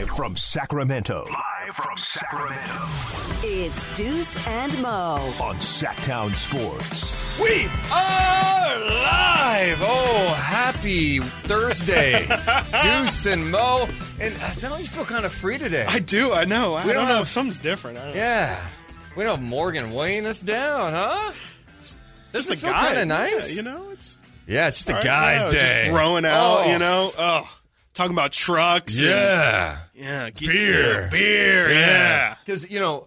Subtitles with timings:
[0.00, 1.26] Live from Sacramento.
[1.28, 2.86] Live from Sacramento.
[3.42, 5.16] It's Deuce and Mo.
[5.42, 7.38] On Sactown Sports.
[7.38, 9.78] We are live!
[9.82, 12.26] Oh, happy Thursday.
[12.82, 13.88] Deuce and Mo.
[14.20, 15.84] And uh, don't you feel kind of free today?
[15.86, 16.32] I do.
[16.32, 16.74] I know.
[16.74, 17.14] I We don't don't know.
[17.16, 17.98] have- Something's different.
[17.98, 18.20] I don't know.
[18.20, 18.58] yeah.
[19.16, 21.32] We don't have Morgan weighing us down, huh?
[21.78, 21.98] Just
[22.32, 22.86] Doesn't a guy.
[22.86, 23.50] kinda nice?
[23.54, 25.78] Yeah, you know, it's Yeah, it's just a all right, guy's yeah, day.
[25.84, 26.60] Just throwing out.
[26.66, 27.12] Oh, You know.
[27.18, 27.48] Oh,
[27.92, 28.98] talking about trucks.
[28.98, 29.76] and- Yeah.
[30.00, 30.30] Yeah.
[30.30, 31.08] get- Beer.
[31.10, 31.70] Beer.
[31.72, 32.34] Yeah.
[32.44, 33.06] Because, you know,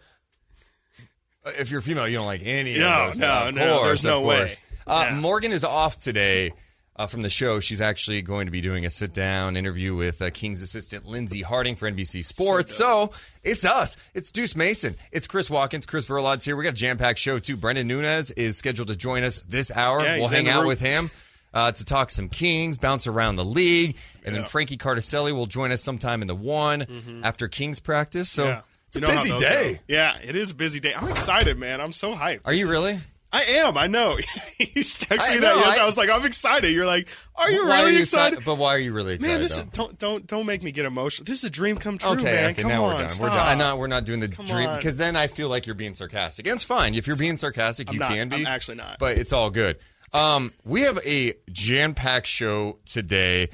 [1.59, 3.19] if you're female, you don't like any No, of those.
[3.19, 4.37] no, of no, course, there's no way.
[4.37, 4.57] course.
[4.85, 5.15] Uh, Yeah.
[5.15, 6.53] Morgan is off today
[6.95, 7.59] uh, from the show.
[7.59, 11.41] She's actually going to be doing a sit down interview with uh, King's assistant Lindsay
[11.41, 12.73] Harding for NBC Sports.
[12.75, 13.11] So,
[13.43, 13.97] it's us.
[14.13, 14.95] It's Deuce Mason.
[15.11, 15.85] It's Chris Watkins.
[15.87, 16.55] Chris Verlod's here.
[16.55, 17.57] We got a jam packed show, too.
[17.57, 20.01] Brendan Nunes is scheduled to join us this hour.
[20.03, 20.67] Yeah, we'll hang out room.
[20.67, 21.09] with him.
[21.53, 25.71] Uh, to talk some Kings, bounce around the league, and then Frankie Cartoscelli will join
[25.71, 28.27] us sometime in the one after Kings practice.
[28.29, 28.61] So Yeah.
[28.87, 29.73] it's a You know busy day.
[29.73, 29.79] go.
[29.87, 30.93] Yeah, it is a busy day.
[30.95, 31.79] I'm excited, man.
[31.79, 32.41] I'm so hyped.
[32.45, 32.97] Are you really?
[33.31, 33.77] I am.
[33.79, 34.15] I know.
[34.59, 35.79] He's texting me that yesterday.
[35.79, 36.71] I- I, was like, I'm excited.
[36.71, 38.39] You're like, are you really are you excited?
[38.39, 39.31] exci- But why are you really excited?
[39.33, 41.25] Man, this is don't don't don't make me get emotional.
[41.25, 42.23] This is a dream come true, okay.
[42.23, 42.51] man.
[42.51, 43.07] okay, Come now on, we're done.
[43.07, 43.23] stop.
[43.23, 43.47] We're done.
[43.47, 45.95] I know we're not doing the Come dream because then I feel like you're being
[45.95, 46.45] sarcastic.
[46.47, 47.87] And it's fine if you're being sarcastic.
[47.89, 48.11] I'm you not.
[48.11, 48.35] can be.
[48.37, 48.97] I'm actually not.
[48.99, 49.77] But it's all good.
[50.13, 53.49] Um, we have a jam-packed show today.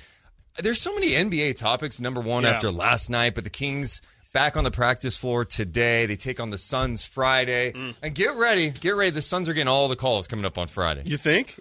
[0.62, 2.00] There's so many NBA topics.
[2.02, 2.50] Number one Yeah.
[2.52, 4.02] after last night, but the Kings
[4.34, 6.06] back on the practice floor today.
[6.06, 7.72] They take on the Suns Friday.
[7.72, 7.96] Mm.
[8.02, 9.12] And get ready, get ready.
[9.12, 11.04] The Suns are getting all the calls coming up on Friday.
[11.06, 11.56] You think?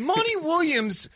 [0.00, 1.08] Monty Williams,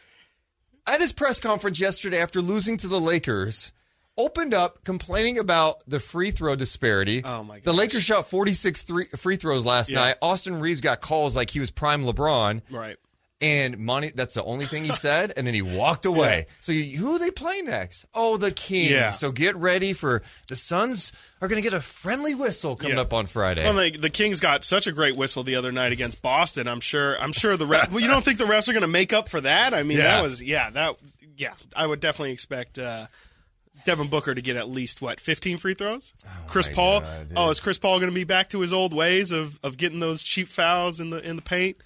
[0.88, 3.70] at his press conference yesterday after losing to the Lakers,
[4.16, 7.22] opened up complaining about the free throw disparity.
[7.24, 7.64] Oh, my god.
[7.64, 7.72] The.
[7.72, 9.98] Lakers shot 46 three, free throws last Yeah.
[10.00, 10.16] night.
[10.22, 12.62] Austin Reaves got calls like he was prime LeBron.
[12.70, 12.96] Right.
[13.40, 15.32] And Monty, that's the only thing he said.
[15.36, 16.46] And then he walked away.
[16.60, 18.06] So you, who they play next?
[18.14, 18.90] Oh, the Kings.
[18.92, 19.10] Yeah.
[19.10, 23.02] So get ready for the Suns are going to get a friendly whistle coming Yeah.
[23.02, 23.64] up on Friday.
[23.64, 26.66] Well, the, the Kings got such a great whistle the other night against Boston.
[26.68, 27.20] I'm sure.
[27.20, 27.90] I'm sure the ref.
[27.90, 29.74] well, you don't think the refs are going to make up for that?
[29.74, 30.04] I mean, Yeah.
[30.04, 30.70] that was yeah.
[30.70, 30.96] That
[31.36, 31.52] yeah.
[31.76, 33.06] I would definitely expect uh,
[33.84, 36.12] Devin Booker to get at least what 15 free throws.
[36.46, 37.00] Chris Oh my Paul.
[37.00, 39.76] God, oh, is Chris Paul going to be back to his old ways of of
[39.76, 41.76] getting those cheap fouls in the in the paint?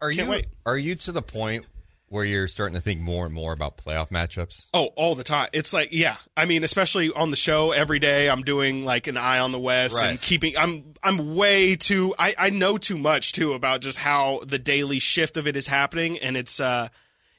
[0.00, 0.46] are can't you wait.
[0.66, 1.66] are you to the point
[2.08, 4.66] where you're starting to think more and more about playoff matchups?
[4.72, 5.48] Oh, all the time.
[5.52, 6.16] It's like, yeah.
[6.36, 9.58] I mean, especially on the show every day, I'm doing like an eye on the
[9.58, 10.10] West Right.
[10.10, 10.52] and keeping.
[10.56, 12.14] I'm I'm way too.
[12.18, 15.66] I I know too much too about just how the daily shift of it is
[15.66, 16.88] happening, and it's uh,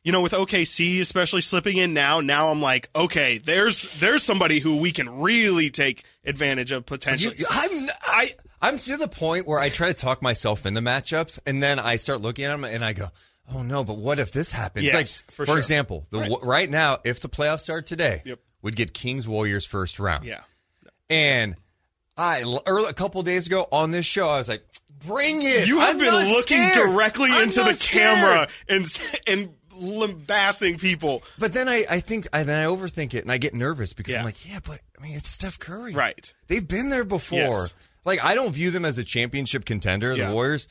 [0.06, 2.22] you know, with OKC especially slipping in now.
[2.22, 6.84] Now I'm like, okay, there's there's somebody who we can really take advantage of You,
[6.84, 7.36] potentially.
[7.50, 8.30] I'm I
[8.62, 11.98] I'm to the point where I try to talk myself into matchups, and then I
[11.98, 13.10] start looking at them, and I go,
[13.54, 14.86] "Oh no!" But what if this happens?
[14.86, 15.58] Yes, like, for for, sure.
[15.58, 16.32] example, the Right.
[16.44, 16.70] right.
[16.70, 18.40] now, if the playoffs start today, Yep.
[18.62, 20.24] would get Kings Warriors first round.
[20.26, 20.42] yeah.
[21.10, 21.56] and
[22.18, 24.64] I early, a couple days ago on this show, I was like,
[25.06, 26.74] "Bring it!" You have I'm been looking scared.
[26.92, 28.86] directly I'm into the scared." camera and
[29.28, 31.24] and lambasting people.
[31.40, 34.14] But then I, I think I then I overthink it and I get nervous because
[34.14, 34.20] Yeah.
[34.20, 35.94] I'm like, yeah, but I mean it's Steph Curry.
[35.94, 36.34] Right.
[36.48, 37.40] They've been there before.
[37.40, 37.74] Yes.
[38.04, 40.30] Like I don't view them as a championship contender, Yeah.
[40.30, 40.68] the Warriors,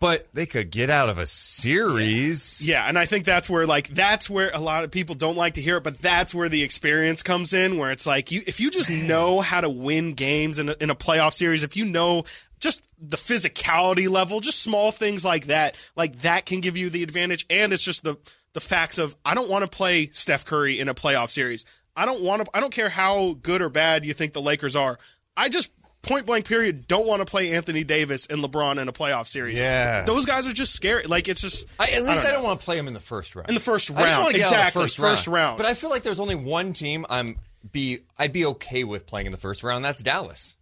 [0.00, 2.66] but they could get out of a series.
[2.68, 5.54] Yeah, and I think that's where like that's where a lot of people don't like
[5.54, 7.78] to hear it, but that's where the experience comes in.
[7.78, 10.90] Where it's like you, if you just know how to win games in a, in
[10.90, 12.24] a playoff series, if you know
[12.60, 17.02] just the physicality level, just small things like that, like that can give you the
[17.02, 17.44] advantage.
[17.50, 18.16] And it's just the
[18.54, 21.66] the facts of I don't want to play Steph Curry in a playoff series.
[21.94, 22.50] I don't want to.
[22.54, 24.98] I don't care how good or bad you think the Lakers are.
[25.36, 25.70] I just
[26.02, 29.58] point blank period don't want to play Anthony Davis and LeBron in a playoff series.
[29.60, 30.02] Yeah.
[30.04, 31.04] those guys are just scary.
[31.04, 32.48] Like it's just I, at least I don't, know.
[32.48, 33.48] want to play them in the first round.
[33.48, 34.96] In the first round, I just round, want to get out of exactly, the first,
[34.98, 35.36] first round.
[35.36, 35.56] round.
[35.58, 37.36] But I feel like there's only one team I'm
[37.70, 39.84] be I'd be okay with playing in the first round.
[39.84, 40.56] That's Dallas.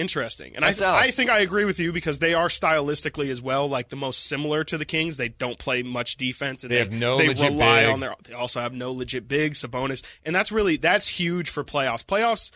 [0.00, 0.56] Interesting.
[0.56, 1.06] And I, Dallas.
[1.06, 4.26] I think I agree with you because they are stylistically as well, like the most
[4.26, 5.16] similar to the Kings.
[5.18, 7.90] They don't play much defense, and They they, have no they legit rely big.
[7.92, 8.14] on their.
[8.24, 12.04] They also have no legit big Sabonis, and that's really that's huge for playoffs.
[12.04, 12.50] Playoffs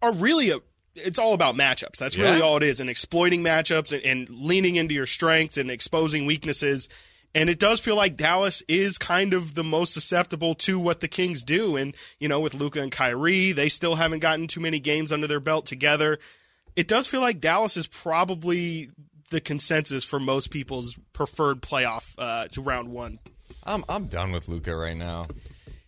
[0.00, 0.58] are really a.
[0.94, 1.96] It's all about matchups.
[1.98, 2.44] That's really Yeah.
[2.44, 6.88] all it is, and exploiting matchups and, and leaning into your strengths and exposing weaknesses.
[7.36, 11.08] And it does feel like Dallas is kind of the most susceptible to what the
[11.08, 11.74] Kings do.
[11.74, 15.26] And, you know, with Luka and Kyrie, they still haven't gotten too many games under
[15.26, 16.20] their belt together.
[16.76, 18.88] It does feel like Dallas is probably
[19.30, 23.18] the consensus for most people's preferred playoff uh, to round one.
[23.64, 25.22] I'm I'm done with Luka right now.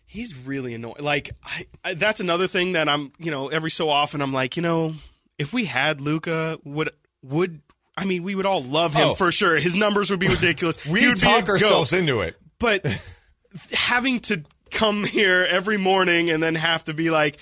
[0.05, 0.95] He's really annoying.
[0.99, 4.55] Like, I, I, that's another thing that I'm, you know, every so often I'm like,
[4.55, 4.93] you know,
[5.37, 6.89] if we had Luka, would,
[7.23, 7.59] would,
[7.97, 9.13] I mean, we would all love him Oh.
[9.15, 9.57] for sure.
[9.57, 10.87] His numbers would be ridiculous.
[10.89, 11.53] we would talk goat.
[11.61, 12.37] ourselves into it.
[12.57, 12.85] but
[13.73, 17.37] having to come here every morning and then have to be like,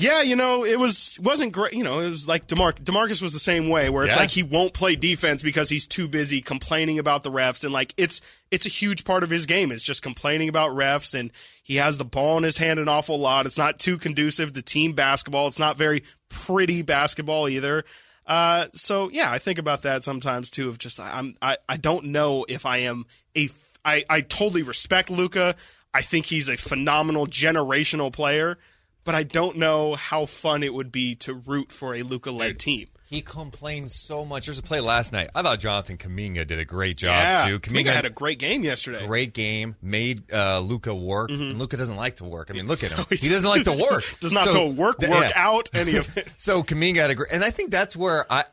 [0.00, 1.74] Yeah, you know, it was wasn't great.
[1.74, 4.22] You know, it was like Demar- Demarcus was the same way, where it's Yeah.
[4.22, 7.92] like he won't play defense because he's too busy complaining about the refs, and like
[7.98, 11.30] it's it's a huge part of his game is just complaining about refs, and
[11.62, 13.44] he has the ball in his hand an awful lot.
[13.44, 15.46] It's not too conducive to team basketball.
[15.48, 17.84] It's not very pretty basketball either.
[18.26, 20.70] Uh, so yeah, I think about that sometimes too.
[20.70, 23.04] Of just I'm I, I don't know if I am
[23.36, 23.50] a
[23.84, 25.56] I I totally respect Luka.
[25.92, 28.56] I think he's a phenomenal generational player
[29.04, 32.58] but I don't know how fun it would be to root for a Luka led
[32.58, 32.88] team.
[33.08, 34.46] He complained so much.
[34.46, 35.30] There was a play last night.
[35.34, 37.58] I thought Jonathan Kuminga did a great job yeah, too.
[37.58, 39.04] Kuminga had a great game yesterday.
[39.04, 41.30] great game, made uh, Luka work.
[41.30, 42.50] And Luka doesn't like to work.
[42.50, 42.98] I mean, look at him.
[43.10, 43.16] Mm-hmm.
[43.16, 44.04] he doesn't like to work.
[44.20, 45.32] Does not So- to work, work yeah.
[45.34, 46.32] out, any of it.
[46.36, 48.44] So Kuminga had a great, and I think that's where I,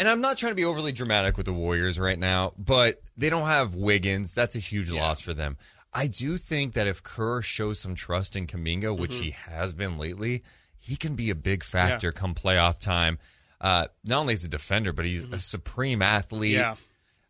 [0.00, 3.30] and I'm not trying to be overly dramatic with the Warriors right now, but they
[3.30, 4.34] don't have Wiggins.
[4.34, 5.56] That's a huge loss for them.
[5.94, 9.22] I do think that if Kerr shows some trust in Kuminga, which Mm-hmm.
[9.22, 10.42] he has been lately,
[10.78, 13.18] he can be a big factor come playoff time.
[13.60, 16.56] Uh, not only is he a defender, but he's a supreme athlete.
[16.56, 16.60] Mm-hmm.
[16.60, 16.76] Yeah.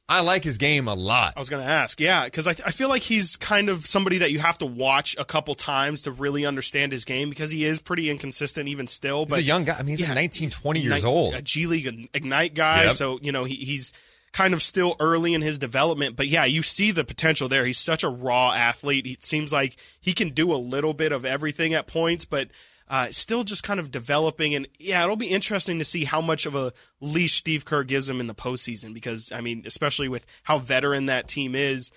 [0.07, 1.33] I like his game a lot.
[1.35, 4.19] I was going to ask, yeah, because I, I feel like he's kind of somebody
[4.19, 7.65] that you have to watch a couple times to really understand his game because he
[7.65, 9.25] is pretty inconsistent even still.
[9.25, 9.77] But he's a young guy.
[9.79, 11.35] I mean, he's yeah, 19, 20 years old.
[11.35, 12.85] a G League Ignite guy.
[12.85, 12.93] Yep.
[12.93, 13.95] So you know he, he's
[14.35, 17.65] kind of still early in his development, but yeah, you see the potential there.
[17.65, 19.07] He's such a raw athlete.
[19.07, 22.51] It seems like he can do a little bit of everything at points, but.
[22.87, 26.45] Uh, still just kind of developing, and yeah, it'll be interesting to see how much
[26.45, 26.71] of a
[27.01, 28.93] leash Steve Kerr gives him in the postseason.
[28.93, 31.91] Because I mean, especially with how veteran that team is,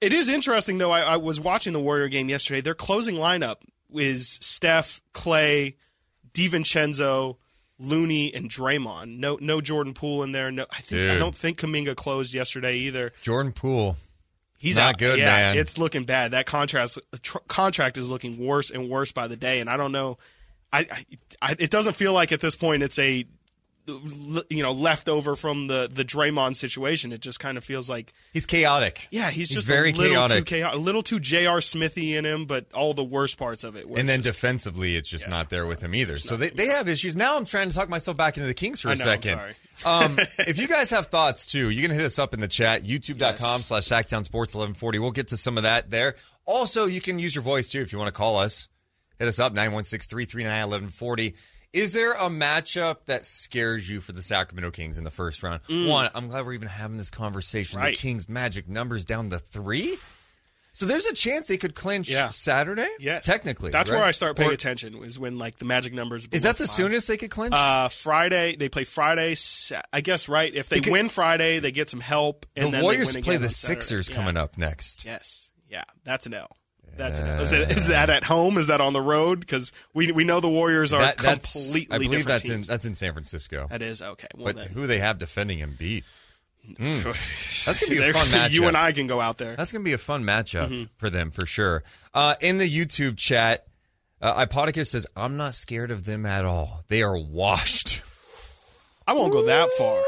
[0.00, 0.92] it is interesting though.
[0.92, 2.60] I, I was watching the Warrior game yesterday.
[2.60, 3.56] Their closing lineup
[3.92, 5.74] is Steph, Clay,
[6.32, 7.38] DiVincenzo,
[7.78, 9.18] Looney, and Draymond.
[9.18, 10.50] No, no Jordan Poole in there.
[10.50, 13.12] No, I think I don't think Kuminga closed yesterday either.
[13.22, 13.96] Jordan Poole.
[14.58, 14.98] He's Not out.
[14.98, 15.58] good, yeah, man.
[15.58, 16.30] It's looking bad.
[16.30, 19.92] That contract tr- contract is looking worse and worse by the day, and I don't
[19.92, 20.16] know.
[20.72, 21.04] I, I,
[21.42, 23.26] I it doesn't feel like at this point it's a
[24.50, 27.12] you know leftover from the the Draymond situation.
[27.12, 29.06] It just kind of feels like He's chaotic.
[29.10, 30.36] yeah, he's, He's just very a little chaotic.
[30.38, 31.60] too chaotic, a little too J.R.
[31.60, 33.86] Smithy in him, but all the worst parts of it.
[33.86, 36.16] And then just- defensively, it's just not there with him either.
[36.18, 37.14] So they, they have issues.
[37.16, 39.38] Now I'm trying to talk myself back into the Kings for a know, I'm second.
[39.38, 39.54] sorry.
[40.04, 40.16] um,
[40.46, 43.60] if you guys have thoughts too, you can hit us up in the chat, youtube.com
[43.60, 44.98] slash Sactown Sports 1140.
[44.98, 46.14] We'll get to some of that there.
[46.44, 48.68] Also, you can use your voice too if you want to call us.
[49.18, 51.34] Hit us up, 916 339 1140.
[51.76, 55.60] Is there a matchup that scares you for the Sacramento Kings in the first round?
[55.68, 57.78] One, I'm glad we're even having this conversation.
[57.78, 57.82] Mm.
[57.82, 57.94] Right.
[57.94, 59.98] The Kings' magic numbers down to three.
[60.72, 62.28] So there's a chance they could clinch Yeah.
[62.30, 62.88] Saturday?
[62.98, 63.70] yes, Technically.
[63.70, 63.96] that's right?
[63.96, 65.02] where I start paying Or- attention.
[65.04, 66.26] Is when like the magic numbers.
[66.32, 66.70] Is that the five.
[66.70, 67.54] soonest they could clinch?
[67.54, 69.36] Uh, Friday they play Friday.
[69.92, 70.54] I guess right.
[70.54, 72.46] If they Because- win Friday, they get some help.
[72.56, 73.48] And the then Warriors they win play the.
[73.50, 74.14] Sixers Yeah.
[74.16, 75.04] coming up next.
[75.04, 76.56] Yes, yeah, that's an L.
[76.96, 77.40] That's L.
[77.40, 78.58] Is, it, is that at home?
[78.58, 79.40] Is that on the road?
[79.40, 82.84] Because we we know the Warriors are That- that's- completely I believe that's in that's
[82.86, 83.66] in San Francisco.
[83.70, 84.28] that is okay.
[84.34, 84.68] Well, But then.
[84.68, 86.04] who they have defending him beat.
[86.74, 87.04] Mm.
[87.64, 88.50] That's gonna be a fun matchup.
[88.50, 89.54] You and I can go out there.
[89.56, 90.84] That's gonna be a fun matchup Mm-hmm.
[90.96, 91.84] for them for sure.
[92.12, 93.66] Uh, in the YouTube chat,
[94.20, 96.82] uh, Ipodicus says, "I'm not scared of them at all.
[96.88, 98.02] They are washed."
[99.06, 100.00] I won't go that far.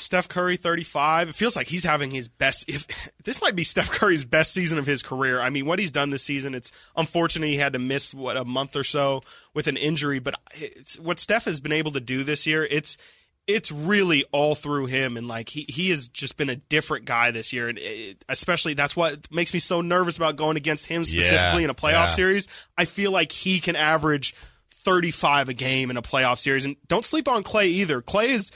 [0.00, 1.28] Steph Curry, 35.
[1.28, 2.68] It feels like he's having his best.
[2.68, 2.86] If
[3.24, 5.40] this might be Steph Curry's best season of his career.
[5.40, 8.44] I mean, what he's done this season, it's unfortunate he had to miss what a
[8.44, 9.22] month or so
[9.54, 10.18] with an injury.
[10.18, 12.96] But it's, what Steph has been able to do this year, it's
[13.46, 17.30] it's really all through him, and like he he has just been a different guy
[17.30, 21.04] this year, and it, especially that's what makes me so nervous about going against him
[21.04, 22.06] specifically Yeah, in a playoff yeah.
[22.06, 22.66] series.
[22.76, 24.34] I feel like he can average
[24.82, 26.64] 35 a game in a playoff series.
[26.64, 28.00] And don't sleep on Clay either.
[28.00, 28.50] Clay is,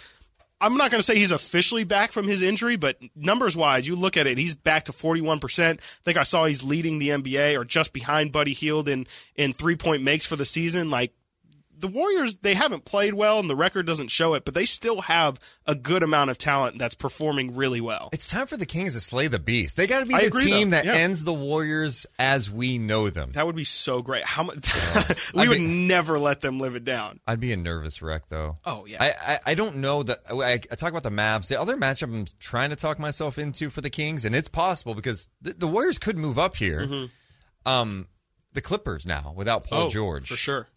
[0.61, 3.97] I'm not going to say he's officially back from his injury, but numbers wise, you
[3.97, 5.73] look at it, he's back to 41%.
[5.73, 9.53] I think I saw he's leading the NBA or just behind Buddy Hield in, in
[9.53, 10.91] three point makes for the season.
[10.91, 11.13] Like,
[11.79, 15.03] the Warriors, they haven't played well and the record doesn't show it, but they still
[15.03, 18.09] have a good amount of talent that's performing really well.
[18.13, 19.77] It's time for the Kings to slay the beast.
[19.77, 20.77] They got to be I the agree, team though.
[20.77, 20.93] that Yeah.
[20.95, 23.33] ends the Warriors as we know them.
[23.33, 24.25] That would be so great.
[24.25, 24.57] How much?
[25.35, 27.21] we I'd would be- never let them live it down.
[27.27, 28.59] I'd be a nervous wreck, though.
[28.65, 29.03] Oh, yeah.
[29.03, 30.19] I, I, I don't know that.
[30.31, 31.49] I, I talk about the Mavs.
[31.49, 34.95] The other matchup I'm trying to talk myself into for the Kings, and it's possible
[34.95, 36.87] because the, the Warriors could move up here.
[37.67, 38.09] Um,
[38.53, 39.87] the Clippers now without Paul Mm-hmm.
[39.87, 40.29] oh, George.
[40.29, 40.69] for sure.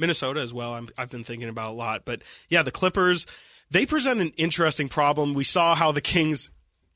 [0.00, 0.74] Yeah, Minnesota as well.
[0.74, 3.26] I'm, I've been thinking about a lot, but yeah, the Clippers
[3.70, 5.32] they present an interesting problem.
[5.34, 6.50] We saw how the Kings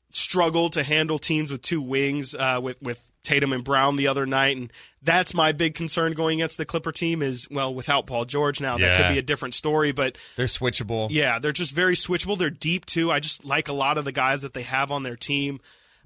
[0.09, 4.25] struggle to handle teams with two wings uh, with with Tatum and Brown the other
[4.25, 4.71] night, and
[5.01, 7.21] that's my big concern going against the Clipper team.
[7.21, 11.07] Is well without Paul George now that could be a different story, but They're switchable.
[11.11, 12.37] yeah, they're just very switchable.
[12.37, 13.11] They're deep too.
[13.11, 15.59] I just like a lot of the guys that they have on their team.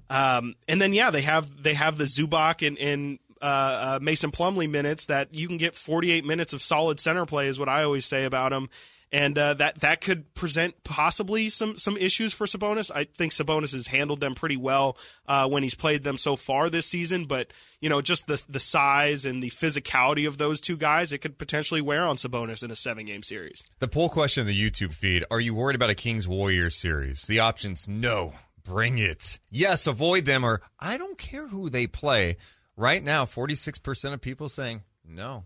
[0.08, 4.30] Um, and then yeah, they have they have the Zubac and, and uh, uh, Mason
[4.30, 7.82] Plumlee minutes, that you can get 48 minutes of solid center play is what I
[7.82, 8.68] always say about him.
[9.12, 12.92] And uh, that that could present possibly some some issues for Sabonis.
[12.94, 16.70] I think Sabonis has handled them pretty well uh, when he's played them so far
[16.70, 17.24] this season.
[17.24, 21.18] But you know, just the the size and the physicality of those two guys, it
[21.18, 23.64] could potentially wear on Sabonis in a seven game series.
[23.80, 27.26] The poll question in the YouTube feed Are you worried about a Kings Warriors series?
[27.26, 29.40] The options no, bring it.
[29.50, 32.36] Yes, avoid them, or I don't care who they play.
[32.80, 35.44] Right now, 46% of people saying no,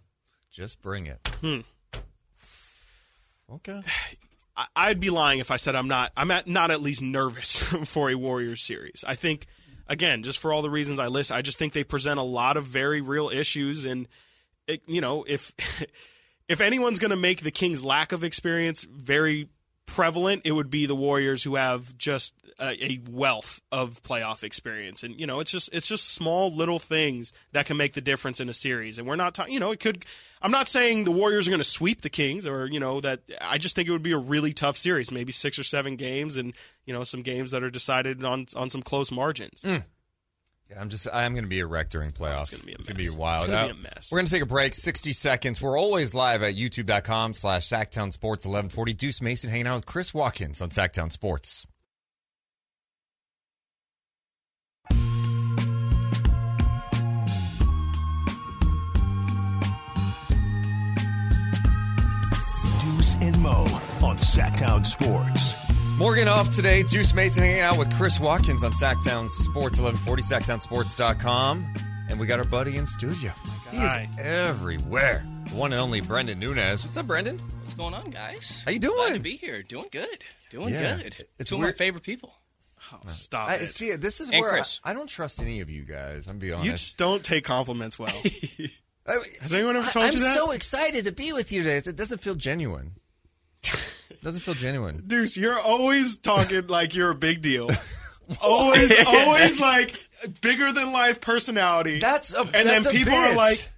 [0.52, 1.18] just bring it.
[1.40, 1.62] Hmm.
[3.52, 3.82] Okay.
[4.76, 6.12] I'd be lying if I said I'm not.
[6.16, 9.02] I'm at, not at least nervous for a Warriors series.
[9.04, 9.46] I think,
[9.88, 12.56] again, just for all the reasons I list, I just think they present a lot
[12.56, 14.06] of very real issues, and
[14.68, 15.52] it, you know, if
[16.48, 19.48] if anyone's going to make the Kings' lack of experience very
[19.86, 25.02] prevalent, it would be the Warriors who have just a, a wealth of playoff experience.
[25.02, 28.40] And you know, it's just it's just small little things that can make the difference
[28.40, 28.98] in a series.
[28.98, 30.04] And we're not talking, you know, it could.
[30.42, 33.20] I'm not saying the Warriors are going to sweep the Kings, or you know that.
[33.40, 36.36] I just think it would be a really tough series, maybe six or seven games,
[36.36, 39.62] and you know some games that are decided on on some close margins.
[39.62, 39.84] Mm.
[40.70, 42.52] Yeah, I'm just I'm going to be a wreck during playoffs.
[42.52, 43.44] It's gonna be a It's gonna be wild.
[43.48, 44.08] It's gonna be a mess.
[44.10, 45.60] We're going to take a break, 60 seconds.
[45.60, 48.94] We're always live at youtube.com slash Sactown Sports 1140.
[48.94, 51.66] Deuce Mason hanging out with Chris Watkins on Sactown Sports.
[62.80, 63.64] Deuce and Mo
[64.02, 65.63] on Sactown Sports.
[65.96, 66.82] Morgan off today.
[66.82, 71.74] Deuce Mason hanging out with Chris Watkins on Sactown Sports 1140, sactownsports.com.
[72.08, 73.32] And we got our buddy in studio.
[73.70, 75.24] He is everywhere.
[75.48, 76.84] The one and only Brendan Nunes.
[76.84, 77.38] What's up, Brendan?
[77.60, 78.62] What's going on, guys?
[78.64, 78.96] How you doing?
[78.96, 79.62] Glad to be here.
[79.62, 80.24] Doing good.
[80.50, 80.96] Doing Yeah.
[80.96, 81.26] good.
[81.38, 82.34] It's Two of my favorite people.
[82.92, 83.66] Oh, stop I, it!
[83.68, 86.26] see, this is And where I, I don't trust any of you guys.
[86.26, 86.66] I'm be honest.
[86.66, 88.12] you just don't take compliments well.
[89.06, 90.30] I- Has anyone ever told I'm you that?
[90.30, 91.76] I'm so excited to be with you today.
[91.78, 92.92] It doesn't feel genuine.
[94.24, 95.02] It doesn't feel genuine.
[95.06, 97.68] Deuce, you're always talking like you're a big deal.
[98.40, 99.94] always, always like
[100.40, 101.98] bigger than life personality.
[101.98, 103.68] That's a and that's then a people are like,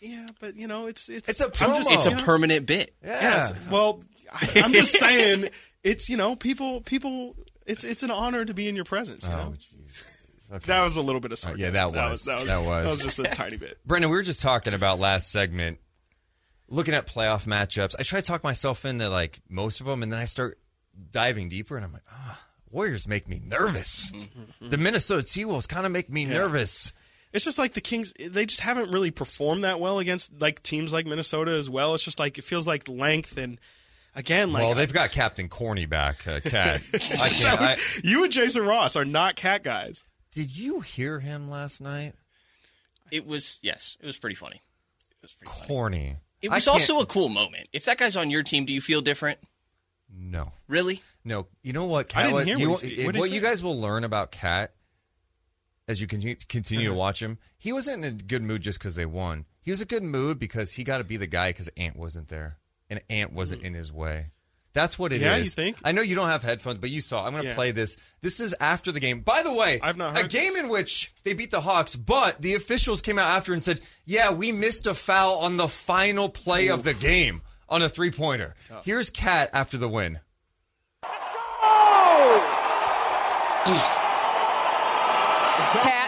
[0.00, 2.22] yeah, but you know, it's it's It's a I'm just- It's a you know?
[2.24, 2.94] permanent bit.
[3.04, 3.20] yeah.
[3.20, 4.00] Yeah, well,
[4.32, 5.50] I, I'm just saying,
[5.84, 7.36] it's you know, people people.
[7.66, 9.28] It's it's an honor to be in your presence.
[9.28, 10.02] You Oh, jeez.
[10.50, 10.66] Okay.
[10.66, 11.92] That was a little bit of Uh, yeah, sarcasm.
[11.94, 12.84] that was- that was that was.
[12.84, 13.78] that was just a tiny bit.
[13.86, 15.78] Brendan, we were just talking about last segment,
[16.72, 17.94] looking at playoff matchups.
[17.98, 20.58] I try to talk myself into like most of them, and then I start
[21.12, 24.10] diving deeper, and I'm like, ah, Warriors make me nervous.
[24.60, 26.92] The Minnesota T Wolves kind of make me nervous.
[27.32, 30.92] It's just like the Kings; they just haven't really performed that well against like teams
[30.92, 31.94] like Minnesota as well.
[31.94, 33.58] It's just like it feels like length and
[34.14, 36.80] again, like well, they've got Captain Corny back, uh, Cat.
[37.20, 38.04] I can't.
[38.04, 40.04] You and Jason Ross are not cat guys.
[40.30, 42.12] did you hear him last night?
[43.10, 44.62] It was yes, it was pretty funny.
[45.10, 46.16] It was pretty funny.
[46.42, 46.52] Corny.
[46.52, 47.68] It was also a cool moment.
[47.72, 49.38] If that guy's on your team, do you feel different?
[50.14, 50.44] no.
[50.68, 51.00] Really?
[51.24, 52.08] No, you know what?
[52.08, 53.04] Cat I didn't was- hear you, what he.
[53.06, 54.74] What'd what you guys will learn about Cat
[55.88, 56.94] as you continue continue Uh-huh.
[56.94, 57.38] to watch him.
[57.58, 59.46] He wasn't in a good mood just because they won.
[59.60, 62.28] He was a good mood because he got to be the guy because Ant wasn't
[62.28, 62.58] there
[62.90, 64.30] and Ant wasn't in his way.
[64.74, 65.22] That's what it is.
[65.22, 65.26] Mm.
[65.26, 65.76] Yeah, you think?
[65.84, 67.26] I know you don't have headphones, but you saw.
[67.26, 67.54] I'm going to Yeah.
[67.54, 67.96] play this.
[68.22, 69.20] This is after the game.
[69.20, 70.60] By the way, I've not a game this.
[70.60, 74.30] in which they beat the Hawks, but the officials came out after and said, "Yeah,
[74.30, 78.54] we missed a foul on the final play of the game on a three pointer."
[78.84, 80.20] Here's Cat after the win.
[81.02, 82.42] Let's go!
[85.82, 86.01] Cat,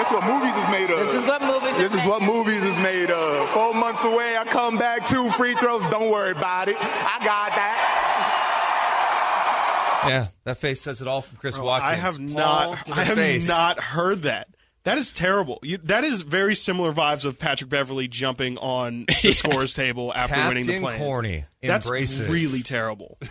[0.00, 0.98] This is what movies is made of.
[0.98, 3.50] this is what movies This are is made- what movies is made of.
[3.50, 5.86] Four months away, I come back, two free throws.
[5.88, 6.76] Don't worry about it.
[6.80, 7.96] I got that.
[10.08, 11.92] Yeah, that face says it all from Chris Watkins.
[11.92, 12.90] I have Paul not.
[12.90, 13.46] I have face.
[13.46, 14.48] not heard that.
[14.84, 15.58] That is terrible.
[15.62, 20.36] You, that is very similar vibes of Patrick Beverley jumping on the scores table after
[20.48, 20.96] winning the Captain play.
[20.98, 21.44] Corny.
[21.62, 22.30] That's Embrace it.
[22.32, 23.18] really terrible.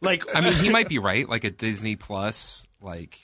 [0.00, 1.26] Like I mean, he might be right.
[1.26, 3.18] Like a Disney Plus, like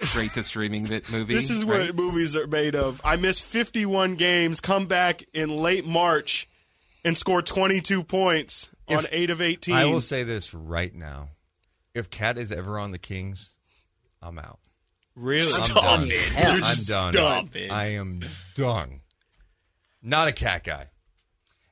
[0.00, 1.34] straight to streaming bit movie.
[1.34, 1.86] this is right?
[1.86, 3.00] what movies are made of.
[3.04, 6.48] I missed 51 games, come back in late March,
[7.04, 9.74] and score 22 points on If- eight of 18.
[9.74, 11.30] I will say this right now:
[11.94, 13.56] if Cat is ever on the Kings,
[14.22, 14.58] I'm out.
[15.14, 15.46] really.
[15.52, 16.08] I'm done.
[16.10, 16.34] it.
[16.36, 17.12] I'm done.
[17.12, 17.50] done.
[17.54, 17.70] it.
[17.70, 18.20] I am
[18.54, 19.00] done.
[20.02, 20.86] Not a Cat guy.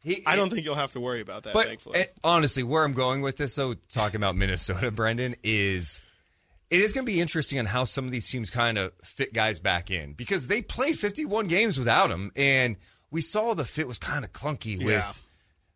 [0.03, 1.55] He, I don't think you'll have to worry about that.
[1.55, 6.01] But thankfully, eh, honestly, where I'm going with this, though, talking about Minnesota, Brendan, is
[6.71, 9.33] it is going to be interesting on how some of these teams kind of fit
[9.33, 12.77] guys back in because they played 51 games without him, and
[13.11, 14.87] we saw the fit was kind of clunky Yeah.
[14.87, 15.23] with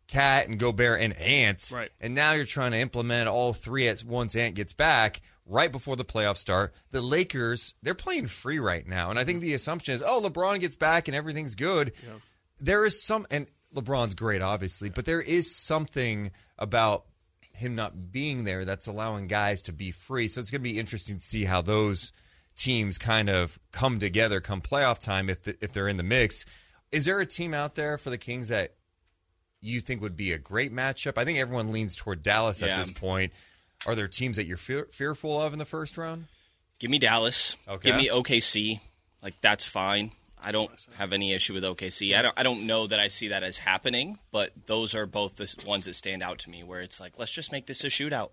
[0.07, 1.71] Cat and Gobert and Ant.
[1.73, 1.89] Right.
[2.01, 5.21] And now you're trying to implement all three at once Ant gets back.
[5.47, 6.73] right before the playoffs start.
[6.91, 9.09] The Lakers, they're playing free right now.
[9.09, 9.47] And I think mm-hmm.
[9.47, 11.91] the assumption is, oh, LeBron gets back and everything's good.
[12.59, 17.05] There is some, and LeBron's great, obviously, but there is something about
[17.53, 20.27] him not being there that's allowing guys to be free.
[20.27, 22.11] So it's going to be interesting to see how those
[22.55, 26.45] teams kind of come together come playoff time if the, if they're in the mix.
[26.91, 28.75] Is there a team out there for the Kings that
[29.61, 31.17] you think would be a great matchup?
[31.17, 33.31] I think everyone leans toward Dallas at this point.
[33.85, 36.25] Are there teams that you're fear, fearful of in the first round?
[36.79, 37.57] Give me Dallas.
[37.67, 37.89] Okay.
[37.89, 38.79] Give me OKC.
[39.21, 40.11] Like that's fine.
[40.43, 42.15] I don't have any issue with OKC.
[42.15, 42.39] I don't.
[42.39, 45.85] I don't know that I see that as happening, but those are both the ones
[45.85, 46.63] that stand out to me.
[46.63, 48.31] Where it's like, let's just make this a shootout,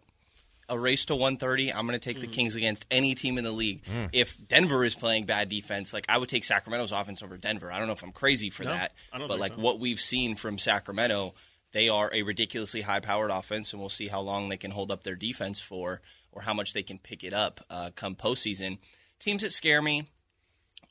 [0.69, 1.73] a race to 130.
[1.73, 3.83] I'm going to take the Kings against any team in the league.
[4.13, 7.73] If Denver is playing bad defense, like I would take Sacramento's offense over Denver.
[7.73, 9.61] I don't know if I'm crazy for that, but like so.
[9.61, 11.35] what we've seen from Sacramento,
[11.73, 15.03] they are a ridiculously high-powered offense, and we'll see how long they can hold up
[15.03, 16.01] their defense for,
[16.33, 18.79] or how much they can pick it up uh, come postseason.
[19.19, 20.05] Teams that scare me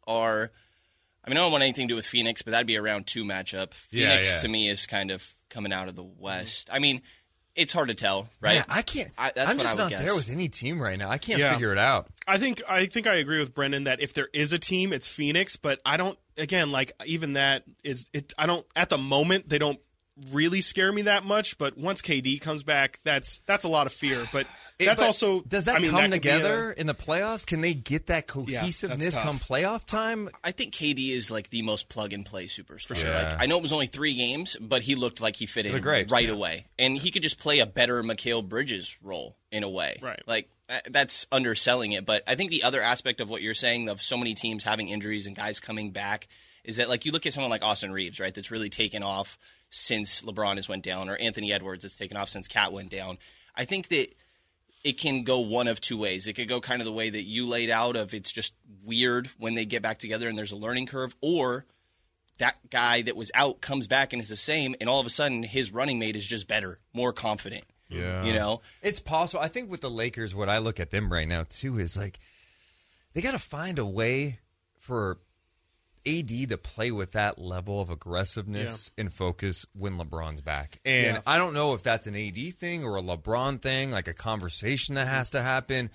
[0.06, 0.52] are,
[1.28, 3.06] I mean, I don't want anything to do with Phoenix, but that'd be a round
[3.06, 3.74] two matchup.
[3.92, 4.38] Yeah, Phoenix yeah.
[4.40, 6.70] to me is kind of coming out of the West.
[6.72, 7.02] I mean,
[7.54, 8.56] it's hard to tell, right?
[8.56, 9.12] Man, I can't.
[9.18, 10.06] I- that's I'm what I just would not guess.
[10.06, 11.10] there with any team right now.
[11.10, 11.52] I can't Yeah.
[11.54, 12.08] figure it out.
[12.28, 15.08] I think I think I agree with Brendan that if there is a team, it's
[15.10, 15.58] Phoenix.
[15.58, 16.18] But I don't.
[16.38, 18.34] Again, like even that is it.
[18.38, 19.80] I don't at the moment they don't
[20.32, 21.58] really scare me that much.
[21.58, 24.24] But once KD comes back, that's that's a lot of fear.
[24.32, 24.48] But It-
[24.86, 26.94] that's but also does that I mean, come that could be a- together in the
[26.94, 27.46] playoffs?
[27.46, 29.24] Can they get that cohesiveness tough.
[29.24, 30.30] come playoff time?
[30.44, 32.88] I think KD is like the most plug and play superstar.
[32.88, 33.10] For sure.
[33.10, 33.30] Yeah.
[33.30, 35.72] Like I know it was only three games, but he looked like he fit in
[35.72, 36.12] looked great.
[36.12, 40.00] right away, and he could just play a better Mikal Bridges role in a way.
[40.02, 40.22] Right.
[40.28, 40.50] Like
[40.90, 44.18] that's underselling it, but I think the other aspect of what you're saying of so
[44.18, 46.28] many teams having injuries and guys coming back
[46.66, 48.36] is that like you look at someone like Austin Reaves, right?
[48.36, 49.38] That's really taken off
[49.70, 53.18] since LeBron has went down, or Anthony Edwards that's taken off since Cat went down.
[53.56, 54.08] I think that
[54.88, 56.28] it can go one of two ways.
[56.28, 58.54] It could go kind of the way that you laid out of it's just
[58.86, 61.66] weird when they get back together and there's a learning curve, or
[62.38, 65.10] that guy that was out comes back and is the same, and all of a
[65.10, 67.66] sudden his running mate is just better, more confident.
[67.90, 68.24] Yeah.
[68.24, 68.62] You know?
[68.82, 69.44] It's possible.
[69.44, 72.18] I think with the Lakers, what I look at them right now too is like
[73.14, 74.40] they got to find a way
[74.80, 75.18] for
[76.08, 80.80] AD to play with that level of aggressiveness and focus when LeBron's back.
[80.86, 81.22] And Yeah.
[81.26, 84.96] I don't know if that's an AD thing or a LeBron thing, like a conversation
[84.96, 85.90] that has to happen.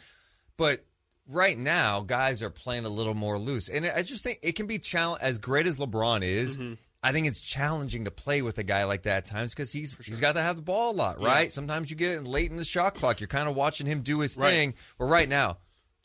[0.56, 0.84] But
[1.28, 4.66] right now, guys are playing a little more loose, and I just think it can
[4.66, 6.56] be challenge as great as LeBron is.
[6.58, 6.74] Mm-hmm.
[7.04, 9.96] I think it's challenging to play with a guy like that at times because he's
[10.06, 11.50] he's got to have the ball a lot, right?
[11.50, 13.18] Sometimes you get it late in the shot clock.
[13.20, 14.50] You're kind of watching him do his Right.
[14.50, 14.74] thing.
[14.98, 15.56] But right now,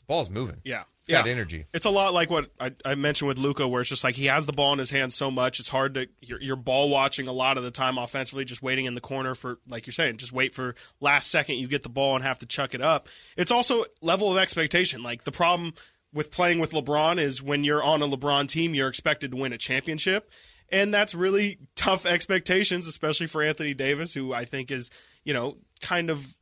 [0.08, 0.60] ball's moving.
[0.64, 1.32] Yeah, it's got yeah.
[1.32, 1.66] energy.
[1.72, 4.26] It's a lot like what I, I mentioned with Luka, where it's just like he
[4.26, 7.28] has the ball in his hands so much, it's hard to you're, you're ball watching
[7.28, 10.16] a lot of the time offensively, just waiting in the corner for like you're saying,
[10.16, 13.08] just wait for last second you get the ball and have to chuck it up.
[13.36, 15.02] It's also level of expectation.
[15.02, 15.74] Like the problem
[16.12, 19.52] with playing with LeBron is when you're on a LeBron team, you're expected to win
[19.52, 20.30] a championship.
[20.70, 24.90] And that's really tough expectations, especially for Anthony Davis, who I think is,
[25.24, 26.37] you know, kind of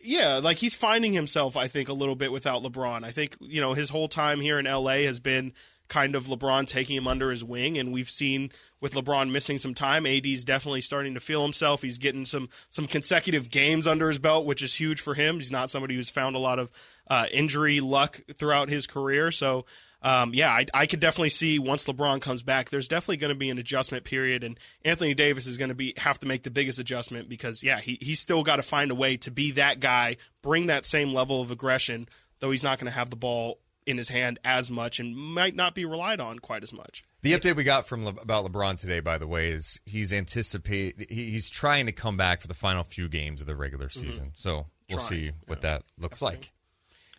[0.00, 3.04] yeah, like he's finding himself, I think, a little bit without LeBron.
[3.04, 5.52] I think, you know, his whole time here in LA has been
[5.88, 7.78] kind of LeBron taking him under his wing.
[7.78, 11.82] And we've seen with LeBron missing some time, AD's definitely starting to feel himself.
[11.82, 15.36] He's getting some some consecutive games under his belt, which is huge for him.
[15.36, 16.70] He's not somebody who's found a lot of
[17.08, 19.30] uh, injury luck throughout his career.
[19.30, 19.64] So
[20.02, 23.38] um, yeah, I, I could definitely see once LeBron comes back, there's definitely going to
[23.38, 26.50] be an adjustment period, and Anthony Davis is going to be have to make the
[26.50, 29.80] biggest adjustment because yeah, he he's still got to find a way to be that
[29.80, 32.08] guy, bring that same level of aggression,
[32.38, 35.56] though he's not going to have the ball in his hand as much and might
[35.56, 37.02] not be relied on quite as much.
[37.22, 41.10] The update we got from Le- about LeBron today, by the way, is he's anticipate
[41.10, 44.32] he, he's trying to come back for the final few games of the regular season.
[44.34, 46.52] So we'll Trying, see what that looks like.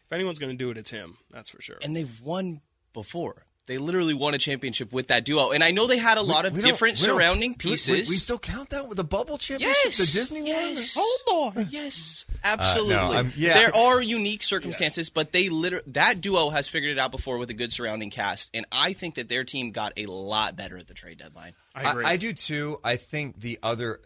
[0.06, 1.18] If anyone's going to do it, it's him.
[1.30, 1.78] That's for sure.
[1.84, 2.62] And they've won
[2.94, 3.46] before.
[3.66, 5.52] They literally won a championship with that duo.
[5.52, 8.10] And I know they had a lot of We different surrounding do we- pieces.
[8.10, 10.96] We, still count that with the bubble championship, Yes, the Disney yes.
[10.98, 11.06] one.
[11.08, 11.68] oh boy.
[11.70, 12.96] Yes, uh, absolutely.
[12.96, 13.54] I'm- yeah.
[13.54, 17.52] There are unique circumstances, but they literally that duo has figured it out before with
[17.52, 20.88] a good surrounding cast, and I think that their team got a lot better at
[20.88, 21.54] the trade deadline.
[21.76, 22.06] I agree.
[22.06, 22.80] I, do too.
[22.84, 24.00] I think the other,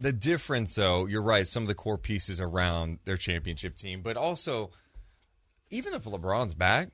[0.00, 1.46] the difference, though, you're right.
[1.46, 4.68] Some of the core pieces around their championship team, but also,
[5.70, 6.90] even if LeBron's back,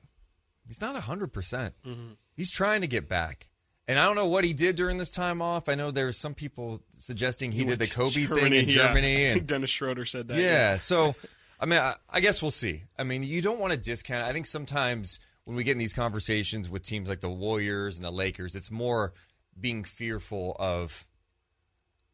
[0.73, 1.75] he's not hundred percent.
[1.85, 2.13] Mm-hmm.
[2.35, 3.49] He's trying to get back,
[3.87, 5.69] and I don't know what he did during this time off.
[5.69, 8.73] I know there were some people suggesting he, did the Kobe thing in yeah.
[8.73, 10.37] Germany, I and Dennis Schroeder said that.
[10.37, 10.77] yeah.
[10.77, 11.13] So,
[11.59, 12.83] I mean, I, I guess we'll see.
[12.97, 14.25] I mean, you don't want to discount.
[14.25, 18.05] I think sometimes when we get in these conversations with teams like the Warriors and
[18.05, 19.13] the Lakers, it's more
[19.59, 21.05] being fearful of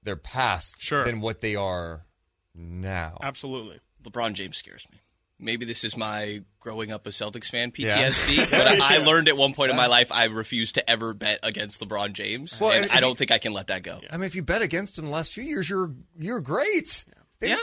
[0.03, 1.05] their past Sure.
[1.05, 2.05] than what they are
[2.53, 3.17] now.
[3.21, 3.79] absolutely.
[4.03, 4.98] LeBron James scares me.
[5.39, 7.97] Maybe this is my growing up a Celtics fan Yeah.
[8.09, 11.39] PTSD, but I learned at one point in my life I refuse to ever bet
[11.43, 13.99] against LeBron James, Well, and if I don't think I can let that go.
[14.11, 17.05] I mean, if you bet against him the last few years, you're you're great.
[17.39, 17.57] They- Yeah.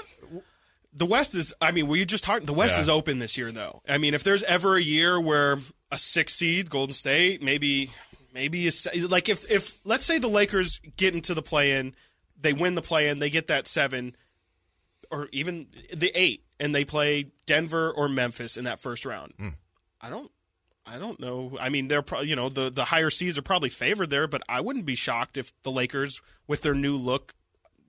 [0.94, 1.52] the West is.
[1.60, 2.46] I mean, we just talked.
[2.46, 2.82] The West Yeah.
[2.82, 3.82] is open this year, though.
[3.86, 5.58] I mean, if there's ever a year where
[5.92, 7.90] a six seed, Golden State, maybe,
[8.32, 8.70] maybe a,
[9.08, 11.94] like if if let's say the Lakers get into the play in,
[12.40, 14.16] they win the play in, they get that seven,
[15.10, 19.32] or even the eight, and they play Denver or Memphis in that first round.
[19.38, 19.48] Hmm.
[20.00, 20.30] I don't.
[20.88, 21.56] I don't know.
[21.60, 24.42] I mean, they're probably you know the the higher seeds are probably favored there, but
[24.48, 27.34] I wouldn't be shocked if the Lakers, with their new look,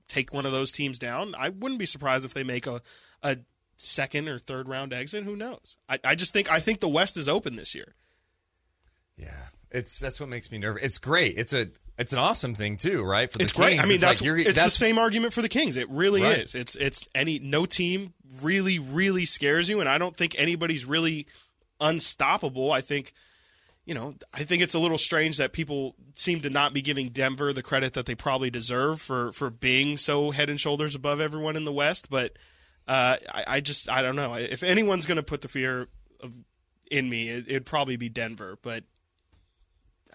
[0.07, 1.35] take one of those teams down.
[1.37, 2.81] I wouldn't be surprised if they make a,
[3.21, 3.37] a
[3.77, 5.23] second or third round exit.
[5.23, 5.77] Who knows?
[5.87, 7.93] I, I just think I think the West is open this year.
[9.15, 10.83] Yeah, it's that's what makes me nervous.
[10.83, 11.37] It's great.
[11.37, 13.31] It's a it's an awesome thing too, right?
[13.31, 13.71] For the It's great.
[13.71, 15.77] Kings, I mean, it's that's like it's the same argument for the Kings.
[15.77, 16.39] It really Right.
[16.39, 16.55] is.
[16.55, 21.27] It's it's any no team really really scares you, and I don't think anybody's really
[21.79, 22.71] unstoppable.
[22.71, 23.13] I think.
[23.85, 27.07] You know, I think it's a little strange that people seem to not be giving
[27.07, 31.21] Denver the credit that they probably deserve for for being so head and shoulders above
[31.21, 32.09] everyone in the West.
[32.09, 32.33] But
[32.85, 35.87] uh, I, I just I don't know if anyone's going to put the fear
[36.19, 36.33] of
[36.91, 38.57] in me, it, it'd probably be Denver.
[38.61, 38.83] But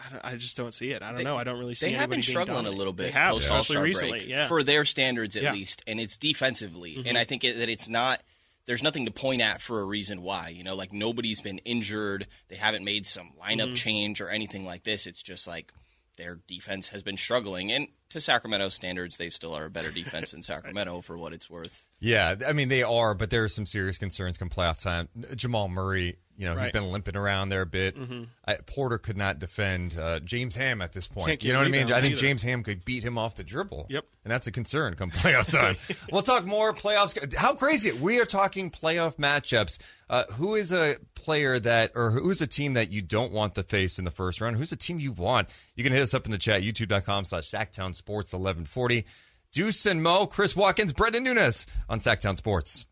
[0.04, 1.02] I, don't, I just don't see it.
[1.02, 1.36] I don't They- know.
[1.36, 1.86] I don't really see.
[1.86, 4.18] They have been anybody being struggling a little bit They have, post especially All-Star recently.
[4.20, 5.48] break, Yeah, for their standards at Yeah.
[5.50, 5.58] Mm-hmm.
[5.58, 7.02] least, and it's defensively.
[7.06, 8.20] And I think it, that it's not.
[8.64, 10.48] There's nothing to point at for a reason why.
[10.50, 12.26] You know, like nobody's been injured.
[12.48, 13.74] They haven't made some lineup Mm-hmm.
[13.74, 15.06] change or anything like this.
[15.06, 15.72] It's just like
[16.16, 17.72] their defense has been struggling.
[17.72, 21.48] And to Sacramento standards, they still are a better defense than Sacramento for what it's
[21.50, 21.88] worth.
[21.98, 22.34] yeah.
[22.46, 25.08] I mean, they are, but there are some serious concerns come playoff time.
[25.34, 27.96] Jamal Murray, you know, he's been limping around there a bit.
[28.44, 31.44] I, Porter could not defend uh, James Ham at this point.
[31.44, 31.92] You know what I mean?
[31.92, 32.20] I think either.
[32.20, 33.86] James Ham could beat him off the dribble.
[33.88, 34.04] Yep.
[34.24, 35.76] and that's a concern come playoff time.
[36.12, 37.36] we'll talk more playoffs.
[37.36, 37.92] How crazy!
[37.92, 39.78] We are talking playoff matchups.
[40.10, 43.62] Uh, who is a player that, or who's a team that you don't want to
[43.62, 44.56] face in the first round?
[44.56, 45.48] Who's a team you want?
[45.76, 49.04] You can hit us up in the chat, youtube.com slash Sactown Sports 1140.
[49.52, 52.86] Deuce and Mo, Chris Watkins, Brendan Nunes on Sactown Sports.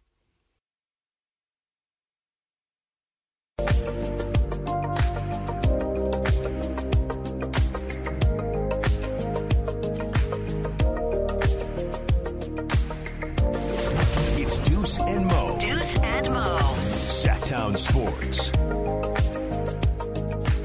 [14.37, 15.59] It's Deuce and Mo.
[15.59, 16.57] Deuce and Mo.
[17.07, 18.51] Sactown Sports.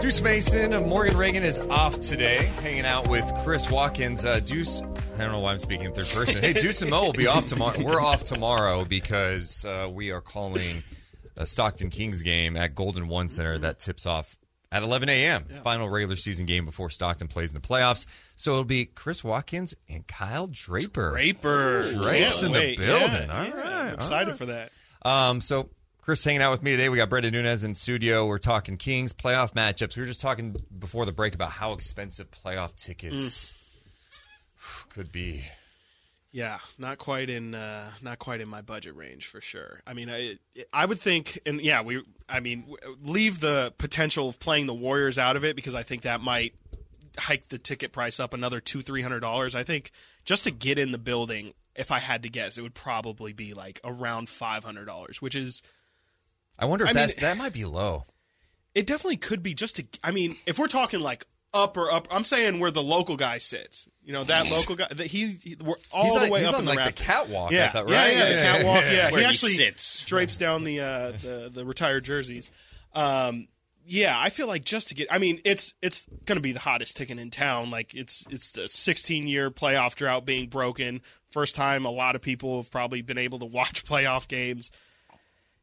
[0.02, 4.24] Deuce Mason of Morgan Ragan is off today, hanging out with Chris Watkins.
[4.24, 6.42] Uh, Deuce, I don't know why I'm speaking in third person.
[6.42, 7.76] Hey, Deuce and Mo will be off tomorrow.
[7.84, 10.84] We're off tomorrow because uh, we are calling
[11.38, 14.38] a Stockton Kings game at Golden One Center that tips off
[14.72, 15.46] at 11 a.m.
[15.64, 18.06] Final regular season game before Stockton plays in the playoffs.
[18.36, 21.12] So it'll be Chris Watkins and Kyle Draper.
[21.12, 21.84] Draper.
[21.94, 22.78] Drape's in the wait.
[22.78, 23.28] building.
[23.28, 24.38] Yeah, All yeah, right, excited right.
[24.38, 24.72] for that.
[25.04, 25.70] Um, so
[26.02, 26.90] Chris hanging out with me today.
[26.90, 28.26] We got Brendan Nunes in studio.
[28.26, 29.96] We're talking Kings playoff matchups.
[29.96, 33.56] We were just talking before the break about how expensive playoff tickets
[34.90, 35.44] could be.
[36.36, 39.80] Yeah, not quite in uh, not quite in my budget range for sure.
[39.88, 40.36] I mean, I
[40.74, 42.04] I would think, and yeah, we.
[42.28, 42.66] I mean,
[43.02, 46.54] leave the potential of playing the Warriors out of it because I think that might
[47.18, 49.56] hike the ticket price up another two three hundred dollars.
[49.56, 49.92] I think
[50.26, 53.54] just to get in the building, if I had to guess, it would probably be
[53.54, 55.62] like around five hundred dollars, which is
[56.60, 58.04] I wonder if I mean- that might be low.
[58.74, 59.86] it definitely could be just to.
[60.04, 63.38] I mean, if we're talking like up or up, I'm saying where the local guy
[63.40, 63.88] sits.
[64.04, 66.50] You know that local guy that he, he we're all He's the on, way he's
[66.50, 67.52] up on in the like the catwalk.
[67.52, 68.14] I Yeah, thought, yeah, right?
[68.14, 68.84] yeah, the catwalk.
[68.84, 70.06] Yeah, he actually sits.
[70.06, 72.52] drapes down the uh, the the retired jerseys.
[72.94, 73.48] Um,
[73.88, 75.08] yeah, I feel like just to get.
[75.12, 77.70] I mean, it's it's going to be the hottest ticket in town.
[77.72, 81.02] Like it's it's the 16 year playoff drought being broken.
[81.30, 84.72] First time a lot of people have probably been able to watch playoff games.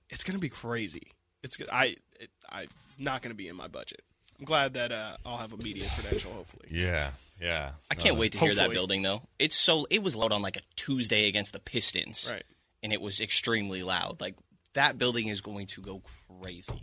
[0.09, 1.13] It's going to be crazy.
[1.43, 1.69] It's good.
[1.73, 4.03] I it, I'm not going to be in my budget.
[4.43, 6.33] I'm glad that uh, I'll have a media credential.
[6.33, 7.71] Hopefully, Yeah, yeah.
[7.89, 9.23] I can't wait to hear that building though.
[9.39, 12.43] It's so it was loud on like a Tuesday against the Pistons, Right.
[12.83, 14.21] And it was extremely loud.
[14.21, 14.35] Like
[14.75, 16.03] that building is going to go
[16.43, 16.83] crazy.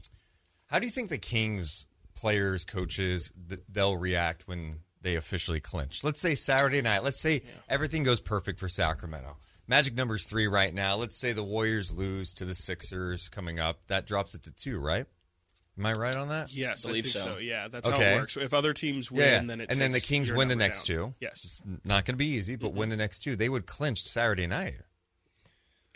[0.67, 6.01] How do you think the Kings players, coaches, th- they'll react when they officially clinch?
[6.01, 7.03] Let's say Saturday night.
[7.03, 9.35] Let's say everything goes perfect for Sacramento.
[9.67, 10.95] Magic number's three right now.
[10.95, 13.81] Let's say the Warriors lose to the Sixers coming up.
[13.87, 15.07] That drops it to two, right?
[15.79, 16.53] Am I right on that?
[16.53, 17.35] yes, I Believe think so.
[17.35, 17.37] so.
[17.37, 18.35] Yeah, that's how it works.
[18.35, 20.97] If other teams win, Yeah, then it and then the Kings win the next down.
[20.97, 21.13] two.
[21.21, 22.89] Yes, It's not going to be easy, but win mm-hmm.
[22.91, 23.35] the next two.
[23.35, 24.75] They would clinch Saturday night.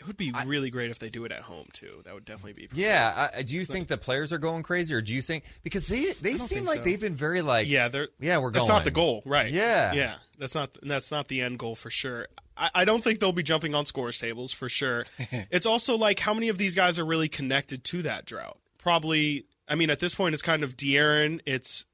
[0.00, 2.02] It would be really great if they do it at home too.
[2.04, 2.68] That would definitely be.
[2.74, 5.86] Yeah, I, do you think the players are going crazy, or do you think because
[5.86, 6.84] they they seem like so.
[6.84, 9.50] they've been very like yeah, they're yeah we're That's going not the goal, right?
[9.50, 9.92] Yeah.
[9.92, 10.16] yeah.
[10.36, 12.26] That's not that's not the end goal for sure.
[12.56, 15.06] I, I don't think they'll be jumping on scores tables for sure.
[15.50, 18.58] it's also like how many of these guys are really connected to that drought?
[18.78, 19.46] Probably.
[19.68, 21.84] I mean, at this point, it's kind of De'Aaron, it's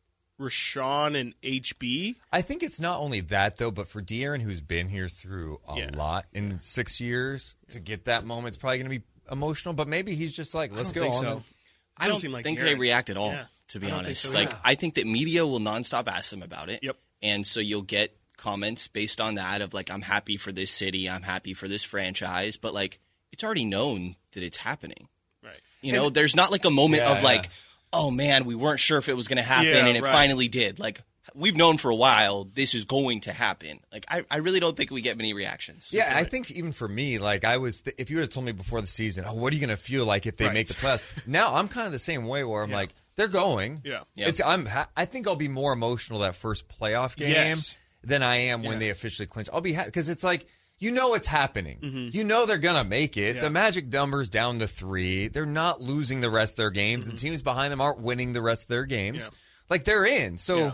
[0.41, 2.17] Richaun and HB.
[2.33, 5.77] I think it's not only that though, but for De'Aaron, who's been here through a
[5.79, 5.91] Yeah.
[5.95, 9.75] lot in six years, to get that moment, it's probably going to be emotional.
[9.75, 11.31] But maybe he's just like, let's I go don't think on.
[11.31, 11.37] so.
[11.37, 11.45] and-
[11.99, 12.63] I don't seem like think De'Aaron.
[12.65, 13.45] they react at all, Yeah.
[13.69, 14.23] to be I don't think honest.
[14.23, 14.61] so like either.
[14.65, 16.83] I think that media will nonstop ask them about it.
[16.83, 16.97] Yep.
[17.21, 21.11] And so you'll get comments based on that of like, I'm happy for this city,
[21.11, 22.99] I'm happy for this franchise, but like
[23.33, 25.09] it's already known that it's happening.
[25.83, 25.89] Right.
[25.89, 27.51] You know, there's not like a moment Yeah, of like, yeah.
[27.93, 30.13] oh man, we weren't sure if it was going to happen Yeah, and it right.
[30.13, 30.79] finally did.
[30.79, 31.01] Like
[31.35, 33.79] we've known for a while this is going to happen.
[33.93, 35.89] Like I, I really don't think we get many reactions.
[35.93, 38.47] Yeah, I think even for me, like I was, th- if you would have told
[38.47, 40.55] me before the season, oh, what are you going to feel like if they Right.
[40.55, 41.27] make the playoffs?
[41.29, 43.81] now I'm kind of the same way where I'm like, they're going.
[43.85, 44.01] Yeah.
[44.15, 44.29] Yeah.
[44.29, 44.69] It's I'm.
[44.97, 47.77] I think I'll be more emotional that first playoff game Yes.
[48.03, 48.79] than I am when Yeah.
[48.79, 49.49] they officially clinch.
[49.53, 50.47] I'll be happy because it's like
[50.81, 52.11] you know it's happening.
[52.13, 53.21] You know they're gonna make it.
[53.21, 53.37] Mm-hmm.
[53.37, 53.43] Yeah.
[53.43, 55.29] The Magic numbers down to three.
[55.29, 57.11] They're not losing the rest of their games, Mm-hmm.
[57.11, 59.31] and teams behind them aren't winning the rest of their games.
[59.33, 59.39] Yeah.
[59.69, 60.37] Like they're in.
[60.39, 60.73] So Yeah.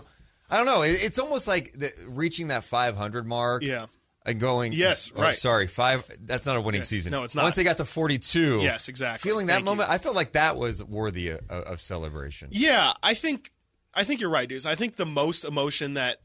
[0.49, 0.81] I don't know.
[0.81, 3.61] It's almost like the, reaching that 500 mark.
[3.63, 3.87] Yeah.
[4.25, 5.33] And going, Yes, oh, right.
[5.35, 6.03] Sorry, five.
[6.21, 6.89] That's not a winning Yes.
[6.89, 7.11] season.
[7.13, 7.43] No, it's not.
[7.43, 9.29] Once they got to forty-two, Yes, exactly.
[9.29, 9.71] Feeling that Thank you.
[9.71, 12.49] moment, I felt like that was worthy of, of celebration.
[12.51, 13.51] Yeah, I think
[13.93, 14.65] I think you're right, dudes.
[14.65, 16.17] I think the most emotion that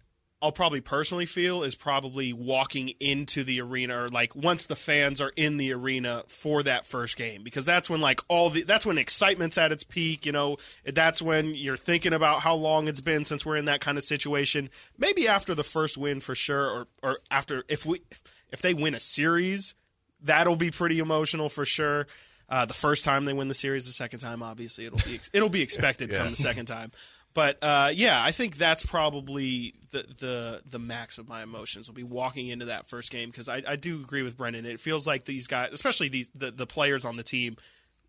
[0.43, 5.21] I'll probably personally feel is probably walking into the arena or like once the fans
[5.21, 8.85] are in the arena for that first game because that's when like all the that's
[8.85, 13.01] when excitement's at its peak, you know, that's when you're thinking about how long it's
[13.01, 14.69] been since we're in that kind of situation.
[14.99, 18.01] Maybe after the first win for sure or or after if we
[18.51, 19.77] if they win a series,
[20.21, 22.09] that'll be pretty emotional for sure.
[22.49, 25.49] Uh, the first time they win the series, the second time, obviously, it'll be it'll
[25.49, 26.91] be expected come the second time.
[27.35, 31.95] But uh, yeah, I think that's probably the, the the max of my emotions will
[31.95, 34.66] be walking into that first game because I, I do agree with Brendan.
[34.66, 37.57] It feels like these guys, especially these the, the players on the team,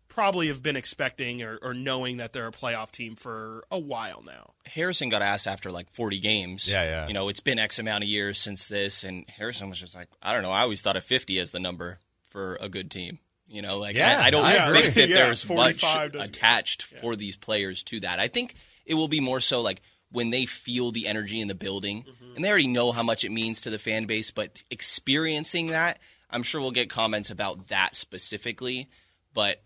[0.08, 4.22] probably have been expecting or, or knowing that they're a playoff team for a while
[4.26, 4.52] now.
[4.66, 6.70] Harrison got asked after like 40 games.
[6.70, 7.06] Yeah, yeah.
[7.08, 10.08] You know, it's been X amount of years since this, and Harrison was just like,
[10.22, 10.50] I don't know.
[10.50, 11.98] I always thought of 50 as the number
[12.30, 13.18] for a good team.
[13.48, 16.28] You know, like Yeah, I, I don't I think that Yeah, there's much 45 doesn't-
[16.28, 18.18] attached for these players to that.
[18.20, 18.54] I think
[18.86, 22.36] it will be more so like when they feel the energy in the building, Mm-hmm.
[22.36, 25.98] and they already know how much it means to the fan base, but experiencing that,
[26.30, 28.88] I'm sure we'll get comments about that specifically.
[29.32, 29.62] But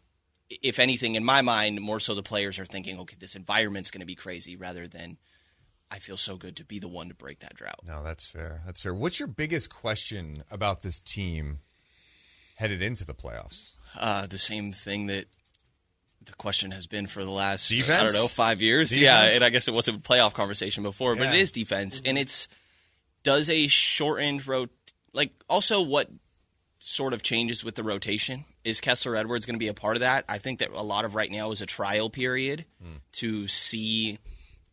[0.48, 4.00] if anything, in my mind, more so the players are thinking, okay, this environment's going
[4.00, 5.18] to be crazy rather than
[5.90, 7.80] I feel so good to be the one to break that drought.
[7.86, 8.62] No, that's fair.
[8.66, 8.94] That's fair.
[8.94, 11.58] What's your biggest question about this team
[12.56, 13.72] headed into the playoffs?
[13.98, 15.26] Uh, the same thing that
[16.28, 18.90] the question has been for the last I don't know five years.
[18.90, 19.02] Defense?
[19.02, 22.16] Yeah, and I guess it wasn't a playoff conversation before, but it is defense, and
[22.16, 22.48] it's
[23.22, 24.70] does a shortened rot
[25.12, 26.08] like also what
[26.78, 30.00] sort of changes with the rotation is Kessler Edwards going to be a part of
[30.00, 30.24] that?
[30.28, 32.64] I think that a lot of right now is a trial period
[33.12, 34.18] to see,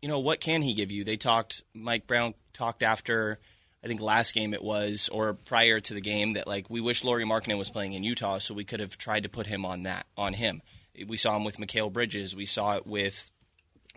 [0.01, 1.03] you know, what can he give you?
[1.03, 1.63] They talked.
[1.73, 3.39] Mike Brown talked after.
[3.83, 7.03] I think last game it was, or prior to the game, that like we wish
[7.03, 9.83] Lauri Markkanen was playing in Utah, so we could have tried to put him on
[9.83, 10.61] that on him.
[11.07, 12.35] We saw him with Mikal Bridges.
[12.35, 13.31] We saw it with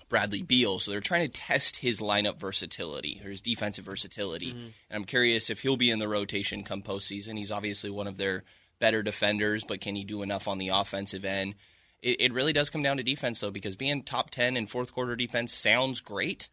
[0.08, 0.78] Bradley Beal.
[0.78, 4.52] So they're trying to test his lineup versatility or his defensive versatility.
[4.52, 4.58] Mm-hmm.
[4.58, 7.36] And I'm curious if he'll be in the rotation come postseason.
[7.36, 8.44] He's obviously one of their
[8.78, 11.54] better defenders, but can he do enough on the offensive end?
[12.00, 14.92] It, it really does come down to defense, though, because being top 10 in fourth
[14.92, 16.48] quarter defense sounds great,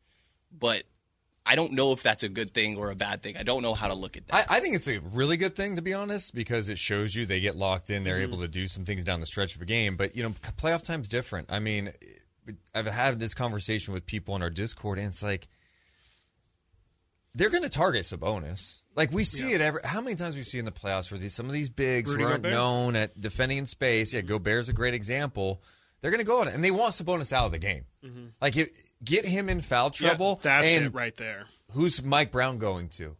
[0.52, 0.84] but
[1.46, 3.38] I don't know if that's a good thing or a bad thing.
[3.38, 4.50] I don't know how to look at that.
[4.50, 7.26] I, I think it's a really good thing to be honest because it shows you
[7.26, 8.04] they get locked in.
[8.04, 8.34] They're mm-hmm.
[8.34, 9.96] able to do some things down the stretch of a game.
[9.96, 11.52] But you know, playoff time's different.
[11.52, 11.92] I mean,
[12.74, 15.48] I've had this conversation with people on our Discord, and it's like
[17.36, 18.82] they're going to target Sabonis.
[18.96, 19.82] Like we see it every.
[19.84, 22.24] How many times we see in the playoffs where these some of these bigs Rudy
[22.24, 22.54] who aren't Gobert.
[22.54, 24.14] known at defending in space.
[24.14, 24.30] Yeah, mm-hmm.
[24.30, 25.62] Gobert's a great example.
[26.00, 27.86] They're going to go at it, and they want Sabonis out of the game.
[28.04, 28.26] Mm-hmm.
[28.42, 28.70] Like it,
[29.04, 30.40] get him in foul trouble.
[30.44, 31.46] Yeah, that's and it right there.
[31.72, 33.16] Who's Mike Brown going to?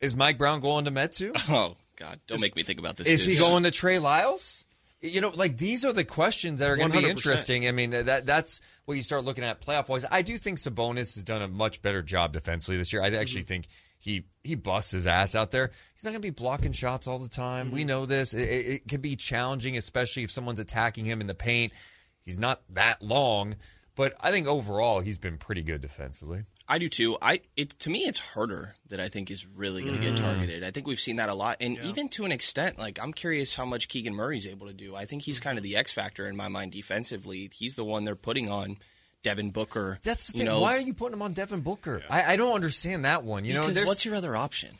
[0.00, 1.32] Is Mike Brown going to Metu?
[1.50, 2.20] oh, God.
[2.26, 3.06] Don't make me think about this.
[3.06, 4.64] Is he going to Trey Lyles?
[5.00, 7.66] You know, like these are the questions that are going to be interesting.
[7.66, 10.04] I mean, that that's what you start looking at playoff wise.
[10.08, 13.02] I do think Sabonis has done a much better job defensively this year.
[13.02, 13.48] I actually mm-hmm.
[13.48, 13.66] think
[13.98, 15.70] he he busts his ass out there.
[15.94, 17.70] He's not going to be blocking shots all the time.
[17.70, 17.88] We mm-hmm.
[17.88, 18.32] know this.
[18.32, 21.72] It, it, it can be challenging, especially if someone's attacking him in the paint.
[22.20, 23.54] He's not that long,
[23.94, 26.44] but I think overall he's been pretty good defensively.
[26.68, 27.18] I do too.
[27.20, 30.64] I it to me it's Huerter that I think is really going to get targeted.
[30.64, 33.54] I think we've seen that a lot, and even to an extent, like I'm curious
[33.54, 34.94] how much Keegan Murray's able to do.
[34.94, 37.50] I think he's kind of the X factor in my mind defensively.
[37.52, 38.78] He's the one they're putting on
[39.22, 39.98] Devin Booker.
[40.02, 40.52] That's the you thing.
[40.52, 42.02] know, Why are you putting him on Devin Booker?
[42.08, 43.44] I, I don't understand that one.
[43.44, 44.70] You know, because there's what's your other option?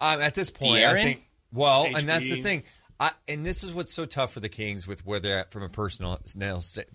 [0.00, 2.62] um, at this point, I think Well, and that's the thing.
[2.98, 5.62] I, and this is what's so tough for the Kings with where they're at from
[5.62, 6.20] a personal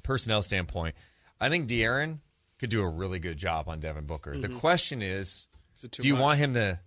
[0.03, 0.95] personnel standpoint.
[1.39, 2.19] I think De'Aaron
[2.59, 4.37] could do a really good job on Devin Booker.
[4.37, 4.57] The mm-hmm.
[4.57, 5.47] question is,
[5.83, 6.21] it too do you much?
[6.21, 6.79] want him to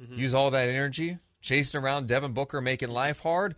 [0.00, 0.18] mm-hmm.
[0.18, 3.54] use all that energy chasing around Devin Booker, making life hard?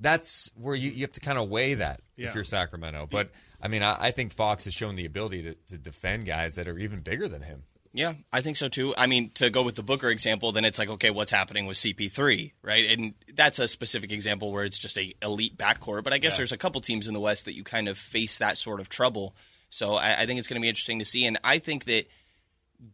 [0.00, 2.28] That's where you, you have to kind of weigh that Yeah.
[2.28, 3.08] if you're Sacramento.
[3.10, 6.56] But I mean, I, I think Fox has shown the ability to, to defend guys
[6.56, 7.64] that are even bigger than him.
[7.92, 8.94] Yeah, I think so too.
[8.96, 11.78] I mean, to go with the Booker example, then it's like, okay, what's happening with
[11.78, 12.90] CP3, right?
[12.90, 16.04] And that's a specific example where it's just a elite backcourt.
[16.04, 18.38] But I guess there's a couple teams in the West that you kind of face
[18.38, 19.34] that sort of trouble.
[19.70, 21.26] So I, I think it's going to be interesting to see.
[21.26, 22.06] And I think that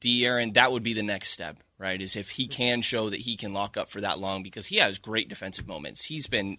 [0.01, 2.01] De'Aaron, that would be the next step, right?
[2.01, 4.77] Is if he can show that he can lock up for that long because he
[4.77, 6.05] has great defensive moments.
[6.05, 6.59] He's been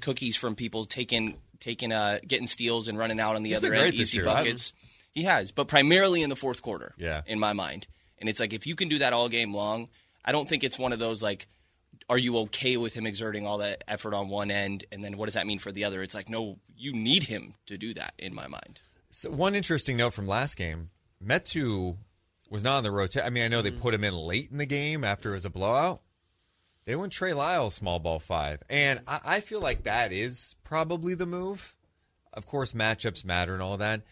[0.00, 3.74] cookies from people taking taking uh getting steals and running out on the He's other
[3.74, 4.24] end, easy year.
[4.24, 4.72] Buckets.
[5.12, 6.94] He has, but primarily in the fourth quarter.
[6.98, 7.22] Yeah.
[7.26, 9.88] in my mind, and it's like if you can do that all game long,
[10.24, 11.48] I don't think it's one of those like.
[12.10, 15.26] Are you okay with him exerting all that effort on one end, and then what
[15.26, 16.02] does that mean for the other?
[16.02, 18.14] It's like, no, you need him to do that.
[18.18, 20.90] In my mind, So one interesting note from last game,
[21.24, 21.96] Metu
[22.50, 23.26] was not on the rotation.
[23.26, 23.80] I mean, I know they mm.
[23.80, 26.00] put him in late in the game after it was a blowout.
[26.84, 31.14] They went Trey Lyles small ball five, and I, I feel like that is probably
[31.14, 31.76] the move.
[32.32, 34.02] Of course, matchups matter and all that.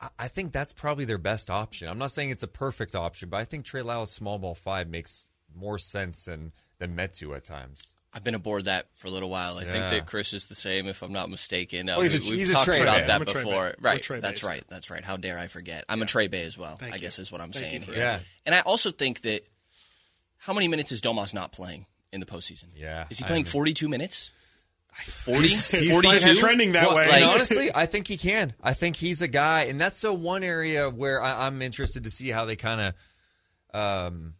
[0.00, 1.88] I, I think that's probably their best option.
[1.88, 4.88] I'm not saying it's a perfect option, but I think Trey Lyles small ball five
[4.88, 7.93] makes more sense than than Metu at times.
[8.14, 9.58] I've been aboard that for a little while.
[9.58, 11.88] I think that Chris is the same, if I'm not mistaken.
[11.88, 13.06] Uh, Oh, he's a- we- we've he's a talked about Bay.
[13.06, 13.74] that I'm a Trey before, Bay.
[13.80, 14.06] Right?
[14.22, 14.46] That's Bay.
[14.46, 14.64] right.
[14.68, 15.04] That's right.
[15.04, 15.84] How dare I forget?
[15.88, 16.78] I'm a Trey Bay as well.
[16.80, 17.94] I guess is what I'm saying here.
[17.96, 18.20] Yeah.
[18.46, 19.40] And I also think that
[20.38, 22.66] how many minutes is Domas not playing in the postseason?
[22.76, 24.30] Yeah, Is he I playing mean- 42 minutes?
[25.02, 25.40] 40?
[25.48, 26.34] He's 42?
[26.36, 27.08] trending that Well, way.
[27.12, 28.54] and honestly, I think he can.
[28.62, 32.10] I think he's a guy, and that's the one area where I, I'm interested to
[32.10, 32.94] see how they kind
[33.74, 34.34] of um,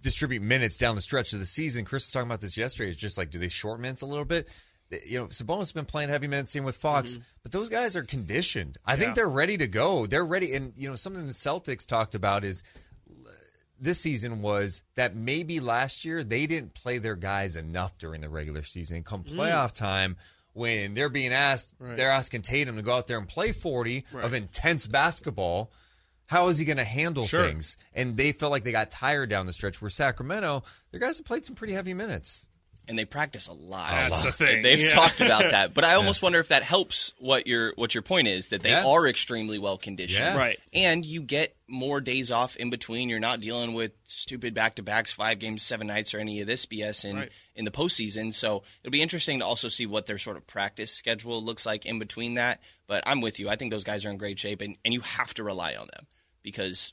[0.00, 1.84] distribute minutes down the stretch of the season.
[1.84, 2.90] Chris was talking about this yesterday.
[2.90, 4.48] It's just like, do they short minutes a little bit?
[5.06, 7.22] You know, Sabonis has been playing heavy minutes, same with Fox, mm-hmm.
[7.42, 8.78] but those guys are conditioned.
[8.86, 8.98] I Yeah.
[9.00, 10.06] think they're ready to go.
[10.06, 12.62] They're ready, and you know, something the Celtics talked about is
[13.10, 13.30] uh,
[13.78, 18.30] this season was that maybe last year they didn't play their guys enough during the
[18.30, 18.96] regular season.
[18.96, 19.36] And come mm.
[19.36, 20.16] playoff time,
[20.54, 24.32] when they're being asked, they're asking Tatum to go out there and play 40 of
[24.34, 25.70] intense basketball.
[26.28, 27.42] How is he going to handle Sure.
[27.46, 27.76] things?
[27.94, 29.82] And they felt like they got tired down the stretch.
[29.82, 30.62] Where Sacramento,
[30.92, 32.46] their guys have played some pretty heavy minutes.
[32.90, 33.90] and they practice a lot.
[33.90, 34.62] That's the thing.
[34.62, 34.88] They've Yeah.
[34.88, 38.28] talked about that, but I almost wonder if that helps what your what your point
[38.28, 38.86] is that they Yeah.
[38.86, 40.38] are extremely well conditioned, Yeah.
[40.38, 40.58] Right.
[40.72, 43.10] And you get more days off in between.
[43.10, 46.46] You're not dealing with stupid back to backs, five games, seven nights, or any of
[46.46, 47.32] this BS in Right.
[47.54, 48.32] in the postseason.
[48.32, 51.84] So it'll be interesting to also see what their sort of practice schedule looks like
[51.84, 52.58] in between that.
[52.86, 53.50] But I'm with you.
[53.50, 55.88] I think those guys are in great shape, and, and you have to rely on
[55.94, 56.06] them
[56.42, 56.92] because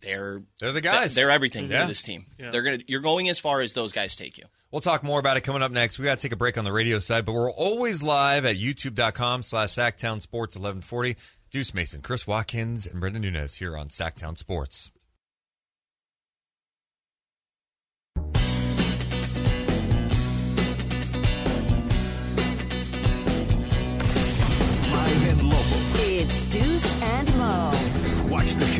[0.00, 1.14] they're They're the guys.
[1.14, 1.82] They're everything Yeah.
[1.82, 2.26] to this team.
[2.38, 2.80] They're gonna.
[2.86, 4.44] You're going as far as those guys take you.
[4.70, 6.00] We'll talk more about it coming up next.
[6.00, 8.56] We got to take a break on the radio side, but we're always live at
[8.56, 11.16] youtube.com slash Sactown Sports 1140.
[11.50, 14.90] Deuce Mason, Chris Watkins, and Brendan Nunes here on Sactown Sports.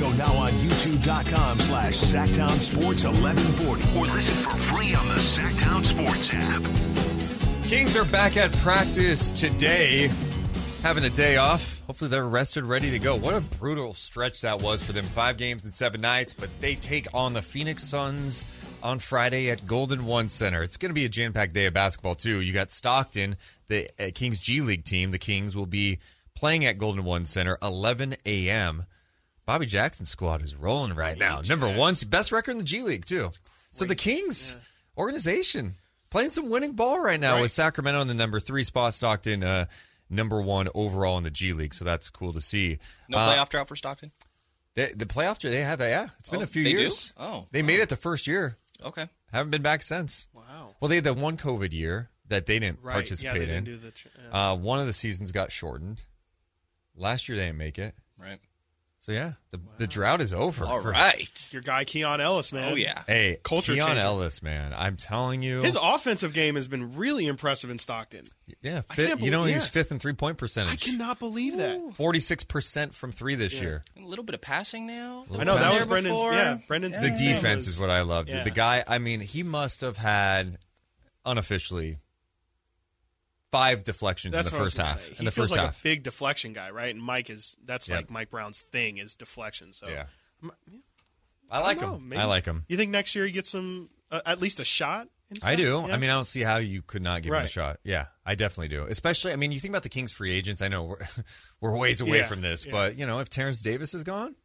[0.05, 3.99] Show now on youtube.com slash Sactown Sports 1140.
[3.99, 7.67] Or listen for free on the Sactown Sports app.
[7.67, 10.11] Kings are back at practice today,
[10.83, 11.81] having a day off.
[11.87, 13.17] Hopefully, they're rested, ready to go.
[13.17, 15.07] What a brutal stretch that was for them.
[15.07, 18.45] Five games in seven nights, but they take on the Phoenix Suns
[18.83, 20.62] on Friday at Golden One Center.
[20.62, 22.43] It's going to be a jam packed day of basketball, too.
[22.43, 23.37] You got Stockton,
[23.69, 25.12] the uh, Kings G League team.
[25.12, 25.99] The Kings will be
[26.35, 28.85] playing at Golden One Center, 11 a.m.
[29.46, 31.40] Bobby Jackson's squad is rolling right now.
[31.46, 33.30] Number one, best record in the G League, too.
[33.70, 34.57] So the Kings
[34.96, 35.72] organization
[36.11, 39.66] playing some winning ball right now with Sacramento in the number three spot, Stockton uh,
[40.09, 41.74] number one overall in the G League.
[41.74, 42.78] So that's cool to see.
[43.09, 44.12] No Uh, playoff drought for Stockton.
[44.74, 46.78] they, the playoff, they have, yeah, it's been Oh, a few they do?
[46.83, 47.12] years.
[47.18, 48.57] Oh, they made it the first year.
[48.83, 49.09] Okay.
[49.33, 50.28] Haven't been back since.
[50.33, 50.74] Wow.
[50.80, 52.92] Well, they had the one COVID year that they didn't Right.
[52.94, 53.64] participate yeah, they didn't in.
[53.64, 53.90] do the.
[53.90, 54.50] tr- yeah.
[54.52, 56.04] uh, one of the seasons got shortened.
[56.97, 57.95] Last year they didn't make it.
[58.18, 58.38] Right.
[59.05, 60.64] So yeah, the the drought is over.
[60.64, 61.48] All for- right.
[61.52, 62.72] Your guy Keon Ellis, man.
[62.72, 63.02] Oh yeah.
[63.07, 64.00] Hey, Culture Keon changer.
[64.00, 68.24] Ellis, man, I'm telling you, His offensive game has been really impressive in Stockton.
[68.62, 70.72] yeah, I fit, can't you know believe- he's fifth in three point percentage.
[70.72, 71.78] I cannot believe that.
[71.96, 73.82] Forty six percent from three this year.
[73.98, 75.26] A little bit of passing now.
[75.38, 76.14] I know that was There Brendan's.
[76.14, 76.32] before.
[76.32, 76.98] Yeah, Brendan's.
[76.98, 78.30] The defense was- is what I loved.
[78.30, 78.42] Yeah.
[78.42, 80.57] The guy, I mean, he must have had
[81.26, 81.98] unofficially
[83.55, 85.00] five deflections That's in the I first half.
[85.00, 85.11] say.
[85.11, 86.94] In He the feels first like half, a big deflection guy, right?
[86.94, 89.72] And Mike is that's like Mike Brown's thing is deflection.
[89.72, 90.07] So yeah,
[91.50, 92.09] I like know, him.
[92.09, 92.64] maybe- I like him.
[92.68, 95.09] You think next year he gets some uh, at least a shot?
[95.42, 95.84] I do.
[95.88, 95.94] Yeah.
[95.94, 97.78] I mean, I don't see how you could not give him a shot.
[97.82, 98.84] Yeah, I definitely do.
[98.84, 100.62] Especially, I mean, you think about the Kings free agents.
[100.62, 100.98] I know we're,
[101.61, 104.36] we're ways away Yeah, from this, but you know, if Terrence Davis is gone,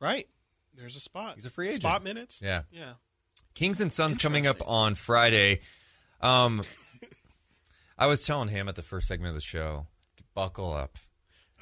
[0.00, 0.26] right.
[0.74, 1.34] There's a spot.
[1.36, 1.82] He's a free agent.
[1.82, 2.40] Spot minutes.
[2.42, 2.94] yeah, Yeah.
[3.54, 5.60] Kings and Suns coming up on Friday.
[6.20, 6.62] Um,
[8.02, 9.86] I was telling him at the first segment of the show,
[10.34, 10.98] buckle up.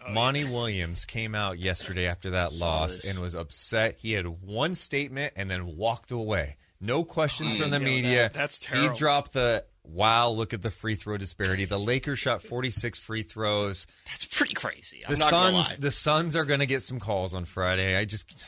[0.07, 3.11] Oh, Monty Williams came out yesterday after that loss this.
[3.11, 3.99] and was upset.
[3.99, 6.57] He had one statement and then walked away.
[6.81, 8.23] No questions from the media.
[8.23, 11.67] that- that's He dropped the wow, look at the free throw disparity.
[11.67, 13.87] The Lakers shot 46 free throws.
[14.07, 15.05] That's pretty crazy.
[15.05, 17.97] I'm The Suns the Suns are going to get some calls on Friday.
[17.99, 18.47] I just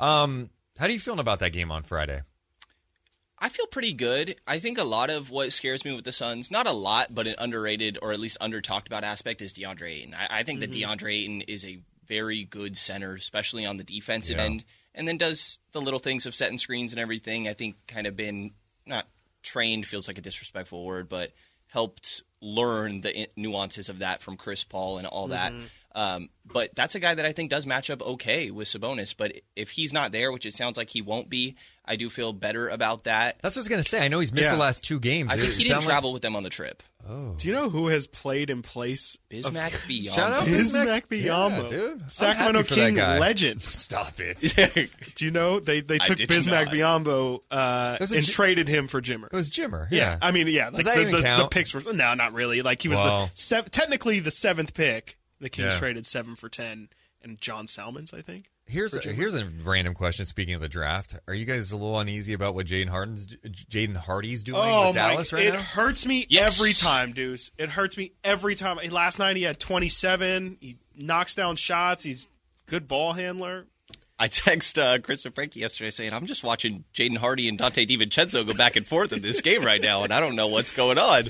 [0.00, 2.22] Um, how do you feeling about that game on Friday?
[3.44, 4.36] I feel pretty good.
[4.46, 7.26] I think a lot of what scares me with the Suns, not a lot, but
[7.26, 10.14] an underrated or at least under talked about aspect is DeAndre Ayton.
[10.18, 10.90] I, I think that mm-hmm.
[10.90, 14.44] DeAndre Ayton is a very good center, especially on the defensive Yeah.
[14.44, 14.64] end,
[14.94, 17.46] and then does the little things of setting screens and everything.
[17.46, 18.52] I think kind of been
[18.86, 19.06] not
[19.42, 21.32] trained feels like a disrespectful word, but
[21.66, 25.52] helped learn the nuances of that from Chris Paul and all that.
[25.52, 25.64] Mm-hmm.
[25.94, 29.16] Um, but that's a guy that I think does match up okay with Sabonis.
[29.16, 32.32] But if he's not there, which it sounds like he won't be, I do feel
[32.32, 33.36] better about that.
[33.42, 34.04] That's what I was going to say.
[34.04, 34.52] I know he's missed Yeah.
[34.52, 35.32] the last two games.
[35.32, 36.82] I think he didn't sound like- travel with them on the trip.
[37.36, 40.14] Do you know who has played in place Bismack of Beyond.
[40.16, 41.18] Shout out Bismack Yeah,
[41.50, 42.10] Biyombo, dude.
[42.10, 43.60] Sacramento happy for that King legend?
[43.62, 44.90] Stop it.
[45.14, 46.68] Do you know they they took did Bismack not.
[46.74, 49.26] Biyombo uh, and J- traded him for Jimmer?
[49.26, 49.86] It was Jimmer.
[49.90, 50.12] Yeah.
[50.12, 50.18] Yeah.
[50.22, 52.62] I mean, yeah, like that the, even the, the picks were no, not really.
[52.62, 55.18] Like he was Well- the sev- technically the seventh pick.
[55.40, 55.78] The Kings Yeah.
[55.78, 56.88] traded seven for ten,
[57.22, 58.50] and John Salmons, I think.
[58.66, 60.24] Here's a, here's a random question.
[60.24, 63.94] Speaking of the draft, are you guys a little uneasy about what Jaden Harden's Jaden
[63.96, 65.60] Hardy's doing Oh with Dallas right it now?
[65.60, 66.58] hurts me Yes.
[66.58, 67.50] every time, Deuce.
[67.58, 68.78] It hurts me every time.
[68.90, 70.56] Last night he had 27.
[70.60, 72.04] He knocks down shots.
[72.04, 72.26] He's
[72.66, 73.66] good ball handler.
[74.24, 77.86] I text uh, Chris and Frankie yesterday saying, I'm just watching Jaden Hardy and Donte
[77.86, 80.72] DiVincenzo go back and forth in this game right now, and I don't know what's
[80.72, 81.24] going on.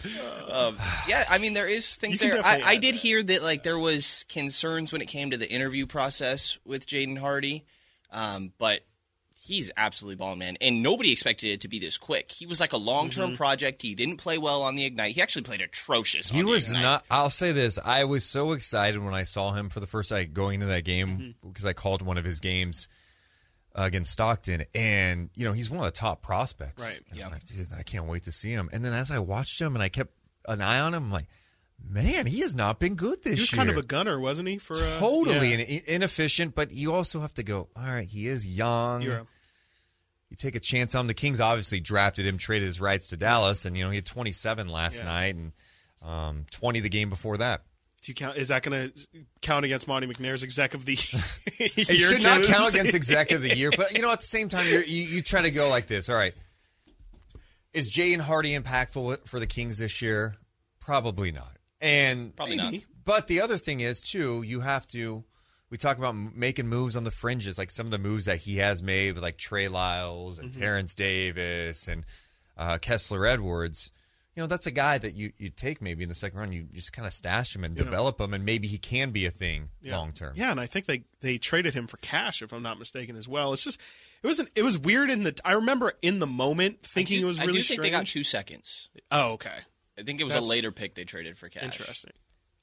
[0.49, 0.77] Um,
[1.09, 2.39] yeah, I mean, there is things there.
[2.45, 3.01] I, I did that.
[3.01, 7.19] hear that like there was concerns when it came to the interview process with Jaden
[7.19, 7.65] Hardy,
[8.13, 8.83] um, but
[9.47, 10.57] he's absolutely balling, man.
[10.61, 12.31] And nobody expected it to be this quick.
[12.33, 13.35] He was like a long term Mm-hmm.
[13.37, 13.83] project.
[13.83, 15.15] He didn't play well on the Ignite.
[15.15, 16.31] He actually played atrocious.
[16.31, 16.83] He on the was Ignite.
[16.83, 17.05] not.
[17.11, 20.31] I'll say this: I was so excited when I saw him for the first time
[20.33, 21.49] going into that game Mm-hmm.
[21.49, 22.89] because I called one of his games
[23.77, 26.83] uh, against Stockton, and you know he's one of the top prospects.
[26.83, 27.01] Right.
[27.11, 27.43] And I'm like,
[27.79, 28.69] I can't wait to see him.
[28.73, 30.13] And then as I watched him and I kept
[30.49, 31.27] an eye on him, I'm like,
[31.87, 33.57] man, he has not been good this He was year.
[33.59, 34.59] kind of a gunner, wasn't he?
[34.59, 35.59] For uh, totally yeah.
[35.59, 37.69] in- inefficient, but you also have to go.
[37.77, 39.03] All right, he is young.
[39.03, 39.27] You're a-
[40.31, 41.07] you take a chance on him.
[41.09, 44.07] The Kings obviously drafted him, traded his rights to Dallas, and you know he had
[44.07, 45.05] 27 last Yeah.
[45.07, 45.53] night and
[46.05, 47.63] um, 20 the game before that.
[48.03, 48.37] Do you count?
[48.37, 49.07] Is that going to
[49.41, 51.23] count against Monte McNair's exec of the year?
[51.87, 54.49] It should not count against exec of the year, but you know at the same
[54.51, 56.11] time you're, you you try to go like this.
[56.11, 56.35] All right,
[57.73, 60.37] is Jaden Hardy impactful for the Kings this year?
[60.81, 61.57] Probably not.
[61.81, 62.75] And Probably not.
[63.05, 65.25] But the other thing is too, you have to.
[65.75, 68.59] We talk about making moves on the fringes, like some of the moves that he
[68.59, 72.05] has made with like Trey Lyles and Terrence Davis and
[72.57, 73.91] uh, Kessler Edwards.
[74.37, 76.55] You know, that's a guy that you you take maybe in the second round.
[76.55, 79.33] You just kind of stash him and develop him, and maybe he can be a
[79.33, 79.97] thing Yeah.
[79.99, 80.35] long term.
[80.37, 83.27] Yeah, and I think they they traded him for cash, if I'm not mistaken, as
[83.27, 83.53] well.
[83.53, 83.81] It's just
[84.23, 85.37] it was an, it was weird in the.
[85.45, 87.83] I remember in the moment thinking do, it was I really do think strange.
[87.83, 88.91] they got two seconds.
[89.11, 89.59] Oh, okay,
[89.99, 91.65] I think it was That's a later pick they traded for cash.
[91.65, 92.13] interesting.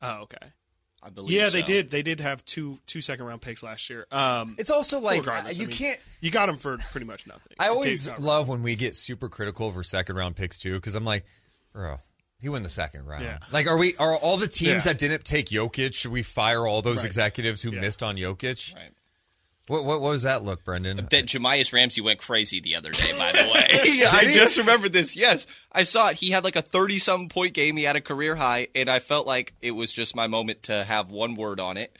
[0.01, 0.47] Oh, okay.
[1.03, 1.31] I believe.
[1.31, 1.89] Yeah, they did.
[1.89, 4.05] They did have two two second round picks last year.
[4.11, 5.99] Um, It's also like you I mean, can't.
[6.21, 7.53] You got them for pretty much nothing.
[7.59, 11.05] I always love when we get super critical over second round picks too, because I'm
[11.05, 11.25] like,
[11.73, 11.97] bro,
[12.39, 13.23] he won the second round.
[13.23, 13.39] Yeah.
[13.51, 13.95] Like, are we?
[13.97, 14.91] Are all the teams Yeah.
[14.93, 15.93] that didn't take Jokic?
[15.95, 17.05] Should we fire all those Right.
[17.05, 17.79] executives who Yeah.
[17.81, 18.75] missed on Jokic?
[18.75, 18.91] Right.
[19.67, 20.97] What, what what was that look, Brendan?
[20.97, 23.67] that Jahmi'us Ramsey went crazy the other day, by the way.
[24.11, 25.15] I just remembered this.
[25.15, 26.15] Yes, I saw it.
[26.17, 27.77] He had like a 30 something point game.
[27.77, 30.83] He had a career high, and I felt like it was just my moment to
[30.83, 31.95] have one word on it.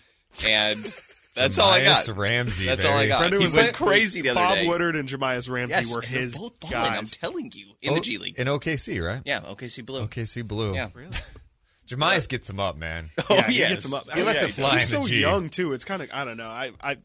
[0.46, 0.78] And
[1.36, 2.04] that's all I got.
[2.06, 2.66] Jahmi'us Ramsey.
[2.66, 3.20] That's all I got.
[3.20, 4.68] Brendan He was went like- crazy the other Bob day.
[4.68, 8.18] Woodard and Jahmi'us Ramsey Yes, were his both balling, I'm telling you, in the G
[8.18, 8.40] League.
[8.40, 9.22] in OKC, right?
[9.24, 10.08] Yeah, OKC Blue.
[10.08, 10.74] OKC Blue.
[10.74, 10.90] Yeah.
[11.88, 13.10] Jahmi'us gets him up, man.
[13.30, 13.70] Oh, yeah, he yes.
[13.70, 14.10] gets him up.
[14.12, 15.20] He lets Yeah, it fly He's in the so G.
[15.22, 15.74] young too.
[15.74, 16.48] It's kind of I don't know.
[16.50, 16.98] I I.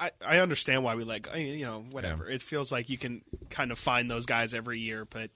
[0.00, 2.28] I, I understand why we like I mean, you know whatever.
[2.28, 5.30] It feels like you can kind of find those guys every year, but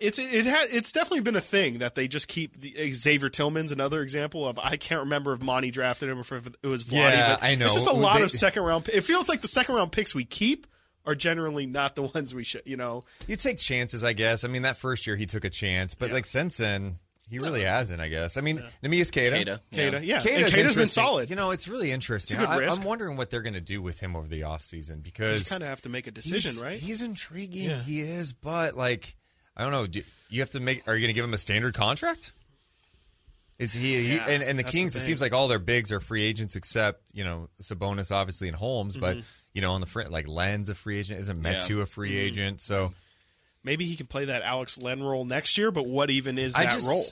[0.00, 2.56] it's it ha, it's definitely been a thing that they just keep.
[2.60, 6.20] The, eh, Xavier Tillman's another example of I can't remember if Monty drafted him or
[6.20, 6.32] if
[6.62, 7.12] it was Vladdy.
[7.12, 7.64] Yeah, but I know.
[7.66, 8.88] It's just a lot They- of second round.
[8.88, 10.66] It feels like the second round picks we keep
[11.04, 12.62] are generally not the ones we should.
[12.64, 14.44] You know, You take chances, I guess.
[14.44, 16.98] I mean, that first year he took a chance, but like since then,
[17.32, 18.00] he really hasn't.
[18.00, 18.36] I guess.
[18.36, 19.34] I mean, Neemias Queta.
[19.36, 19.60] Queta.
[19.72, 21.30] Queta, yeah, Queta's and Queta's been solid.
[21.30, 22.36] You know, it's really interesting.
[22.36, 22.80] It's a good I, risk.
[22.80, 25.62] I'm wondering what they're going to do with him over the offseason you because kind
[25.62, 26.78] of have to make a he's, decision, right?
[26.78, 27.70] He's intriguing.
[27.70, 27.78] Yeah.
[27.80, 29.16] He is, but like,
[29.56, 29.86] I don't know.
[29.86, 30.86] Do you have to make?
[30.86, 32.32] Are you going to give him a standard contract?
[33.58, 34.96] Is he, he and, and the that's the Kings?
[34.96, 38.56] It seems like all their bigs are free agents except you know Sabonis, obviously, and
[38.56, 38.96] Holmes.
[38.96, 39.26] But Mm-hmm.
[39.54, 42.18] you know on the front, like Len's a free agent, isn't Metu a free Mm-hmm.
[42.18, 42.60] agent?
[42.60, 42.92] So
[43.64, 46.70] Maybe he can play that Alex Len role next year, but what even is that
[46.70, 47.04] just role?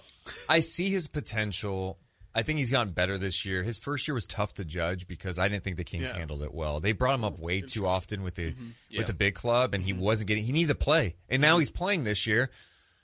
[0.48, 1.98] I see his potential.
[2.34, 3.62] I think he's gotten better this year.
[3.62, 6.08] His first year was tough to judge because I didn't think the Kings Yeah.
[6.10, 6.18] Mm-hmm.
[6.18, 6.78] handled it well.
[6.80, 8.54] They brought him up way too often with the
[8.88, 8.98] Yeah.
[8.98, 10.44] with the big club, and he wasn't getting.
[10.44, 11.50] He needed to play, and Mm-hmm.
[11.50, 12.50] now he's playing this year.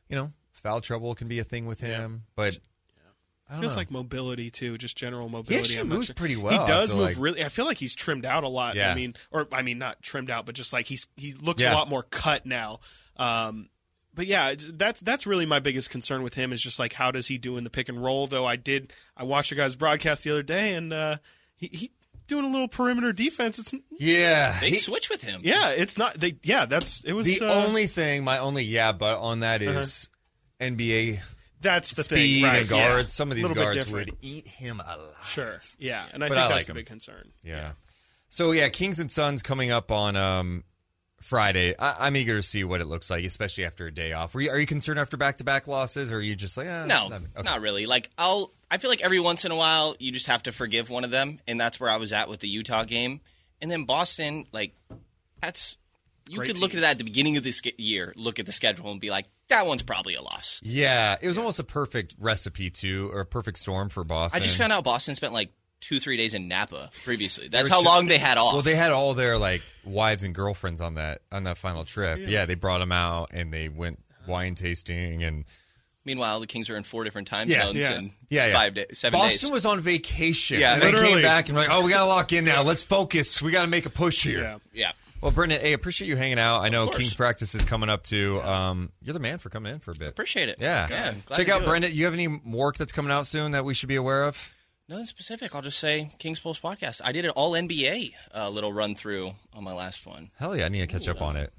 [0.09, 2.59] You know, foul trouble can be a thing with him, but
[3.49, 3.79] I don't feels know.
[3.79, 5.57] like mobility too, just general mobility.
[5.59, 6.15] actually I'm moves sure.
[6.15, 7.17] pretty well, He does move like.
[7.19, 7.45] really.
[7.45, 8.75] I feel like he's trimmed out a lot.
[8.77, 8.91] Yeah.
[8.91, 11.73] I mean, or I mean, not trimmed out, but just like he's he looks Yeah.
[11.73, 12.81] a lot more cut now.
[13.19, 13.69] Um,
[14.15, 17.27] but yeah, that's that's really my biggest concern with him is just like how does
[17.27, 18.27] he do in the pick and roll?
[18.27, 21.17] Though I did I watched the guy's broadcast the other day and uh,
[21.57, 21.91] he he
[22.27, 23.59] doing a little perimeter defense.
[23.59, 24.57] It's yeah.
[24.61, 25.43] They he- switch with him.
[25.45, 28.93] yeah, it's not they yeah that's it was the uh, only thing, my only yeah,
[28.93, 30.09] but on that is
[30.61, 30.67] Uh-huh.
[30.71, 31.21] NBA
[31.61, 33.07] that's the speed thing right and guards.
[33.07, 33.07] yeah.
[33.09, 35.15] Some of these guards would eat him alive.
[35.25, 36.77] sure yeah, and I But think I that's like the him.
[36.77, 37.33] big concern.
[37.43, 37.73] Yeah.
[38.31, 40.65] So yeah, Kings and Suns coming up on um,
[41.21, 41.75] Friday.
[41.79, 44.35] I- I'm eager to see what it looks like, especially after a day off.
[44.35, 47.07] Were you, are you concerned after back-to-back losses, or are you just like, eh, No,
[47.13, 47.43] okay.
[47.43, 47.87] not really.
[47.87, 50.91] Like I'll, I feel like every once in a while you just have to forgive
[50.91, 53.21] one of them, and that's where I was at with the Utah game.
[53.63, 54.75] And then Boston, like
[55.41, 55.77] that's
[56.29, 58.53] you Great could look at that at the beginning of this year, look at the
[58.53, 60.61] schedule, and be like, that one's probably a loss.
[60.63, 64.43] Yeah, it was almost a perfect recipe too, or a perfect storm for Boston.
[64.43, 65.51] I just found out Boston spent like
[65.81, 67.49] two, three days in Napa previously.
[67.49, 68.55] That's how long they had off.
[68.55, 72.21] Well, they had all their like wives and girlfriends on that on that final trip.
[72.27, 75.45] Yeah, they brought them out and they went wine tasting and
[76.05, 77.93] Meanwhile, the Kings are in four different time Yeah, zones yeah.
[77.95, 78.53] and yeah, yeah.
[78.53, 79.53] five days, seven Boston days.
[79.53, 80.61] was on vacation.
[80.61, 81.15] Yeah, and they literally.
[81.15, 82.63] came back and were like, oh, we got to lock in now.
[82.63, 83.43] Let's focus.
[83.43, 84.41] We got to make a push here.
[84.41, 84.59] Yeah.
[84.73, 84.93] yeah.
[85.21, 86.61] Well, Brendan, hey, appreciate you hanging out.
[86.61, 86.87] I know.
[86.87, 88.41] King's practice is coming up too.
[88.43, 90.11] Um, you're the man for coming in for a bit.
[90.11, 90.59] Appreciate it.
[90.61, 90.87] Yeah.
[90.89, 91.67] Yeah, Check out do.
[91.67, 91.91] Brendan.
[91.93, 94.55] You have any work that's coming out soon that we should be aware of?
[94.89, 95.55] Nothing specific.
[95.55, 97.01] I'll just say Kings Pulse podcast.
[97.05, 100.31] I did an all NBA uh, little run through on my last one.
[100.39, 101.53] Hell yeah, I need to catch up on it.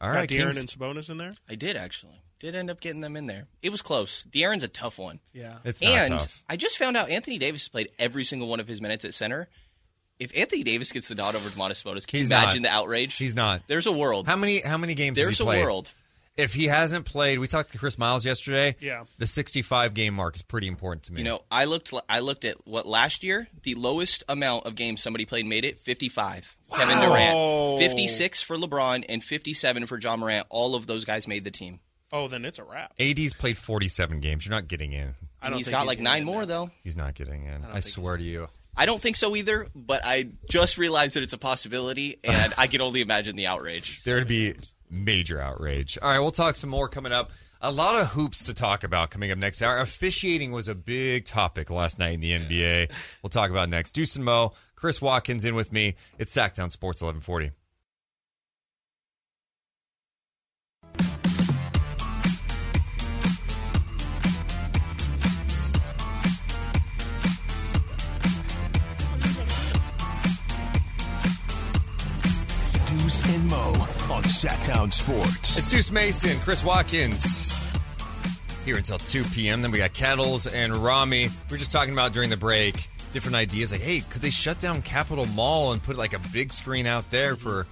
[0.00, 0.58] All right, Got De'Aaron Kings.
[0.58, 1.34] and Sabonis in there.
[1.48, 2.20] I did actually.
[2.40, 3.46] Did end up getting them in there.
[3.62, 4.24] It was close.
[4.24, 5.20] De'Aaron's a tough one.
[5.32, 6.42] Yeah, It's not and tough.
[6.48, 9.48] I just found out Anthony Davis played every single one of his minutes at center.
[10.18, 12.68] If Anthony Davis gets the nod over Domantas Sabonis, can He's you imagine not.
[12.70, 13.16] the outrage?
[13.16, 13.62] He's not.
[13.66, 14.26] There's a world.
[14.26, 15.64] How many how many games There's has he a played?
[15.64, 15.90] world.
[16.36, 18.76] If he hasn't played, we talked to Chris Miles yesterday.
[18.80, 19.04] Yeah.
[19.18, 21.20] The 65 game mark is pretty important to me.
[21.20, 21.92] You know, I looked.
[22.08, 25.78] I looked at what last year the lowest amount of games somebody played made it
[25.78, 26.56] 55.
[26.74, 30.46] Kevin Durant, 56 for LeBron, and 57 for Ja Morant.
[30.50, 31.78] All of those guys made the team.
[32.12, 32.92] Oh, then it's a wrap.
[32.98, 34.46] AD's played 47 games.
[34.46, 35.14] You're not getting in.
[35.42, 36.70] I don't he's think got like nine more in though.
[36.82, 37.64] He's not getting in.
[37.64, 38.48] I, swear to you.
[38.76, 42.66] I don't think so either, but I just realized that it's a possibility, and I
[42.66, 44.02] can only imagine the outrage.
[44.04, 44.54] There'd be
[44.90, 45.98] major outrage.
[46.00, 47.32] All right, we'll talk some more coming up.
[47.60, 49.78] A lot of hoops to talk about coming up next hour.
[49.78, 52.90] Officiating was a big topic last night in the NBA.
[53.22, 53.92] We'll talk about next.
[53.92, 55.94] Deuce and Mo, Chris Watkins in with me.
[56.18, 57.52] It's Sactown Sports 1140.
[72.86, 75.58] Deuce and Mo on Sactown Sports.
[75.58, 77.52] It's Deuce Mason, Chris Watkins
[78.64, 79.60] here until 2 p.m.
[79.60, 81.26] Then we got Kettles and Rami.
[81.50, 84.60] We are just talking about during the break different ideas like, hey, could they shut
[84.60, 87.66] down Capitol Mall and put like a big screen out there for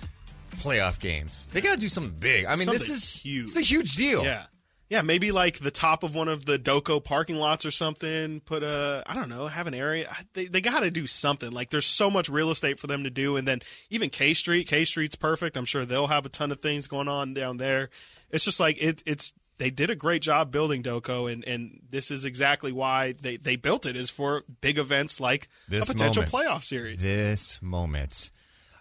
[0.57, 1.49] playoff games?
[1.53, 2.47] They got to do something big.
[2.47, 3.45] I mean, this is huge.
[3.45, 4.25] It's a huge deal.
[4.25, 4.47] Yeah.
[4.93, 8.41] Yeah, maybe like the top of one of the Doco parking lots or something.
[8.41, 10.15] Put a, I don't know, have an area.
[10.35, 11.51] They, they got to do something.
[11.51, 13.39] Like there's so much real estate for them to do.
[13.39, 15.57] And then even K Street, K Street's perfect.
[15.57, 17.89] I'm sure they'll have a ton of things going on down there.
[18.33, 21.33] It's just like it, it's, they did a great job building Doco.
[21.33, 25.49] And, and this is exactly why they, they built it is for big events like
[25.71, 26.35] This a potential moment.
[26.35, 27.03] playoff series.
[27.03, 28.31] This moment.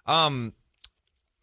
[0.05, 0.51] Um,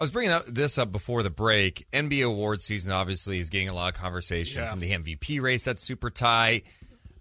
[0.01, 1.86] I was bringing up this up before the break.
[1.92, 4.70] NBA award season obviously is getting a lot of conversation Yeah.
[4.70, 5.64] from the MVP race.
[5.64, 6.64] That's super tight.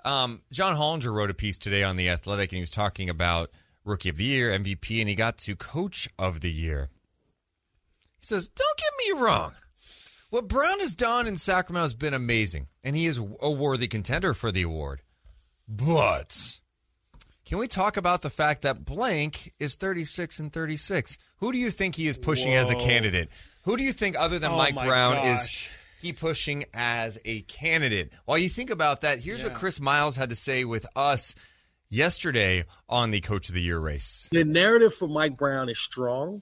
[0.06, 3.50] Um, John Hollinger wrote a piece today on the Athletic, and he was talking about
[3.84, 6.90] Rookie of the Year, MVP, and he got to Coach of the Year.
[8.20, 9.54] He says, "Don't get me wrong.
[10.30, 14.34] What Brown has done in Sacramento has been amazing, and he is a worthy contender
[14.36, 15.02] for the award.
[15.68, 16.60] But."
[17.48, 21.18] Can we talk about the fact that blank is 36 and 36?
[21.38, 23.30] Who do you think he is pushing as a candidate?
[23.64, 25.68] Who do you think, other than Oh Mike Brown, gosh.
[25.68, 25.70] is
[26.02, 28.12] he pushing as a candidate?
[28.26, 31.36] While you think about that, here's what Chris Miles had to say with us
[31.90, 34.28] yesterday on the Coach of the Year race.
[34.34, 36.42] the narrative for Mike Brown is strong,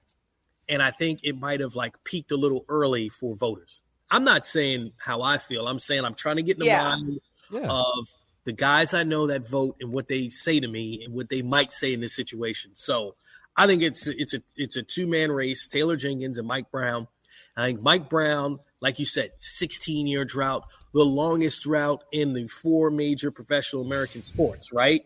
[0.68, 3.84] and I think it might have like peaked a little early for voters.
[4.10, 5.68] I'm not saying how I feel.
[5.68, 6.84] I'm saying I'm trying to get in the Yeah.
[6.84, 7.20] mind
[7.64, 8.08] of
[8.46, 11.42] the guys I know that vote and what they say to me and what they
[11.42, 12.72] might say in this situation.
[12.76, 13.16] So
[13.58, 17.08] I think it's it's a it's a two man race: Taylor Jenkins and Mike Brown.
[17.58, 22.48] I think Mike Brown, like you said, 16 year drought, the longest drought in the
[22.48, 25.06] four major professional American sports, right?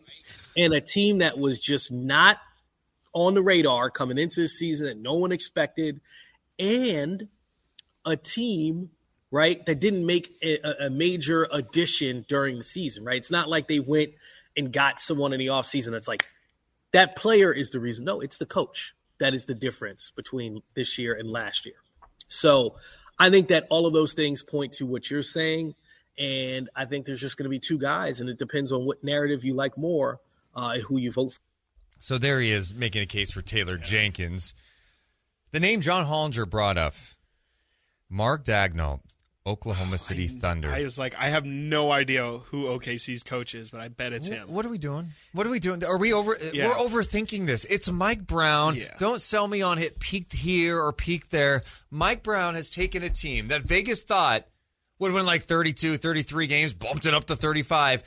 [0.56, 2.38] And a team that was just not
[3.12, 6.00] on the radar coming into the season that no one expected,
[6.58, 7.28] and
[8.04, 8.90] a team
[9.30, 9.64] right?
[9.66, 13.16] That didn't make a, a major addition during the season right?
[13.16, 14.12] It's not like they went
[14.56, 16.26] and got someone in the offseason that's like
[16.92, 18.04] that player is the reason.
[18.04, 18.94] No it's the coach.
[19.18, 21.76] That is the difference between this year and last year.
[22.28, 22.76] So
[23.18, 25.74] i think that all of those things point to what you're saying
[26.18, 29.04] and i think there's just going to be two guys and it depends on what
[29.04, 30.20] narrative you like more
[30.54, 31.40] uh, and who you vote for.
[32.00, 34.54] So there he is making a case for Taylor Jenkins.
[35.52, 36.94] The name John Hollinger brought up,
[38.08, 39.00] Mark Daigneault,
[39.46, 40.70] Oklahoma City Thunder.
[40.70, 44.28] I was like, I have no idea who OKC's coach is, but I bet it's
[44.28, 44.48] him.
[44.52, 45.08] What are we doing?
[45.32, 45.82] What are we doing?
[45.82, 46.34] Are we over?
[46.34, 46.68] Uh, yeah.
[46.68, 47.64] We're overthinking this.
[47.64, 48.76] It's Mike Brown.
[48.76, 48.94] Yeah.
[48.98, 51.62] Don't sell me on it peaked here or peaked there.
[51.90, 54.46] Mike Brown has taken a team that Vegas thought
[54.98, 58.02] would win like 32, 33 games, bumped it up to 35.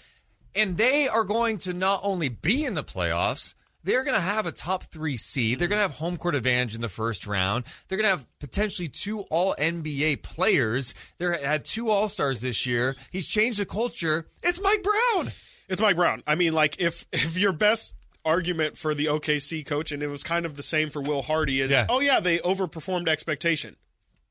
[0.55, 4.45] And they are going to not only be in the playoffs, they're going to have
[4.45, 5.59] a top three seed.
[5.59, 5.73] They're mm-hmm.
[5.75, 7.65] going to have home court advantage in the first round.
[7.87, 10.93] They're going to have potentially two all NBA players.
[11.17, 12.95] They had two All Stars this year.
[13.11, 14.27] He's changed the culture.
[14.41, 15.31] It's Mike Brown.
[15.69, 16.21] It's Mike Brown.
[16.27, 20.23] I mean, like if if your best argument for the OKC coach, and it was
[20.23, 21.87] kind of the same for Will Hardy, is Yeah.
[21.89, 23.75] oh yeah, they overperformed expectation,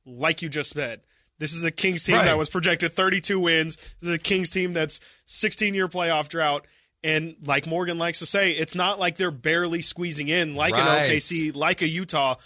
[0.06, 1.00] like you just said.
[1.38, 2.26] This is a Kings team Right.
[2.26, 3.76] that was projected 32 wins.
[4.00, 6.66] This is a Kings team that's 16 year playoff drought.
[7.04, 11.06] And like Morgan likes to say, it's not like they're barely squeezing in like Right.
[11.06, 12.36] an OKC, like a Utah.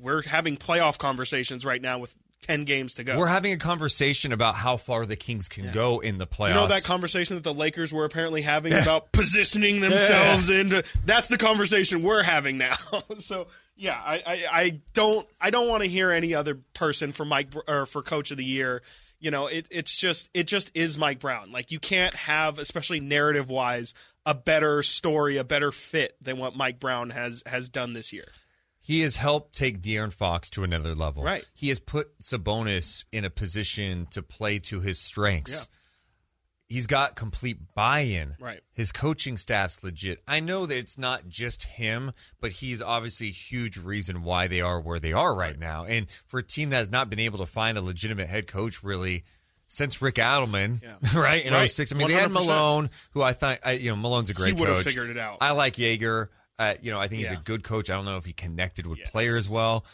[0.00, 3.18] We're having playoff conversations right now with 10 games to go.
[3.18, 6.48] We're having a conversation about how far the Kings can go in the playoffs.
[6.48, 11.28] You know that conversation that the Lakers were apparently having about positioning themselves into that's
[11.28, 12.76] the conversation we're having now.
[13.18, 17.26] so yeah, I, I, I don't I don't want to hear any other person for
[17.26, 18.82] Mike or for Coach of the Year.
[19.20, 21.50] You know, it, it's just it just is Mike Brown.
[21.50, 23.94] Like you can't have, especially narrative wise,
[24.24, 28.26] a better story, a better fit than what Mike Brown has has done this year.
[28.78, 31.22] He has helped take De'Aaron Fox to another level.
[31.22, 31.44] Right.
[31.54, 35.52] He has put Sabonis in a position to play to his strengths.
[35.52, 35.76] Yeah.
[36.70, 38.36] He's got complete buy-in.
[38.38, 38.60] Right.
[38.72, 40.22] His coaching staff's legit.
[40.28, 44.60] I know that it's not just him, but he's obviously a huge reason why they
[44.60, 45.84] are where they are right, now.
[45.84, 48.84] And for a team that has not been able to find a legitimate head coach
[48.84, 49.24] really
[49.66, 50.96] since Rick Adelman, Yeah.
[51.20, 51.44] right?
[51.44, 51.68] In Right.
[51.68, 51.92] 06.
[51.92, 54.66] I mean, they had Malone, who I thought, I, you know, Malone's a great have
[54.66, 54.84] coach.
[54.84, 55.38] figured it out.
[55.40, 56.28] I like Joerger.
[56.56, 57.38] Uh, you know, I think he's Yeah.
[57.38, 57.90] a good coach.
[57.90, 59.10] I don't know if he connected with Yes.
[59.10, 59.84] players well.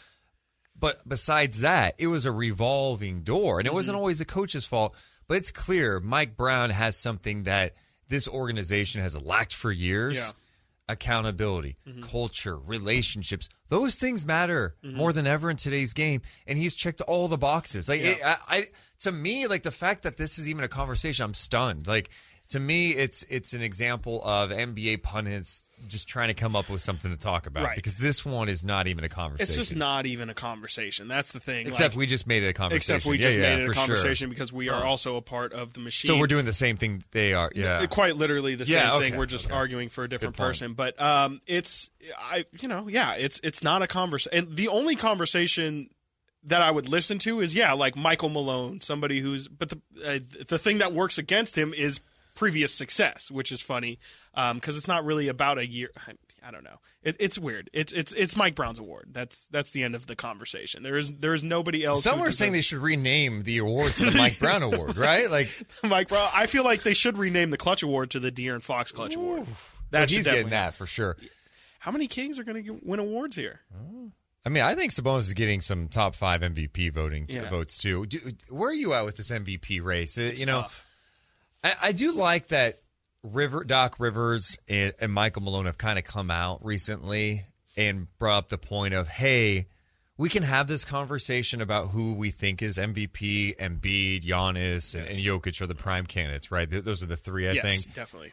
[0.79, 3.75] But besides that, it was a revolving door, and it Mm-hmm.
[3.75, 4.93] wasn't always the coach's fault.
[5.27, 7.73] But it's clear Mike Brown has something that
[8.09, 10.17] this organization has lacked for years.
[10.17, 10.31] Yeah.
[10.89, 12.01] Accountability, Mm-hmm.
[12.03, 13.49] culture, relationships.
[13.67, 16.21] Those things matter more than ever in today's game.
[16.47, 17.89] And he's checked all the boxes.
[17.89, 18.65] Like it, I, I,
[19.01, 21.87] to me, like the fact that this is even a conversation, I'm stunned.
[21.87, 22.09] Like
[22.49, 26.81] to me, it's it's an example of NBA pundits just trying to come up with
[26.81, 27.75] something to talk about Right.
[27.75, 29.43] because this one is not even a conversation.
[29.43, 31.07] It's just not even a conversation.
[31.07, 31.67] That's the thing.
[31.67, 32.95] Except Like, we just made it a conversation.
[32.95, 33.81] except we Yeah, just yeah, made it a for sure.
[33.85, 36.07] conversation because we are also a part of the machine.
[36.09, 37.51] So we're doing the same thing they are.
[37.53, 37.85] Yeah.
[37.87, 39.17] quite literally the same Yeah, thing.
[39.17, 39.55] We're just okay.
[39.55, 40.73] arguing for a different person.
[40.73, 41.89] But um, it's
[42.19, 44.37] I you know yeah it's it's not a conversation.
[44.47, 45.89] And the only conversation
[46.43, 50.19] that I would listen to is yeah like Michael Malone, somebody who's but the uh,
[50.47, 52.01] the thing that works against him is
[52.37, 53.99] previous success, which is funny
[54.53, 55.89] because it's not really about a year.
[56.07, 56.13] I,
[56.47, 56.77] I don't know.
[57.03, 57.69] It, it's weird.
[57.73, 59.09] It's it's it's Mike Brown's award.
[59.11, 60.83] That's that's the end of the conversation.
[60.83, 62.03] There is there is nobody else.
[62.03, 65.29] Some are saying they should rename the award to the Mike Brown Award, right?
[65.29, 65.49] Like
[65.83, 66.29] Mike Brown.
[66.33, 69.45] I feel like they should rename the Clutch Award to the De'Aaron Fox Clutch Award.
[69.91, 71.17] That should he's getting that for sure.
[71.79, 73.61] How many Kings are going to win awards here?
[74.45, 77.49] I mean, I think Sabonis is getting some top five MVP voting Yeah.
[77.49, 78.05] votes too.
[78.05, 78.19] Do,
[78.49, 80.17] where are you at with this MVP race?
[80.17, 80.86] Uh, It's you know, tough.
[81.67, 82.75] I, I do like that
[83.23, 87.43] River Doc Rivers and, and Michael Malone have kind of come out recently
[87.75, 89.67] and brought up the point of, hey,
[90.17, 95.17] we can have this conversation about who we think is MVP, Embiid, Giannis, and, and
[95.17, 96.69] Jokic are the prime candidates, right?
[96.69, 97.93] Those are the three, I yes, think.
[97.93, 98.31] definitely.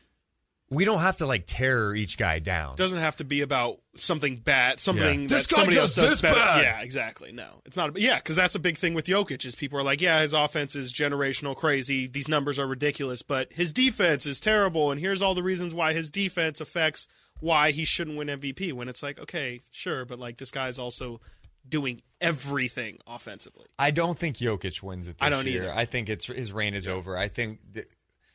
[0.75, 2.73] We don't have to like tear each guy down.
[2.73, 5.27] It doesn't have to be about something bad, something Yeah.
[5.29, 6.35] that This somebody does else does better.
[6.35, 6.63] bad.
[6.63, 7.33] Yeah, exactly.
[7.33, 7.97] No, it's not.
[7.97, 10.35] A, Yeah, because that's a big thing with Jokic is people are like, yeah, his
[10.35, 12.07] offense is generational, crazy.
[12.09, 15.93] These numbers are ridiculous, but his defense is terrible, and here's all the reasons why
[15.93, 17.07] his defense affects
[17.41, 18.73] why he shouldn't win MVP.
[18.73, 21.21] When it's like, okay, sure, but like this guy's also
[21.69, 23.67] doing everything offensively.
[23.79, 25.63] I don't think Jokic wins it this I don't year.
[25.65, 25.73] either.
[25.73, 27.17] I think it's his reign is over.
[27.17, 27.87] I think th-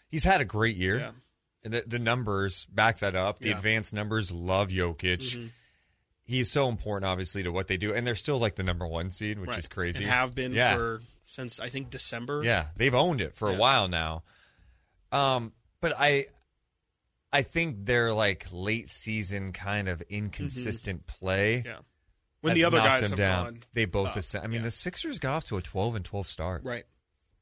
[0.10, 1.00] he's had a great year.
[1.00, 1.12] Yeah.
[1.64, 3.40] And the, the numbers back that up.
[3.40, 3.52] The Yeah.
[3.52, 3.58] Mm-hmm.
[3.58, 5.50] advanced numbers love Jokic.
[6.26, 9.10] He's so important, obviously, to what they do, and they're still like the number one
[9.10, 9.60] seed, which Right.
[9.60, 10.04] is crazy.
[10.04, 10.76] And have been Yeah.
[10.78, 12.44] for since I think December.
[12.44, 14.24] Yeah, they've owned it for a while now.
[15.12, 16.26] Um, but I,
[17.34, 21.58] I think their like late season kind of inconsistent play.
[21.60, 21.68] Mm-hmm.
[21.68, 21.78] Yeah.
[22.42, 23.46] When the other guys them have down.
[23.46, 24.16] gone they both.
[24.16, 24.66] ascend- I mean, Yeah.
[24.66, 26.64] the Sixers got off to a twelve and twelve start.
[26.64, 26.86] right.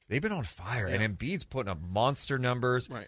[0.09, 0.95] They've been on fire, Yeah.
[1.01, 2.89] and Embiid's putting up monster numbers.
[2.89, 3.07] Right.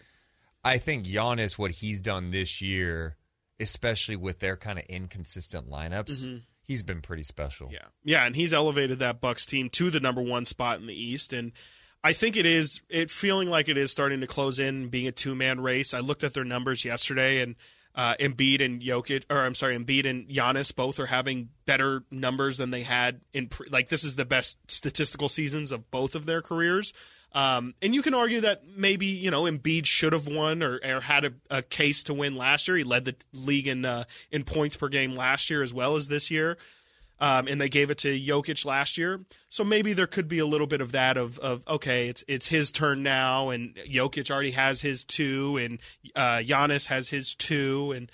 [0.64, 3.16] I think Giannis, what he's done this year,
[3.58, 7.66] especially with their kind of inconsistent lineups, he's been pretty special.
[7.68, 7.74] Mm-hmm.
[7.74, 8.18] Yeah.
[8.18, 11.32] Yeah, and he's elevated that Bucks team to the number 1 spot in the East
[11.32, 11.52] and
[12.02, 15.12] I think it is it feeling like it is starting to close in being a
[15.12, 15.92] two-man race.
[15.92, 17.56] I looked at their numbers yesterday and
[17.94, 22.56] uh, Embiid and Jokic, or I'm sorry, Embiid and Giannis both are having better numbers
[22.56, 26.24] than they had in pre- like this is the best statistical seasons of both of
[26.24, 26.92] their careers.
[27.32, 31.00] Um, and you can argue that maybe you know Embiid should have won or, or
[31.00, 32.76] had a, a case to win last year.
[32.76, 36.08] He led the league in uh, in points per game last year as well as
[36.08, 36.56] this year
[37.20, 39.20] um, and they gave it to Jokic last year.
[39.48, 42.46] So maybe there could be a little bit of that of of okay, it's it's
[42.48, 45.78] his turn now, and Jokic already has his two, and
[46.16, 48.10] uh, Giannis has his two, and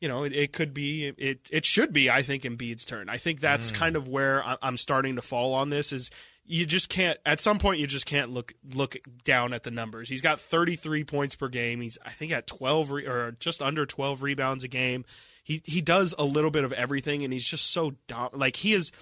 [0.00, 3.08] you know it, it could be it it should be I think Embiid's turn.
[3.08, 6.10] I think that's kind of where I'm starting to fall on this is.
[6.50, 7.18] You just can't.
[7.26, 10.08] At some point, you just can't look look down at the numbers.
[10.08, 11.80] He's got 33 points per game.
[11.80, 15.04] He's I think at 12 re, or just under 12 rebounds a game
[15.48, 18.74] he he does a little bit of everything and he's just so dom- like he
[18.74, 18.92] is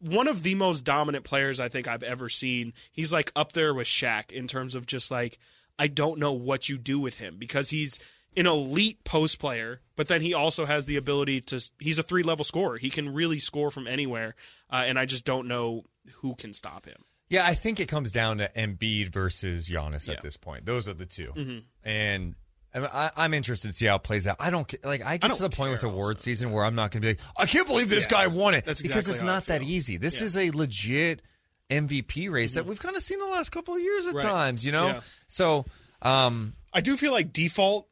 [0.00, 2.74] one of the most dominant players I think I've ever seen.
[2.90, 5.38] He's like up there with Shaq in terms of just like
[5.78, 8.00] I don't know what you do with him because he's
[8.36, 12.24] an elite post player, but then he also has the ability to he's a three
[12.24, 12.76] level scorer.
[12.76, 14.34] He can really score from anywhere,
[14.68, 15.84] uh, and I just don't know
[16.16, 17.04] who can stop him.
[17.28, 20.14] Yeah, I think it comes down to Embiid versus Giannis Yeah.
[20.14, 20.66] at this point.
[20.66, 21.58] Those are the 2 Mm-hmm.
[21.84, 22.34] and.
[22.74, 24.36] I I, I'm interested to see how it plays out.
[24.40, 25.04] I don't like.
[25.04, 26.22] I get don't to the point with award also.
[26.22, 28.16] season where I'm not going to be like, I can't believe this Yeah.
[28.22, 29.98] guy won it That's because it's I not that easy.
[29.98, 30.20] This Yeah.
[30.20, 30.26] Mm-hmm.
[30.26, 31.22] is a legit
[31.68, 34.22] MVP race that we've kind of seen the last couple of years at Right.
[34.24, 34.64] times.
[34.64, 35.00] You know, Yeah.
[35.28, 35.66] so
[36.00, 37.88] um, I do feel like default.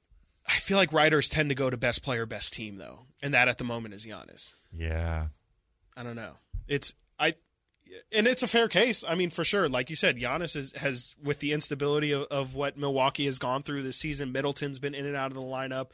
[0.48, 3.48] I feel like writers tend to go to best player, best team though, and that
[3.48, 4.54] at the moment is Giannis.
[4.72, 5.26] yeah,
[5.94, 6.32] I don't know.
[6.68, 7.34] It's I,
[8.12, 9.04] and it's a fair case.
[9.06, 9.68] I mean, for sure.
[9.68, 13.62] Like you said, Giannis is, has with the instability of, of what Milwaukee has gone
[13.62, 14.32] through this season.
[14.32, 15.90] Middleton's been in and out of the lineup.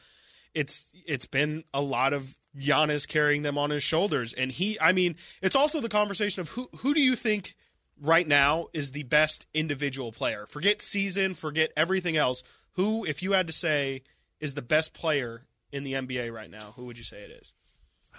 [0.53, 4.79] It's it's been a lot of Giannis carrying them on his shoulders, and he.
[4.79, 7.55] I mean, it's also the conversation of who who do you think
[8.01, 10.45] right now is the best individual player?
[10.45, 12.43] Forget season, forget everything else.
[12.73, 14.03] Who, if you had to say,
[14.39, 16.73] is the best player in the NBA right now?
[16.75, 17.53] Who would you say it is?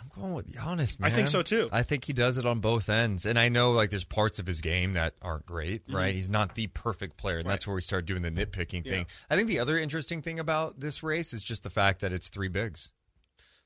[0.00, 0.98] I'm going with Giannis.
[1.00, 1.10] Man.
[1.10, 1.68] I think so, too.
[1.72, 4.46] I think he does it on both ends, and I know like there's parts of
[4.46, 5.86] his game that aren't great.
[5.86, 5.96] Mm-hmm.
[5.96, 9.06] Right, he's not the perfect player, and that's where we start doing the nitpicking thing.
[9.28, 12.28] I think the other interesting thing about this race is just the fact that it's
[12.28, 12.90] three bigs.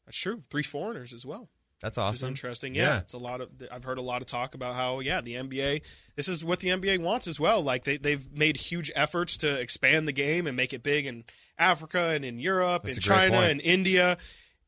[0.06, 0.42] That's true.
[0.50, 1.48] Three foreigners as well.
[1.80, 2.28] That's awesome.
[2.28, 2.76] interesting.
[2.76, 2.98] Yeah, Yeah.
[2.98, 3.48] it's a lot of.
[3.70, 5.82] I've heard a lot of talk about how yeah the NBA.
[6.14, 7.60] This is what the NBA wants as well.
[7.60, 11.24] Like they they've made huge efforts to expand the game and make it big in
[11.58, 14.16] Africa and in Europe That's and China and India,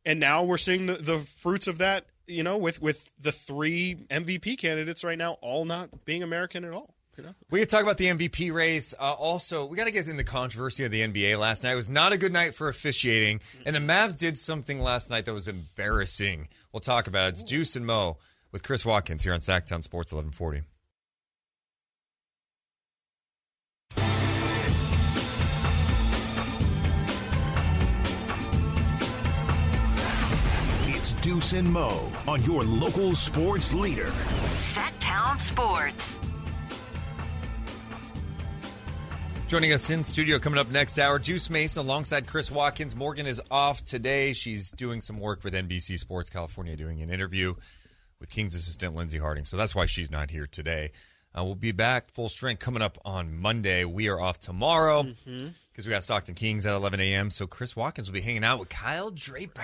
[0.04, 2.06] and now we're seeing the, the fruits of that.
[2.26, 6.72] You know, with with the three MVP candidates right now, all not being American at
[6.72, 6.94] all.
[7.18, 8.92] You know, We could talk about the MVP race.
[8.98, 11.72] Uh, also, we got to get in the controversy of the NBA last night.
[11.72, 15.26] It was not a good night for officiating, and the Mavs did something last night
[15.26, 16.48] that was embarrassing.
[16.72, 17.28] We'll talk about it.
[17.30, 18.16] It's Deuce and Mo
[18.50, 20.62] with Chris Watkins here on Sactown Sports 1140.
[31.24, 34.08] Deuce and Mo on your local sports leader.
[34.08, 36.18] Sactown Sports.
[39.48, 42.94] Joining us in studio coming up next hour, Deuce Mason alongside Chris Watkins.
[42.94, 44.34] Morgan is off today.
[44.34, 47.54] She's doing some work with NBC Sports California, doing an interview
[48.20, 49.46] with Kings assistant Lindsey Harding.
[49.46, 50.92] So that's why she's not here today.
[51.34, 53.86] Uh, we'll be back full strength coming up on Monday.
[53.86, 55.06] We are off tomorrow
[55.74, 57.30] because we got Stockton Kings at 11 a.m.
[57.30, 59.60] So Chris Watkins will be hanging out with Kyle Draper.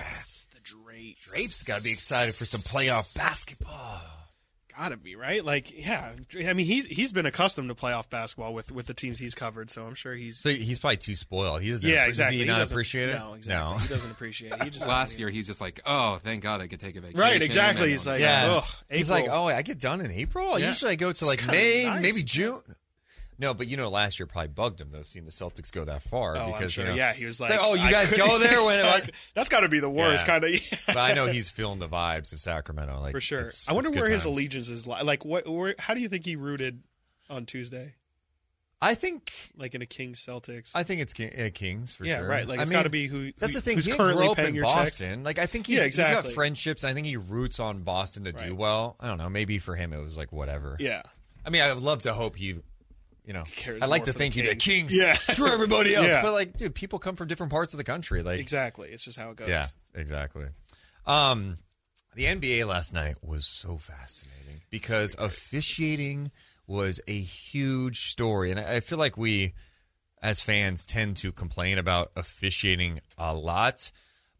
[0.53, 1.25] the Drapes.
[1.25, 4.01] Drape's got to be excited for some playoff basketball.
[4.77, 5.43] Gotta be right.
[5.43, 6.11] Like, yeah.
[6.47, 9.69] I mean, he's he's been accustomed to playoff basketball with with the teams he's covered,
[9.69, 11.61] so I'm sure he's So he's probably too spoiled.
[11.61, 11.87] He doesn't.
[11.89, 12.37] yeah, does exactly.
[12.37, 13.15] he He not doesn't- appreciate it?
[13.19, 13.73] No, exactly.
[13.73, 13.77] No.
[13.79, 14.63] He doesn't appreciate it.
[14.63, 17.19] He just Last year, he's just like, "Oh, thank God I could take a vacation."
[17.19, 17.89] Right, exactly.
[17.89, 18.45] He's like, Yeah.
[18.57, 20.57] ugh, He's like, oh, I get done in April.
[20.57, 20.67] Yeah.
[20.67, 22.01] Usually I go to like May, nice.
[22.01, 22.61] maybe June.
[23.41, 26.01] No, but you know, last year probably bugged him though, seeing the Celtics go that
[26.03, 26.37] far.
[26.37, 26.83] Oh, because I'm sure.
[26.85, 29.13] you know, yeah, he was it's like, "Oh, you guys go there when?" Exactly.
[29.33, 30.39] That's got to be the worst Yeah.
[30.39, 30.61] kind of.
[30.87, 33.39] but I know he's feeling the vibes of Sacramento, like for sure.
[33.39, 34.25] it's- I wonder where his times.
[34.33, 34.85] allegiance is.
[34.87, 35.47] Li- like, what?
[35.47, 36.83] Where, how do you think he rooted
[37.29, 37.95] on Tuesday?
[38.83, 40.71] I think Like in a Kings Celtics.
[40.73, 42.25] I think it's King, uh, Kings for Yeah, sure.
[42.25, 43.75] Yeah, right, like, I it's mean, gotta be who- That's who- the thing.
[43.77, 44.75] who's he currently grew up paying in your checks.
[44.75, 45.23] Boston.
[45.23, 46.83] Like I think he's, Yeah, he's got friendships.
[46.83, 48.95] I think he roots on Boston to do well.
[48.99, 49.29] I don't know.
[49.29, 50.77] Maybe for him it was like whatever.
[50.79, 51.01] yeah.
[51.45, 52.55] I mean, I would love to hope he,
[53.25, 53.43] you know,
[53.81, 54.91] I like to for think the he'd Kings.
[54.91, 54.97] Kings.
[54.97, 55.13] Yeah.
[55.13, 56.07] screw everybody else.
[56.07, 56.21] Yeah.
[56.21, 58.23] But like, dude, people come from different parts of the country.
[58.23, 58.89] Like, Exactly.
[58.89, 59.49] It's just how it goes.
[59.49, 60.45] yeah, exactly.
[61.05, 61.57] Um,
[62.15, 66.31] the NBA last night was so fascinating because officiating
[66.67, 69.53] was a huge story, and I I feel like we,
[70.21, 73.91] as fans, tend to complain about officiating a lot.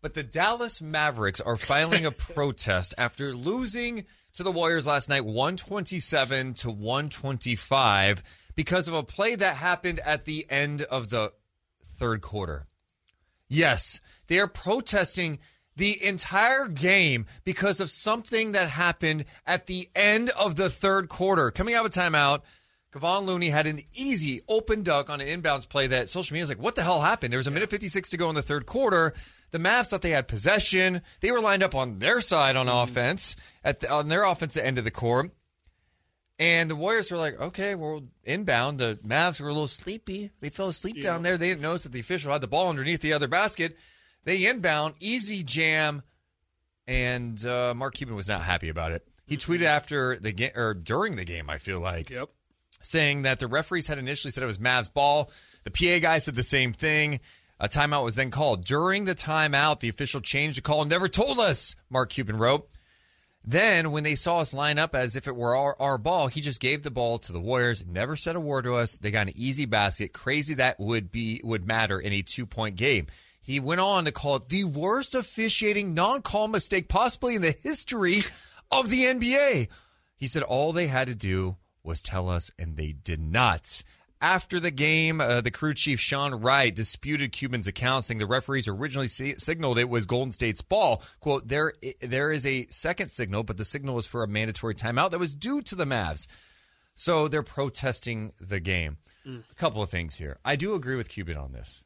[0.02, 5.26] But the Dallas Mavericks are filing a protest after losing to the Warriors last night,
[5.26, 8.24] one twenty-seven to one twenty-five,
[8.56, 11.34] because of a play that happened at the end of the
[11.84, 12.68] third quarter.
[13.48, 15.40] Yes, they are protesting
[15.76, 21.52] the entire game because of something that happened at the end of the third quarter.
[21.52, 22.42] Coming out of a timeout,
[22.94, 26.50] Kevon Looney had an easy open duck on an inbounds play that social media was
[26.50, 27.32] like, what the hell happened?
[27.32, 29.14] There was a minute 56 to go in the third quarter.
[29.52, 31.02] The Mavs thought they had possession.
[31.22, 32.90] They were lined up on their side on mm-hmm.
[32.90, 35.32] offense, at the, on their offensive end of the court.
[36.42, 38.80] And the Warriors were like, okay, we're inbound.
[38.80, 40.32] The Mavs were a little sleepy.
[40.40, 41.38] They fell asleep down there.
[41.38, 43.78] They didn't notice that the official had the ball underneath the other basket.
[44.24, 46.02] They inbound, easy jam,
[46.88, 49.08] and uh, Mark Cuban was not happy about it.
[49.26, 52.30] He tweeted after the game or during the game, I feel like, Yep.
[52.82, 55.30] saying that the referees had initially said it was Mavs ball.
[55.64, 57.20] The PA guy said the same thing.
[57.60, 58.66] A timeout was then called.
[58.66, 62.68] During the timeout, the official changed the call and never told us, Mark Cuban wrote.
[63.44, 66.42] Then, when they saw us line up as if it were our, our ball, he
[66.42, 67.86] just gave the ball to the Warriors.
[67.88, 68.98] Never said a word to us.
[68.98, 70.14] They got an easy basket.
[70.14, 73.08] Crazy that would be would matter in a two point game.
[73.42, 77.56] He went on to call it the worst officiating non call mistake possibly in the
[77.64, 78.20] history
[78.72, 79.68] of the NBA.
[80.16, 83.84] He said all they had to do was tell us, and they did not.
[84.22, 88.68] After the game, uh, the crew chief Sean Wright disputed Cuban's account, saying the referees
[88.68, 91.02] originally si- signaled it was Golden State's ball.
[91.20, 95.10] "Quote: There, there is a second signal, but the signal was for a mandatory timeout
[95.10, 96.28] that was due to the Mavs."
[96.94, 98.98] So they're protesting the game.
[99.26, 100.38] A couple of things here.
[100.46, 101.84] I do agree with Cuban on this.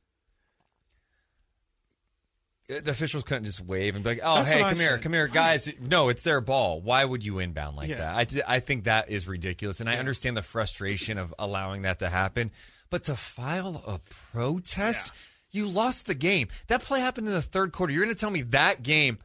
[2.70, 5.02] Uh, The officials couldn't just wave and be like, "Oh, That's hey, come here, said.
[5.02, 6.82] come here, guys." No, it's their ball.
[6.82, 7.98] Why would you inbound like Yeah.
[8.16, 8.44] that?
[8.48, 12.52] I, think that is ridiculous, and I understand the frustration of allowing that to happen.
[12.90, 14.00] But to file a
[14.32, 15.12] protest,
[15.52, 16.48] you lost the game.
[16.68, 17.94] That play happened in the third quarter.
[17.94, 19.20] You're going to tell me that game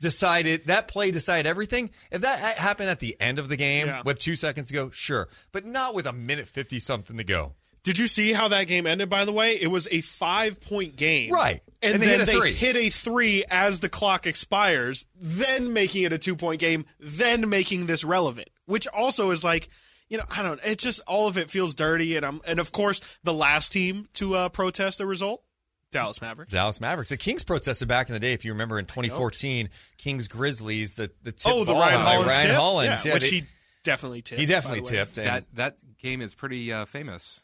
[0.00, 1.90] decided that play decided everything?
[2.10, 4.02] If that happened at the end of the game Yeah.
[4.04, 7.54] with two seconds to go, sure, but not with a minute fifty something to go.
[7.84, 9.08] Did you see how that game ended?
[9.10, 11.62] By the way, it was a five-point game, Right.
[11.82, 15.72] And, And they then hit a they hit a three as the clock expires, then
[15.72, 18.48] making it a two-point game, then making this relevant.
[18.66, 19.68] Which also is like,
[20.08, 20.60] you know, I don't.
[20.64, 24.06] It just all of it feels dirty, and I'm, and of course, the last team
[24.14, 25.42] to uh, protest the result,
[25.90, 26.52] Dallas Mavericks.
[26.52, 27.10] Dallas Mavericks.
[27.10, 28.32] The Kings protested back in the day.
[28.32, 29.68] If you remember in 2014,
[29.98, 33.08] Kings Grizzlies, the the tip oh, the ball Ryan by Hollins Ryan tip, Hollins, yeah,
[33.08, 33.42] yeah, which they- he
[33.84, 34.40] definitely tipped.
[34.40, 34.90] he by definitely the way.
[35.04, 35.18] tipped.
[35.18, 37.42] and- That that game is pretty uh, famous.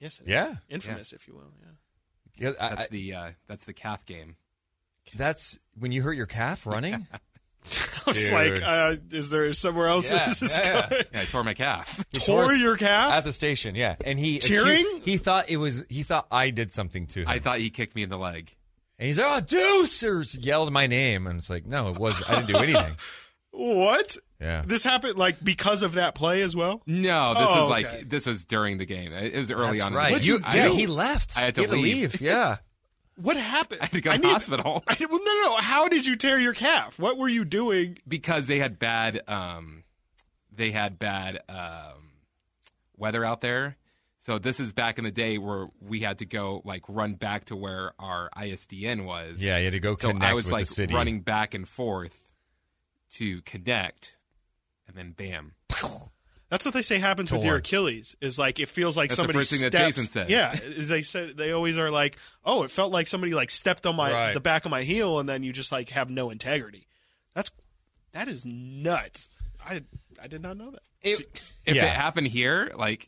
[0.00, 0.28] Yes, it is.
[0.30, 0.54] Yeah.
[0.68, 1.52] infamous, if you will.
[1.60, 1.68] Yeah.
[2.36, 4.36] Yeah, I- That's I- the uh, that's the calf game.
[5.16, 7.06] that's when you hurt your calf running.
[8.06, 8.32] It's Dude.
[8.34, 11.02] like, uh, is there somewhere else Yeah, this is yeah, going?
[11.14, 12.04] Yeah, I tore my calf.
[12.12, 13.12] He Tore his- your calf?
[13.14, 13.74] at the station.
[13.74, 14.84] Yeah, and he Cheering?
[14.84, 15.86] accu- he thought it was.
[15.88, 17.28] He thought I did something to him.
[17.28, 18.54] I thought he kicked me in the leg.
[18.98, 22.22] and he's like, "Oh, Deuce!" or yelled my name, and it's like, no, it was.
[22.28, 22.96] I didn't do anything.
[23.52, 24.16] What?
[24.44, 24.62] Yeah.
[24.66, 26.82] This happened like because of that play as well.
[26.86, 28.02] No, this Oh, was like okay.
[28.04, 29.10] this was during the game.
[29.12, 29.94] It was early That's on.
[29.94, 30.10] right.
[30.12, 30.74] What'd you I- do?
[30.74, 31.36] he left.
[31.38, 32.20] I had to he leave.
[32.20, 32.58] Yeah.
[33.16, 33.80] What happened?
[33.80, 34.82] I had to go to the hospital.
[34.88, 35.54] I, well, no, no, no.
[35.58, 36.98] How did you tear your calf?
[36.98, 37.96] What were you doing?
[38.08, 39.84] because they had bad um
[40.52, 42.10] they had bad um
[42.96, 43.76] weather out there
[44.18, 47.44] so this is back in the day where we had to go like run back
[47.46, 50.78] to where our ISDN was Yeah, you had to go so connect I was with
[50.80, 52.32] like running back and forth
[53.12, 54.18] to connect
[54.86, 55.54] and then bam
[56.50, 58.14] That's what they say happens with your Achilles.
[58.20, 60.30] Is like it feels like That's the somebody first thing that Jason said.
[60.30, 63.86] Yeah, is they said they always are like, oh, it felt like somebody like stepped
[63.86, 64.34] on my Right.
[64.34, 66.86] the back of my heel, and then you just like have no integrity.
[67.34, 67.50] That's
[68.12, 69.28] that is nuts.
[69.64, 69.82] I
[70.22, 70.82] I did not know that.
[71.02, 71.22] It-
[71.66, 71.86] if yeah.
[71.86, 73.06] it happened here like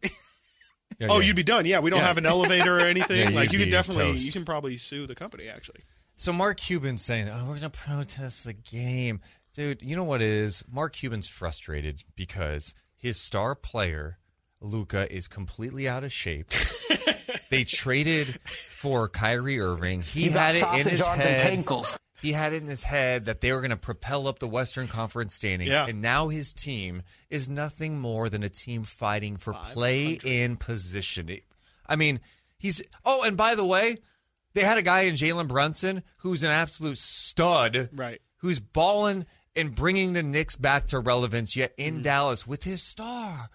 [0.99, 1.27] Yeah, Oh, yeah.
[1.27, 1.66] you'd be done.
[1.66, 2.07] Yeah, we don't Yeah.
[2.07, 3.33] have an elevator or anything.
[3.33, 4.24] Yeah, like you you'd can definitely toast.
[4.24, 5.83] you can probably sue the company actually.
[6.16, 9.20] So Mark Cuban's saying, "Oh, we're going to protest the game."
[9.57, 10.62] Dude, you know what it is?
[10.70, 14.18] Mark Cuban's frustrated because his star player
[14.61, 16.48] Luka is completely out of shape.
[17.50, 20.02] they traded for Kyrie Irving.
[20.02, 21.64] He, had it in his head.
[22.20, 24.88] He had it in his head that they were going to propel up the Western
[24.88, 25.86] Conference standings, Yeah.
[25.86, 31.30] and now his team is nothing more than a team fighting for play in position.
[31.88, 32.20] I mean,
[32.59, 32.82] he's.
[33.04, 33.98] Oh, and by the way,
[34.54, 38.20] they had a guy in Jalen Brunson who's an absolute stud, Right.
[38.38, 39.24] Who's balling
[39.57, 41.57] and bringing the Knicks back to relevance.
[41.57, 42.02] Yet in mm-hmm.
[42.02, 43.48] Dallas with his star,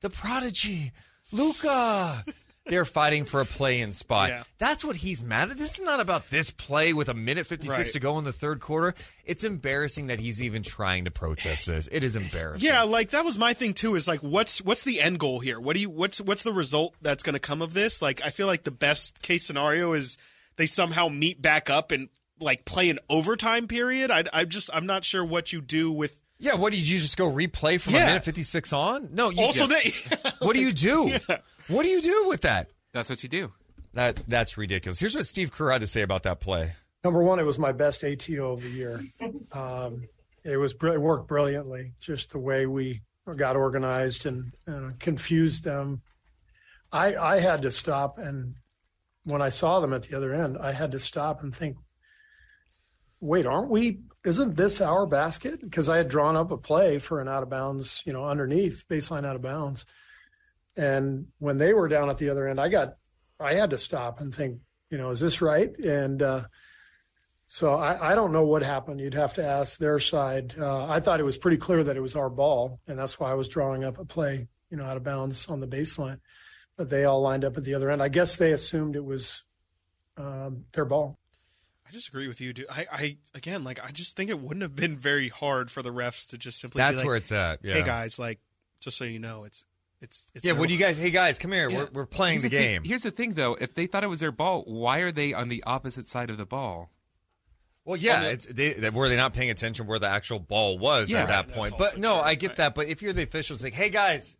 [0.00, 0.92] the prodigy,
[1.32, 2.24] Luka.
[2.64, 4.28] They're fighting for a play-in spot.
[4.28, 4.44] Yeah.
[4.58, 5.58] That's what he's mad at.
[5.58, 7.86] This is not about this play with a minute 56 Right.
[7.88, 8.94] to go in the third quarter.
[9.24, 11.88] It's embarrassing that he's even trying to protest this.
[11.90, 12.68] It is embarrassing.
[12.68, 13.96] Yeah, like that was my thing too.
[13.96, 15.58] Is like, what's what's the end goal here?
[15.58, 18.00] What do you what's what's the result that's going to come of this?
[18.00, 20.16] Like, I feel like the best case scenario is
[20.54, 22.10] they somehow meet back up and
[22.42, 24.10] like play an overtime period.
[24.10, 26.20] I I just I'm not sure what you do with.
[26.38, 29.10] Yeah, what did you just go replay from a minute 56 on?
[29.12, 29.76] No, you Also, yeah.
[29.84, 31.16] they What do you do?
[31.68, 32.70] What do you do with that?
[32.92, 33.52] That's what you do.
[33.94, 34.98] That that's ridiculous.
[34.98, 36.72] Here's what Steve Kerr had to say about that play.
[37.04, 39.00] Number one, it was my best ATO of the year.
[39.52, 40.08] Um,
[40.44, 41.92] it was it worked brilliantly.
[42.00, 43.02] Just the way we
[43.36, 46.02] got organized and uh, confused them.
[46.90, 48.56] I I had to stop and
[49.24, 51.76] when I saw them at the other end, I had to stop and think.
[53.22, 54.00] Wait, aren't we?
[54.24, 55.60] Isn't this our basket?
[55.60, 58.84] Because I had drawn up a play for an out of bounds, you know, underneath
[58.88, 59.86] baseline out of bounds.
[60.76, 62.96] And when they were down at the other end, I got,
[63.38, 64.58] I had to stop and think,
[64.90, 65.70] you know, is this right?
[65.78, 66.42] And uh,
[67.46, 69.00] so I, I don't know what happened.
[69.00, 70.56] You'd have to ask their side.
[70.58, 73.30] Uh, I thought it was pretty clear that it was our ball, and that's why
[73.30, 76.18] I was drawing up a play, you know, out of bounds on the baseline.
[76.76, 78.02] But they all lined up at the other end.
[78.02, 79.44] I guess they assumed it was
[80.16, 81.20] um, their ball.
[81.92, 82.64] I just agree with you, dude.
[82.70, 85.90] I, I again, like, I just think it wouldn't have been very hard for the
[85.92, 86.78] refs to just simply.
[86.78, 87.58] That's be like, where it's at.
[87.62, 87.74] Yeah.
[87.74, 88.38] Hey guys, like,
[88.80, 89.66] just so you know, it's
[90.00, 90.42] it's it's.
[90.46, 90.98] yeah, their- what do you guys?
[90.98, 91.68] Hey guys, come here.
[91.68, 91.76] Yeah.
[91.76, 92.82] We're, we're playing Here's the thing- game.
[92.84, 93.58] here's the thing, though.
[93.60, 96.38] If they thought it was their ball, why are they on the opposite side of
[96.38, 96.88] the ball?
[97.84, 101.10] Well, yeah, it's, they, they- were they not paying attention where the actual ball was
[101.10, 101.22] Yeah.
[101.24, 101.74] at that Right, point?
[101.76, 102.56] But no, true, I get right.
[102.56, 102.74] that.
[102.74, 104.38] But if you're the officials, like, hey guys,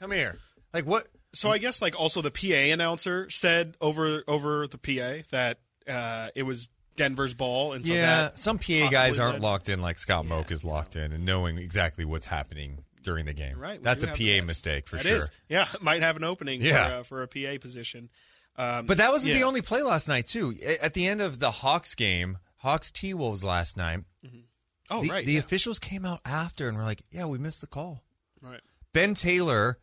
[0.00, 0.38] come here.
[0.74, 1.06] Like what?
[1.34, 6.30] So I guess like also the PA announcer said over over the PA that uh,
[6.34, 6.68] it was
[7.02, 10.26] Denver's ball, and so yeah, that some PA guys aren't led- locked in like Scott
[10.26, 13.58] Moak is locked in and knowing exactly what's happening during the game.
[13.58, 15.16] Right, That's a PA mistake for That sure.
[15.18, 15.30] is.
[15.48, 16.88] yeah, might have an opening Yeah.
[16.88, 18.10] for, uh, for a PA position.
[18.56, 20.54] Um, But that wasn't the only play last night, too.
[20.82, 24.00] At the end of the Hawks game, Hawks T Wolves last night,
[24.90, 25.38] Oh the, right, the yeah.
[25.38, 28.02] officials came out after and were like, "Yeah, we missed the call."
[28.42, 28.60] right.
[28.92, 29.78] Ben Taylor,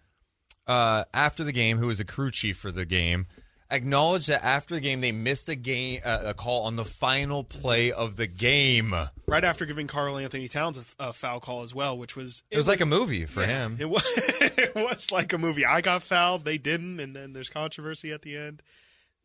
[0.68, 3.26] uh, after the game, who was a crew chief for the game,
[3.70, 7.43] acknowledged that after the game they missed a game uh, a call on the final
[7.43, 8.93] play of the game.
[9.28, 12.82] Right after giving Karl-Anthony Towns a foul call as well, which was It was like
[12.82, 13.78] a movie for yeah, him.
[13.80, 14.03] It was
[14.41, 15.65] it was like a movie.
[15.65, 18.63] I got fouled, they didn't, and then there's controversy at the end.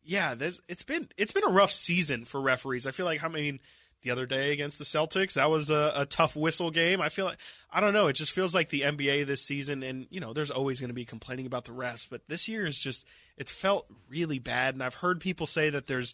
[0.03, 2.85] Yeah, there's it's been it's been a rough season for referees.
[2.85, 3.59] I feel like I mean
[4.03, 7.01] the other day against the Celtics, that was a, a tough whistle game.
[7.01, 7.39] I feel like
[7.71, 8.07] I don't know.
[8.07, 10.93] It just feels like the NBA this season, and you know, there's always going to
[10.93, 14.75] be complaining about the refs, but this year is just it's felt really bad.
[14.75, 16.13] And I've heard people say that there's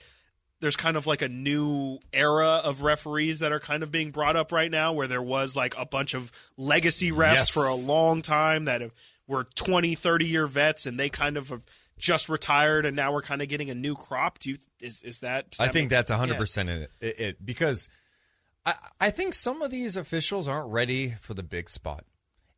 [0.62, 4.36] there's kind of like a new era of referees that are kind of being brought
[4.36, 7.50] up right now where there was like a bunch of legacy refs Yes.
[7.50, 8.92] for a long time that have,
[9.26, 11.66] were 20 30 year vets and they kind of have
[12.00, 15.20] just retired and now we're kind of getting a new crop do you is is
[15.20, 16.40] that I that think that's hundred yeah.
[16.40, 17.90] percent it, it, because
[18.66, 22.06] I I think some of these officials aren't ready for the big spot.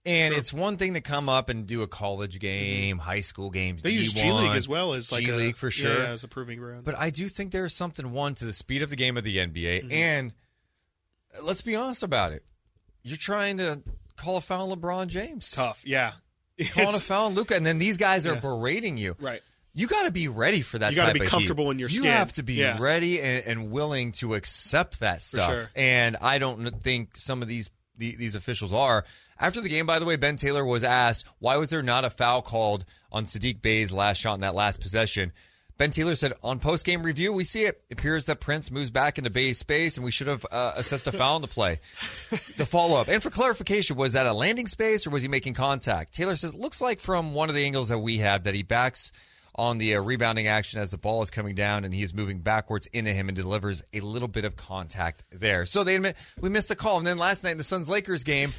[0.03, 3.83] And it's one thing to come up and do a college game, high school games.
[3.83, 3.87] Mm-hmm.
[3.87, 5.93] they use G D1, League as well as like G League for sure.
[5.95, 8.81] yeah, as a proving ground But I do think there's something one to the speed
[8.81, 9.91] of the game of the NBA, Mm-hmm.
[9.91, 10.33] and
[11.43, 12.43] let's be honest about it.
[13.03, 13.83] You're trying to
[14.15, 16.13] call a foul on LeBron James, tough yeah
[16.69, 18.39] calling a foul on Luka, and then these guys are Yeah.
[18.39, 19.15] berating you.
[19.19, 19.41] right
[19.73, 20.91] You got to be ready for that.
[20.91, 21.29] You gotta type be heat.
[21.29, 22.77] comfortable in your You have to be Yeah.
[22.79, 25.49] ready and, and willing to accept that stuff.
[25.49, 25.69] sure.
[25.75, 29.05] And I don't think some of these the, these officials are.
[29.39, 32.09] After the game, by the way, Ben Taylor was asked why was there not a
[32.09, 35.31] foul called on Saddiq Bey's last shot in that last possession.
[35.81, 37.81] Ben Taylor said, on post game review, we see it.
[37.89, 41.07] It appears that Prince moves back into Bey's space, and we should have uh, assessed
[41.07, 41.79] a foul on the play.
[41.99, 43.07] the follow up.
[43.07, 46.13] And for clarification, was that a landing space or was he making contact?
[46.13, 49.11] Taylor says, looks like from one of the angles that we have that he backs
[49.55, 52.41] on the uh, rebounding action as the ball is coming down and he is moving
[52.41, 55.65] backwards into him and delivers a little bit of contact there.
[55.65, 56.99] So they admit we missed the call.
[56.99, 58.53] And then last night in the Suns Lakers game,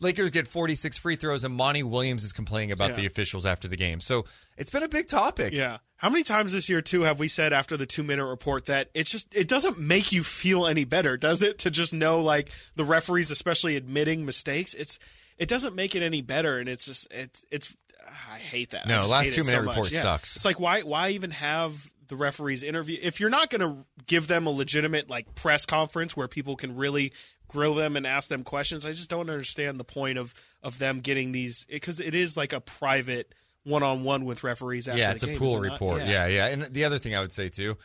[0.00, 2.96] Lakers get 46 free throws and Monty Williams is complaining about Yeah.
[2.96, 4.00] the officials after the game.
[4.00, 4.24] So
[4.56, 5.52] it's been a big topic.
[5.52, 5.78] Yeah.
[5.96, 8.90] How many times this year too have we said after the two minute report that
[8.94, 11.58] it's just it doesn't make you feel any better, does it?
[11.58, 14.98] To just know like the referees, especially admitting mistakes, it's
[15.38, 17.76] it doesn't make it any better, and it's just it's it's
[18.06, 18.86] I hate that.
[18.86, 20.00] No, last two minute so report Yeah.
[20.00, 20.36] sucks.
[20.36, 24.26] It's like why why even have the referees interview if you're not going to give
[24.26, 27.14] them a legitimate like press conference where people can really
[27.54, 28.84] grill them and ask them questions.
[28.84, 32.52] I just don't understand the point of of them getting these because it is like
[32.52, 33.32] a private
[33.62, 34.88] one on one with referees.
[34.88, 36.02] After yeah, the it's a game, pool it report.
[36.02, 36.26] Yeah.
[36.26, 37.76] yeah, And the other thing I would say too,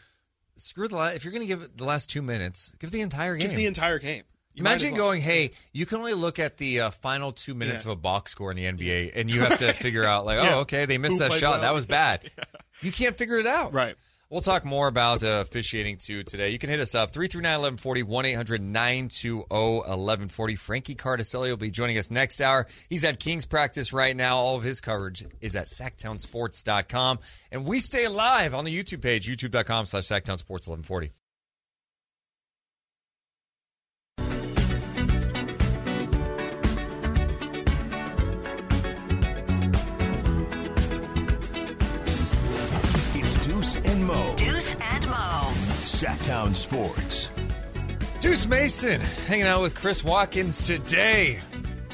[0.57, 3.01] screw the la- if you're going to give it the last two minutes, give the
[3.01, 3.47] entire game.
[3.47, 4.24] Give the entire game.
[4.55, 5.03] You Imagine well.
[5.05, 7.91] going, hey, you can only look at the uh, final two minutes Yeah.
[7.91, 10.55] of a box score in the NBA, and you have to figure out, like, Yeah.
[10.55, 11.51] oh, okay, they missed Who that shot.
[11.51, 11.61] well?
[11.61, 12.30] That was bad.
[12.82, 13.74] You can't figure it out.
[13.74, 13.95] Right.
[14.30, 16.51] We'll talk more about uh, officiating too today.
[16.51, 18.03] You can hit us up 339-1140,
[19.47, 20.59] 1-800-920-1140.
[20.59, 22.67] Frankie Cartoscelli will be joining us next hour.
[22.89, 24.38] He's at Kings practice right now.
[24.38, 27.19] All of his coverage is at sactownsports.com.
[27.51, 31.09] And we stay live on the YouTube page, youtube.com slash sactownsports1140.
[46.00, 47.30] Sactown Sports.
[48.22, 51.39] Deuce Mason hanging out with Chris Watkins today.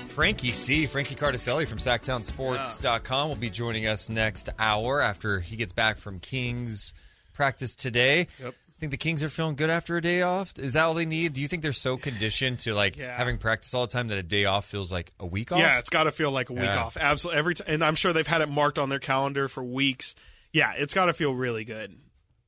[0.05, 5.71] Frankie C, Frankie Cartoscelli from SactownSports.com will be joining us next hour after he gets
[5.73, 6.93] back from Kings
[7.33, 8.27] practice today.
[8.43, 8.53] Yep.
[8.77, 10.53] Think the Kings are feeling good after a day off?
[10.59, 11.33] Is that all they need?
[11.33, 13.17] Do you think they're so conditioned to like Yeah.
[13.17, 15.57] having practice all the time that a day off feels like a week off?
[15.59, 16.83] Yeah, it's got to feel like a week Yeah.
[16.83, 16.95] off.
[16.95, 17.39] Absolutely.
[17.39, 20.13] Every t- and I'm sure they've had it marked on their calendar for weeks.
[20.53, 21.95] Yeah, it's got to feel really good.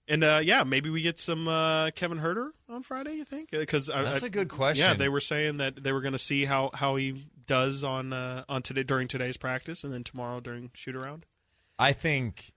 [0.08, 3.16] And uh, yeah, maybe we get some uh, Kevin Huerter on Friday.
[3.16, 3.52] You think?
[3.52, 4.86] Because That's a good question.
[4.86, 8.14] Yeah, they were saying that they were going to see how, how he does on
[8.14, 11.26] uh, on today during today's practice, and then tomorrow during shoot around.
[11.78, 12.54] I think.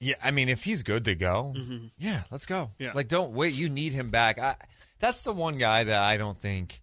[0.00, 1.54] Yeah, I mean, if he's good to go,
[1.96, 2.54] yeah, let's go.
[2.74, 2.82] Mm-hmm.
[2.82, 2.92] Yeah.
[2.92, 3.54] Like, don't wait.
[3.54, 4.36] You need him back.
[4.38, 4.56] I,
[4.98, 6.80] that's the one guy that I don't think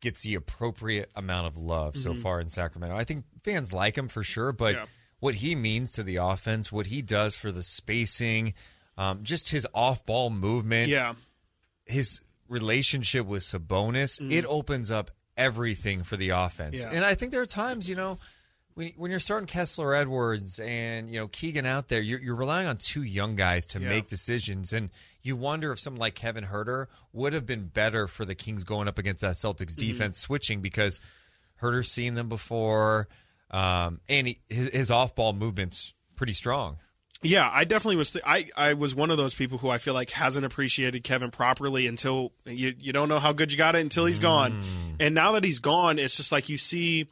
[0.00, 2.96] gets the appropriate amount of love so far in Sacramento.
[2.96, 4.84] I think fans like him for sure, but Mm-hmm.
[4.84, 4.86] Yeah.
[5.20, 8.54] What he means to the offense, what he does for the spacing,
[8.98, 11.14] um, just his off-ball movement, Yeah,
[11.86, 16.82] his relationship with Sabonis, it opens up everything for the offense.
[16.82, 16.90] Mm-hmm.
[16.90, 16.96] Yeah.
[16.96, 18.18] And I think there are times, you know,
[18.74, 22.66] when, when you're starting Kessler Edwards and, you know, Keegan out there, you're, you're relying
[22.66, 23.88] on two young guys to Yeah.
[23.88, 24.72] make decisions.
[24.72, 24.90] And
[25.22, 28.88] you wonder if someone like Kevin Huerter would have been better for the Kings going
[28.88, 29.88] up against that Celtics Mm-hmm.
[29.92, 31.00] defense switching because
[31.60, 33.06] Huerter's seen them before.
[33.50, 36.76] Um, and he, his, his off ball movement's pretty strong.
[37.22, 38.12] Yeah, I definitely was.
[38.12, 41.30] Th- I I was one of those people who I feel like hasn't appreciated Kevin
[41.30, 44.62] properly until you you don't know how good you got it until he's gone,
[45.00, 47.08] and now that he's gone, it's just like you see,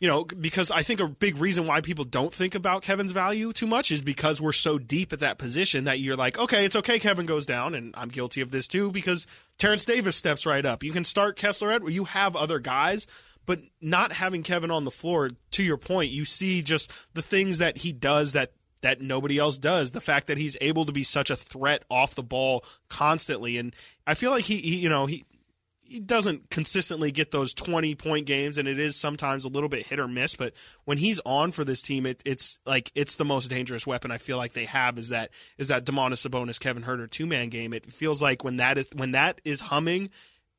[0.00, 3.52] you know, because I think a big reason why people don't think about Kevin's value
[3.52, 6.74] too much is because we're so deep at that position that you're like, okay, it's
[6.74, 10.66] okay, Kevin goes down, and I'm guilty of this too because Terrence Davis steps right
[10.66, 10.82] up.
[10.82, 11.94] You can start Kessler Edwards.
[11.94, 13.06] You have other guys.
[13.46, 17.58] But not having Kevin on the floor, to your point, you see just the things
[17.58, 19.92] that he does that that nobody else does.
[19.92, 23.74] The fact that he's able to be such a threat off the ball constantly, and
[24.06, 25.24] I feel like he, he you know, he
[25.78, 29.86] he doesn't consistently get those twenty point games, and it is sometimes a little bit
[29.86, 30.34] hit or miss.
[30.34, 30.52] But
[30.84, 34.18] when he's on for this team, it, it's like it's the most dangerous weapon I
[34.18, 37.72] feel like they have is that is that Domantas Sabonis Kevin Huerter two man game.
[37.72, 40.10] It feels like when that is when that is humming.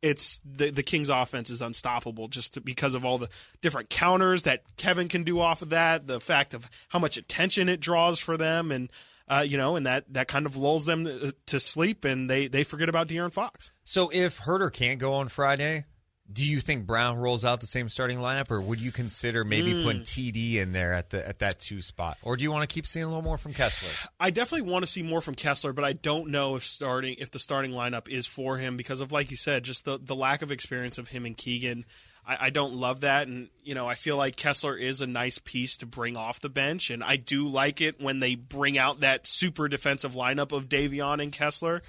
[0.01, 3.29] It's the the Kings offense is unstoppable just to, because of all the
[3.61, 7.67] different counters that Kevin can do off of that, the fact of how much attention
[7.67, 8.91] it draws for them, and
[9.27, 12.47] uh, you know, and that that kind of lulls them to, to sleep, and they
[12.47, 13.71] they forget about De'Aaron Fox.
[13.83, 15.85] So if Huerter can't go on Friday,
[16.31, 19.71] do you think Brown rolls out the same starting lineup, or would you consider maybe
[19.71, 19.83] Hmm.
[19.83, 22.73] putting TD in there at the at that two spot, or do you want to
[22.73, 23.89] keep seeing a little more from Kessler?
[24.19, 27.31] I definitely want to see more from Kessler, but I don't know if starting if
[27.31, 30.41] the starting lineup is for him because of like you said, just the the lack
[30.41, 31.85] of experience of him and Keegan.
[32.29, 35.39] I, I don't love that, and you know I feel like Kessler is a nice
[35.39, 38.99] piece to bring off the bench, and I do like it when they bring out
[38.99, 41.81] that super defensive lineup of Davion and Kessler.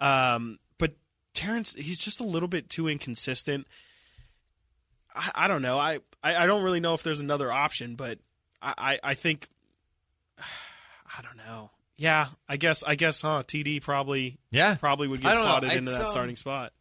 [0.00, 0.58] Um,
[1.34, 3.66] Terrence, he's just a little bit too inconsistent.
[5.14, 5.78] I, I don't know.
[5.78, 8.18] I, I I don't really know if there's another option, but
[8.62, 8.74] I
[9.04, 9.48] I, I think
[10.38, 11.70] I don't know.
[11.96, 13.42] Yeah, I guess I guess huh.
[13.46, 15.50] TD probably Yeah, probably would get don't know.
[15.50, 16.72] slotted into It's, that um, starting spot.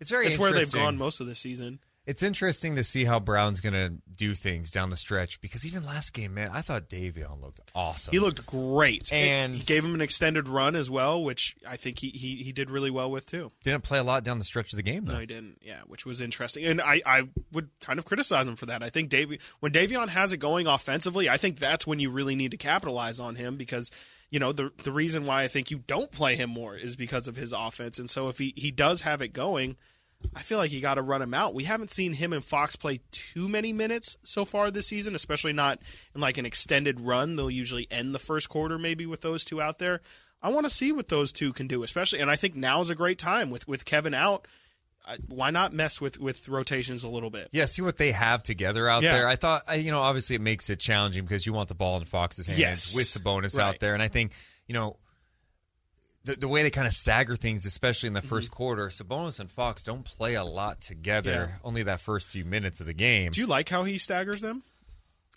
[0.00, 1.78] It's very It's where they've gone most of the season.
[2.06, 5.84] It's interesting to see how Brown's going to do things down the stretch because even
[5.84, 8.12] last game, man, I thought Davion looked awesome.
[8.12, 11.98] He looked great, And- he gave him an extended run as well, which I think
[11.98, 13.50] he he, he did really well with too.
[13.64, 15.14] didn't play a lot down the stretch of the game though.
[15.14, 15.58] No, he didn't.
[15.62, 17.22] Yeah, which was interesting, and I, I
[17.52, 18.84] would kind of criticize him for that.
[18.84, 22.36] I think Davy when Davion has it going offensively, I think that's when you really
[22.36, 23.90] need to capitalize on him because
[24.30, 27.26] you know the the reason why I think you don't play him more is because
[27.26, 29.76] of his offense, and so if he he does have it going,
[30.34, 31.54] I feel like you got to run him out.
[31.54, 35.52] We haven't seen him and Fox play too many minutes so far this season, especially
[35.52, 35.78] not
[36.14, 37.36] in like an extended run.
[37.36, 40.00] They'll usually end the first quarter maybe with those two out there.
[40.42, 42.90] I want to see what those two can do, especially, and I think now is
[42.90, 44.46] a great time with with Kevin out.
[45.08, 47.48] I, why not mess with with rotations a little bit?
[47.52, 49.12] Yeah, see what they have together out Yeah.
[49.12, 49.28] there.
[49.28, 51.96] I thought, I- you know, obviously it makes it challenging because you want the ball
[51.98, 52.94] in Fox's hands Yes.
[52.96, 53.64] with Sabonis Right.
[53.64, 54.32] out there, and I think,
[54.66, 54.96] you know,
[56.26, 59.50] the, the way they kind of stagger things, especially in the 1st quarter, Sabonis and
[59.50, 61.32] Fox don't play a lot together.
[61.32, 61.50] Mm-hmm.
[61.50, 61.58] Yeah.
[61.64, 63.30] Only that first few minutes of the game.
[63.30, 64.64] Do you like how he staggers them?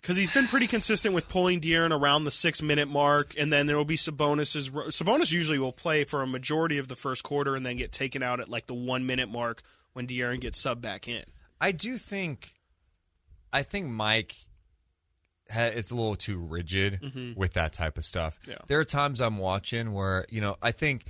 [0.00, 3.66] Because he's been pretty consistent with pulling De'Aaron around the six minute mark, and then
[3.66, 4.70] there will be Sabonis's.
[4.70, 8.22] Sabonis usually will play for a majority of the first quarter and then get taken
[8.22, 9.62] out at like the one minute mark
[9.92, 11.22] when De'Aaron gets subbed back in.
[11.60, 12.54] I do think,
[13.52, 14.34] I think Mike
[15.54, 18.38] is a little too rigid with that type of stuff.
[18.42, 18.50] Mm-hmm.
[18.52, 18.56] Yeah.
[18.66, 21.04] There are times I'm watching where you know I think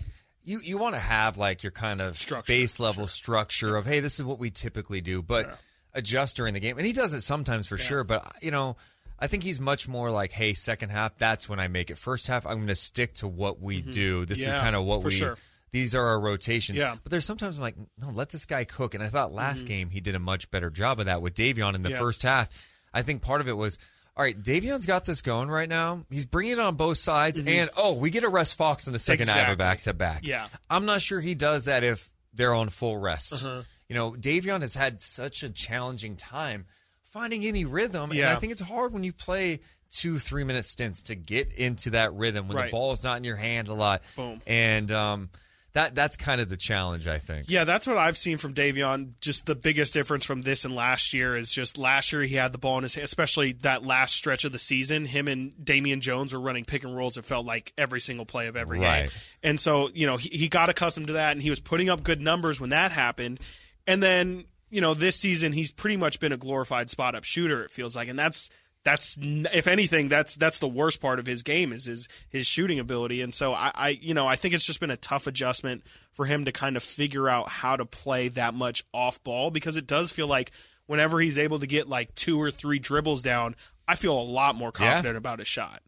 [0.45, 4.01] you you want to have like your kind of Structure, base level structure of hey
[4.01, 5.59] this is what we typically do, but
[5.95, 8.05] adjust during the game, and he does it sometimes for sure.
[8.05, 8.77] But you know.
[9.23, 11.99] I think he's much more like, hey, second half, that's when I make it.
[11.99, 14.25] First half, I'm going to stick to what we do.
[14.25, 14.61] This is Mm-hmm.
[14.63, 15.37] Kind of what we sure.
[15.73, 16.79] these are our rotations.
[16.79, 16.97] Yeah.
[17.03, 18.95] But there's sometimes I'm like, no, let this guy cook.
[18.95, 21.75] And I thought last game he did a much better job of that with Davion
[21.75, 21.97] in the Mm-hmm.
[21.97, 21.99] Yeah.
[21.99, 22.49] first half.
[22.95, 23.77] I think part of it was,
[24.21, 26.05] all right, Davion's got this going right now.
[26.11, 27.39] He's bringing it on both sides.
[27.39, 29.57] And, oh, we get to rest Fox in the second half Mm-hmm.
[29.57, 30.27] Back to back.
[30.27, 30.47] Yeah.
[30.69, 33.33] I'm not sure he does that if they're on full rest.
[33.33, 33.63] Uh-huh.
[33.89, 36.67] You know, Davion has had such a challenging time
[37.05, 38.11] finding any rhythm.
[38.11, 41.89] And I think it's hard when you play two, three minute stints to get into
[41.93, 42.67] that rhythm when Right.
[42.67, 44.03] the ball is not in your hand a lot.
[44.17, 44.43] Boom.
[44.47, 45.31] And um,
[45.73, 47.47] that that's kind of the challenge, I think.
[47.49, 49.13] Yeah, that's what I've seen from Davion.
[49.21, 52.53] Just the biggest difference from this and last year is just last year he had
[52.53, 55.05] the ball in his hand, especially that last stretch of the season.
[55.05, 57.17] Him and Damian Jones were running pick and rolls.
[57.17, 59.03] It felt like every single play of every Right.
[59.11, 59.21] game.
[59.45, 62.03] And so, you know, he, he got accustomed to that and he was putting up
[62.03, 63.39] good numbers when that happened.
[63.87, 67.63] And then, you know, this season he's pretty much been a glorified spot up shooter,
[67.65, 68.09] it feels like.
[68.09, 68.51] And that's
[68.85, 72.79] that's if anything that's that's the worst part of his game is his his shooting
[72.79, 75.83] ability and so I, I you know I think it's just been a tough adjustment
[76.13, 79.77] for him to kind of figure out how to play that much off ball because
[79.77, 80.51] it does feel like
[80.87, 83.55] whenever he's able to get like two or three dribbles down
[83.87, 84.93] I feel a lot more Yeah.
[84.93, 85.83] confident about his shot.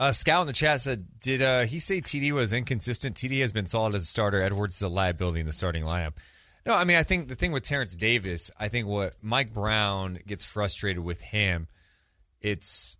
[0.00, 3.14] Uh, Scout in the chat said, "Did uh, he say TD was inconsistent?
[3.14, 4.42] TD has been solid as a starter.
[4.42, 6.14] Edwards is a liability in the starting lineup."
[6.66, 10.18] No, I mean I think the thing with Terrence Davis, I think what Mike Brown
[10.26, 11.68] gets frustrated with him,
[12.42, 12.96] it's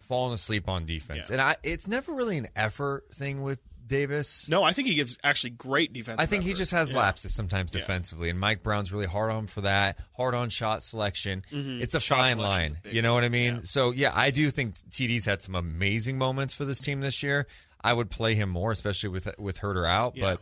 [0.00, 1.34] falling asleep on defense, Yeah.
[1.34, 4.48] and I it's never really an effort thing with Davis.
[4.48, 6.16] No, I think he gives actually great defense.
[6.20, 6.98] I think he just has yeah.
[6.98, 9.98] lapses sometimes defensively, and Mike Brown's really hard on him for that.
[10.16, 11.42] Hard on shot selection.
[11.50, 12.02] It's a Mm-hmm.
[12.02, 12.78] Shot fine line.
[12.86, 13.56] a You know what I mean?
[13.56, 13.60] yeah.
[13.64, 17.46] So yeah, I do think TD's had some amazing moments for this team this year.
[17.84, 20.16] I would play him more, especially with with Huerter out.
[20.16, 20.22] Yeah.
[20.34, 20.40] But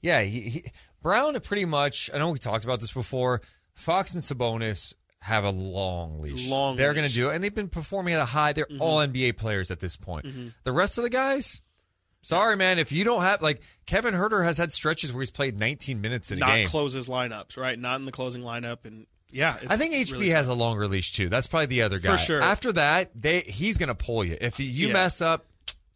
[0.00, 0.64] yeah, he, he
[1.02, 2.08] Brown pretty much.
[2.14, 3.40] I know we talked about this before.
[3.74, 4.94] Fox and Sabonis
[5.26, 6.48] have a long leash.
[6.48, 7.10] Long They're going to.
[7.10, 7.20] Mm-hmm.
[7.20, 8.52] do it, and they've been performing at a high.
[8.52, 10.26] They're all NBA players at this point.
[10.62, 11.60] The rest of the guys.
[12.22, 12.78] Sorry, man.
[12.78, 16.32] If you don't have like Kevin Huerter has had stretches where he's played 19 minutes
[16.32, 16.66] in a not game.
[16.66, 17.78] close his lineups, right?
[17.78, 21.12] Not in the closing lineup, and yeah, I think HB really has a longer leash
[21.12, 21.28] too.
[21.28, 22.12] That's probably the other guy.
[22.12, 22.40] For sure.
[22.42, 24.36] After that, they he's going to pull you.
[24.40, 24.92] If you Yeah.
[24.92, 25.44] mess up,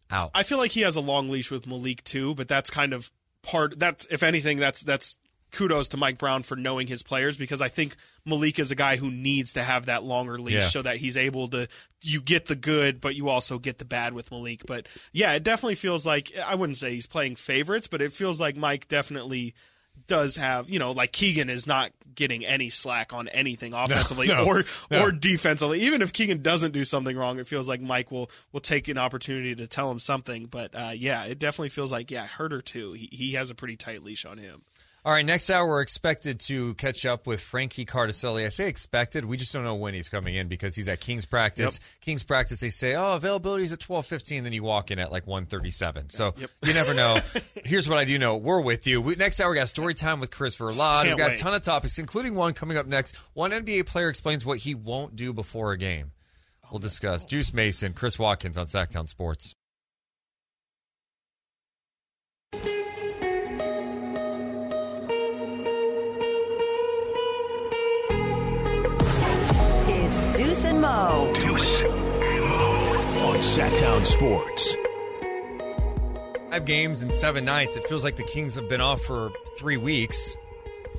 [0.09, 0.31] out.
[0.33, 3.11] I feel like he has a long leash with Malik too, but that's kind of
[3.43, 3.77] part.
[3.79, 5.17] That's if anything, that's that's
[5.51, 7.95] kudos to Mike Brown for knowing his players because I think
[8.25, 10.59] Malik is a guy who needs to have that longer leash Yeah.
[10.61, 11.67] so that he's able to.
[12.01, 14.63] You get the good, but you also get the bad with Malik.
[14.65, 18.39] But yeah, it definitely feels like I wouldn't say he's playing favorites, but it feels
[18.39, 19.53] like Mike definitely
[20.07, 24.45] does have you know like Keegan is not getting any slack on anything offensively no,
[24.45, 25.03] or no.
[25.05, 25.81] or defensively.
[25.81, 28.97] Even if Keegan doesn't do something wrong, it feels like Mike will will take an
[28.97, 30.45] opportunity to tell him something.
[30.45, 32.93] But uh, yeah, it definitely feels like yeah, Huerter too.
[32.93, 34.63] He he has a pretty tight leash on him.
[35.03, 38.45] All right, next hour we're expected to catch up with Frankie Cartoscelli.
[38.45, 41.25] I say expected, we just don't know when he's coming in because he's at King's
[41.25, 41.79] practice.
[42.01, 44.43] King's practice, they say, oh, availability is at twelve fifteen.
[44.43, 46.11] Then you walk in at like one thirty seven.
[46.11, 47.17] So you never know.
[47.65, 49.01] Here's what I do know: we're with you.
[49.01, 51.05] We, next hour we got story time with Chris Verlod.
[51.05, 51.39] We've got wait.
[51.39, 53.15] a ton of topics, including one coming up next.
[53.33, 56.11] One NBA player explains what he won't do before a game.
[56.71, 57.25] We'll discuss.
[57.25, 59.55] Deuce Mason, Chris Watkins on Sactown Sports.
[70.61, 71.33] Deuce and Mo.
[71.33, 74.75] Deuce and Mo on Sactown Sports.
[76.51, 77.77] Five games in seven nights.
[77.77, 80.37] It feels like the Kings have been off for three weeks,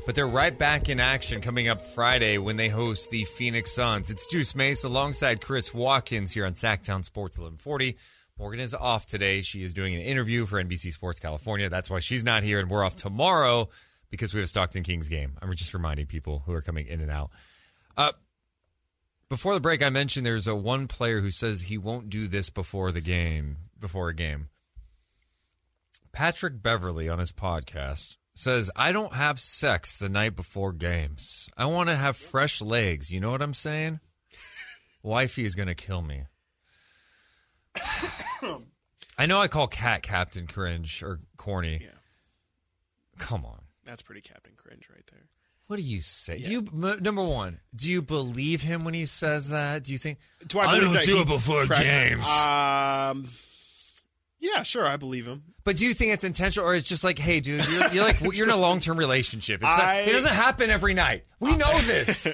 [0.05, 4.11] but they're right back in action coming up Friday when they host the Phoenix Suns.
[4.11, 7.97] It's Juice Mace alongside Chris Watkins here on Sactown Sports 1140.
[8.41, 9.43] Morgan is off today.
[9.43, 11.69] She is doing an interview for NBC Sports California.
[11.69, 13.69] That's why she's not here, and we're off tomorrow.
[14.11, 15.39] because we have a Stockton Kings game.
[15.41, 17.31] I'm just reminding people who are coming in and out.
[17.97, 18.11] Uh,
[19.33, 22.51] before the break, I mentioned there's a one player who says he won't do this
[22.51, 24.51] before the game, before a game.
[26.13, 31.49] Patrick Beverley on his podcast says, I don't have sex the night before games.
[31.57, 33.11] I want to have fresh legs.
[33.11, 34.01] You know what I'm saying?
[35.03, 36.25] Wifey is going to kill me.
[39.19, 41.79] I know I call Cat Captain cringe or corny.
[41.81, 41.89] Yeah.
[43.17, 43.63] Come on.
[43.87, 45.22] That's pretty Captain Cringe right there.
[45.73, 46.43] What do you say?
[46.43, 47.59] Do you m- number one?
[47.75, 49.83] Do you believe him when he says that?
[49.85, 50.19] Do you think?
[50.47, 52.29] Do I, believe don't do it before cracked- games.
[52.29, 53.25] Um,
[54.39, 55.45] yeah, sure, I believe him.
[55.65, 58.21] but do you think it's intentional, or it's just like, hey, dude, you're, you're like
[58.21, 59.63] you're in a long term relationship.
[59.63, 61.25] It's I- like, it doesn't happen every night.
[61.41, 62.29] We know this.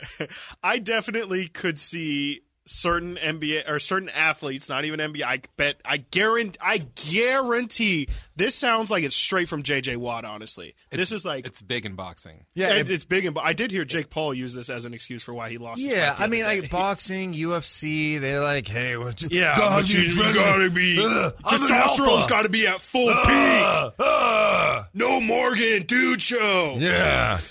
[0.64, 5.22] I definitely could see certain NBA or certain athletes, not even NBA.
[5.24, 6.78] I bet, I guarantee, I
[7.12, 8.08] guarantee.
[8.36, 10.24] This sounds like it's straight from JJ Watt.
[10.24, 12.44] Honestly, this is like It's big in boxing.
[12.54, 13.24] yeah, it- it's big.
[13.24, 15.80] And I did hear Jake Paul use this as an excuse for why he lost.
[15.82, 16.14] yeah.
[16.14, 20.08] fight I mean, like boxing, UFC, they're like, hey, what you, Yeah, God, you, you
[20.24, 22.28] you gotta be Ugh, I'm an testosterone's alpha.
[22.30, 23.94] got to be at full peak.
[23.98, 26.76] Uh, No Morgan, dude, show.
[26.78, 27.38] yeah.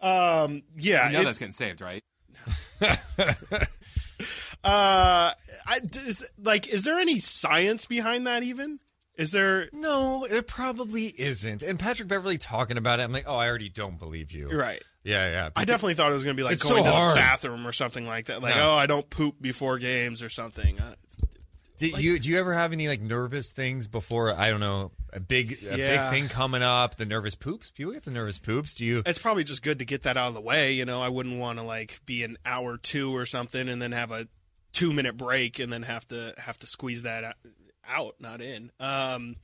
[0.00, 2.02] Um, yeah, You know that's getting saved, right?
[4.64, 5.32] Uh,
[5.66, 8.42] I, is, like, is there any science behind that?
[8.42, 8.78] Even
[9.16, 9.68] is there?
[9.72, 11.62] No, it probably isn't.
[11.62, 14.48] And Patrick Beverley talking about it, I'm like, oh, I already don't believe you.
[14.50, 14.82] Right.
[15.04, 15.50] Yeah, yeah.
[15.56, 17.16] I definitely thought it was going to be like It's going so to hard.
[17.16, 18.40] the bathroom or something like that.
[18.40, 18.70] Like, No.
[18.70, 20.78] oh, I don't poop before games or something.
[20.78, 20.94] Uh,
[21.78, 24.32] Did you do you ever have any like nervous things before?
[24.32, 26.10] I don't know a big a Yeah.
[26.10, 26.94] big thing coming up.
[26.96, 27.72] The nervous poops.
[27.72, 28.74] People get the nervous poops.
[28.74, 29.02] Do you?
[29.04, 30.72] it's probably just good to get that out of the way.
[30.74, 33.90] You know, I wouldn't want to like be an hour two or something and then
[33.90, 34.28] have a
[34.82, 37.36] two minute break and then have to have to squeeze that
[37.88, 38.70] out- not in.
[38.80, 39.36] Um,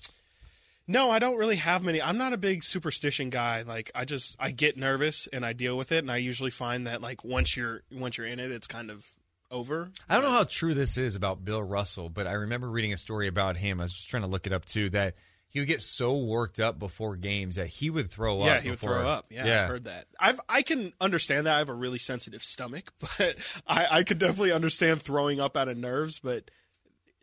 [0.87, 2.01] no, I don't really have many.
[2.01, 3.63] I'm not a big superstition guy.
[3.63, 6.87] Like I just I get nervous and I deal with it, and I usually find
[6.87, 9.07] that like once you're once you're in it, it's kind of
[9.51, 9.91] over.
[10.09, 12.97] I don't know how true this is about Bill Russell, but I remember reading a
[12.97, 13.81] story about him.
[13.81, 14.89] I was just trying to look it up too.
[14.91, 15.15] That
[15.51, 18.47] he would get so worked up before games that he would throw up.
[18.47, 19.27] Yeah, he would throw up.
[19.31, 20.07] Yeah, I've heard that.
[20.21, 21.55] I've I can understand that.
[21.55, 25.69] I have a really sensitive stomach, but I, I could definitely understand throwing up out
[25.69, 26.21] of nerves.
[26.21, 26.51] But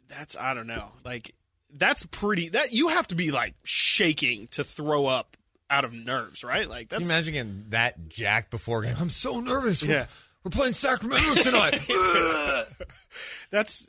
[0.07, 0.87] that's I don't know.
[1.03, 1.33] Like
[1.73, 2.49] that's pretty.
[2.49, 5.37] That you have to be like shaking to throw up
[5.69, 6.69] out of nerves, right?
[6.69, 8.95] Like Can you imagine getting that jacked before game?
[8.99, 9.81] I'm so nervous.
[9.81, 10.05] We're- Yeah.
[10.43, 11.79] we're playing Sacramento tonight.
[13.51, 13.87] That's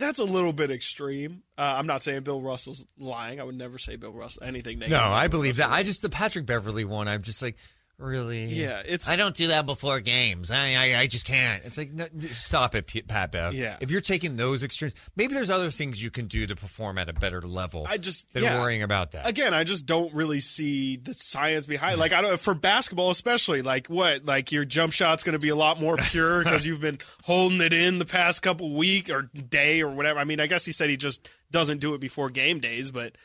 [0.00, 1.42] that's a little bit extreme.
[1.56, 3.40] Uh, I'm not saying Bill Russell's lying.
[3.40, 5.00] I would never say Bill Russell anything negative.
[5.00, 5.70] no, I believe Russell.
[5.70, 5.76] that.
[5.76, 7.06] I just the Patrick Beverley one.
[7.06, 7.56] I'm just like,
[8.00, 8.44] really?
[8.46, 10.50] Yeah, it's I don't do that before games.
[10.50, 11.64] I I, I just can't.
[11.64, 13.54] It's like no, stop it, P- Pat Bev.
[13.54, 13.76] Yeah.
[13.80, 17.08] If you're taking those extremes, maybe there's other things you can do to perform at
[17.08, 17.86] a better level.
[17.88, 18.60] I just than yeah.
[18.60, 19.28] worrying about that.
[19.28, 21.98] again, I just don't really see the science behind.
[21.98, 23.62] Like I don't for basketball, especially.
[23.62, 24.24] Like what?
[24.24, 27.60] Like your jump shot's going to be a lot more pure because you've been holding
[27.60, 30.18] it in the past couple week or day or whatever.
[30.18, 33.16] I mean, I guess he said he just doesn't do it before game days, but.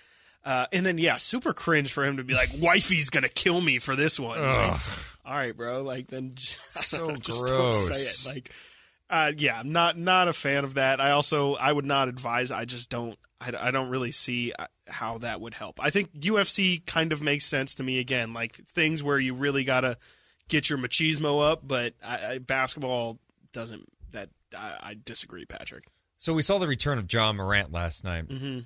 [0.46, 3.80] Uh, and then yeah, super cringe for him to be like, "Wifey's gonna kill me
[3.80, 4.80] for this one." Like,
[5.26, 5.82] all right, bro.
[5.82, 8.24] Like then, just, So just don't gross.
[8.24, 8.36] say it.
[8.36, 8.52] Like,
[9.10, 11.02] uh, yeah, I'm not not a fan of that.
[11.02, 12.52] I also I would not advise.
[12.52, 13.18] I just don't.
[13.42, 15.80] I, I don't really see uh, how that would help.
[15.84, 19.64] I think UFC kind of makes sense to me again, like things where you really
[19.64, 19.98] gotta
[20.48, 23.20] get your machismo up, but I, I, basketball
[23.52, 23.84] doesn't.
[24.12, 25.88] That I, I disagree, Patrick.
[26.18, 28.28] So we saw the return of Ja Morant last night.
[28.28, 28.60] Mm-hmm.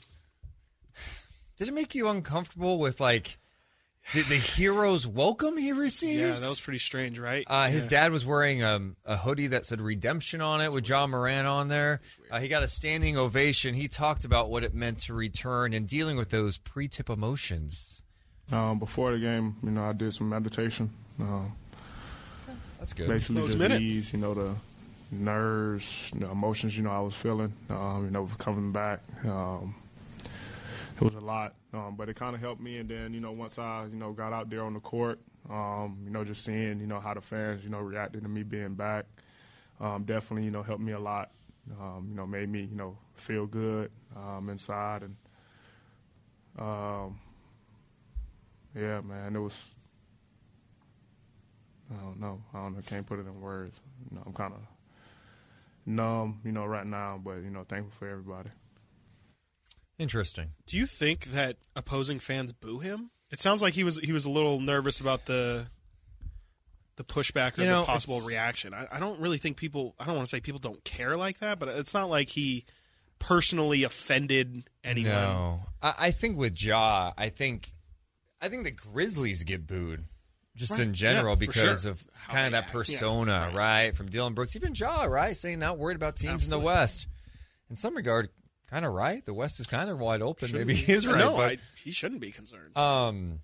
[1.60, 3.38] Did it make you uncomfortable with like
[4.14, 6.20] the, the hero's welcome he received?
[6.22, 7.44] Yeah, that was pretty strange, right?
[7.48, 7.90] Uh, his Yeah.
[7.90, 11.68] dad was wearing um, a hoodie that said redemption on it with Ja Morant on
[11.68, 12.00] there.
[12.32, 13.76] Uh, he got a standing ovation.
[13.76, 18.02] He talked about what it meant to return and dealing with those pre tip emotions.
[18.52, 20.90] Um, before the game, you know, I did some meditation.
[21.20, 21.52] Um,
[22.80, 23.10] That's good.
[23.10, 23.82] basically just minute.
[23.82, 24.56] ease, you know, the
[25.12, 29.02] nerves, the emotions, you know, I was feeling, um, you know, coming back.
[29.26, 29.76] Um,
[31.02, 32.78] it was a lot, um, but it kind of helped me.
[32.78, 35.20] And then, you know, once I, you know, got out there on the court,
[35.50, 38.44] um, you know, just seeing, you know, how the fans, you know, reacted to me
[38.44, 39.06] being back,
[39.80, 41.32] um, definitely, you know, helped me a lot.
[41.80, 45.16] Um, you know, made me, you know, feel good um, inside, and
[46.58, 47.20] um,
[48.76, 49.54] yeah, man, it was.
[51.92, 52.42] I don't know.
[52.54, 52.82] I don't know.
[52.86, 53.76] Can't put it in words.
[54.10, 54.60] You know, I'm kind of
[55.86, 57.20] numb, you know, right now.
[57.24, 58.50] But you know, thankful for everybody.
[60.00, 60.52] Interesting.
[60.66, 63.12] Do you think that opposing fans boo him?
[63.32, 65.68] It sounds like he was he was a little nervous about the
[66.96, 68.74] the pushback or You know, the possible reaction.
[68.74, 69.96] I, I don't really think people.
[70.00, 72.66] I don't want to say people don't care like that, but it's not like he
[73.20, 75.12] personally offended anyone.
[75.14, 77.72] No, I, I think with Ja, I think,
[78.42, 80.06] I think the Grizzlies get booed
[80.56, 80.82] just Right.
[80.82, 81.92] in general Yeah, because sure.
[81.92, 82.68] of How kind of that act.
[82.70, 82.74] Yeah.
[82.80, 83.96] persona, right?
[83.96, 85.36] From Dillon Brooks, even Ja, right?
[85.38, 87.08] Saying not worried about teams in the West.
[87.70, 88.30] In some regard,
[88.70, 89.24] kind of right.
[89.26, 90.48] The West is kind of wide open.
[90.48, 90.86] Shouldn't Maybe be.
[90.86, 91.18] he is right.
[91.18, 92.78] No, but I, he shouldn't be concerned.
[92.78, 93.40] um,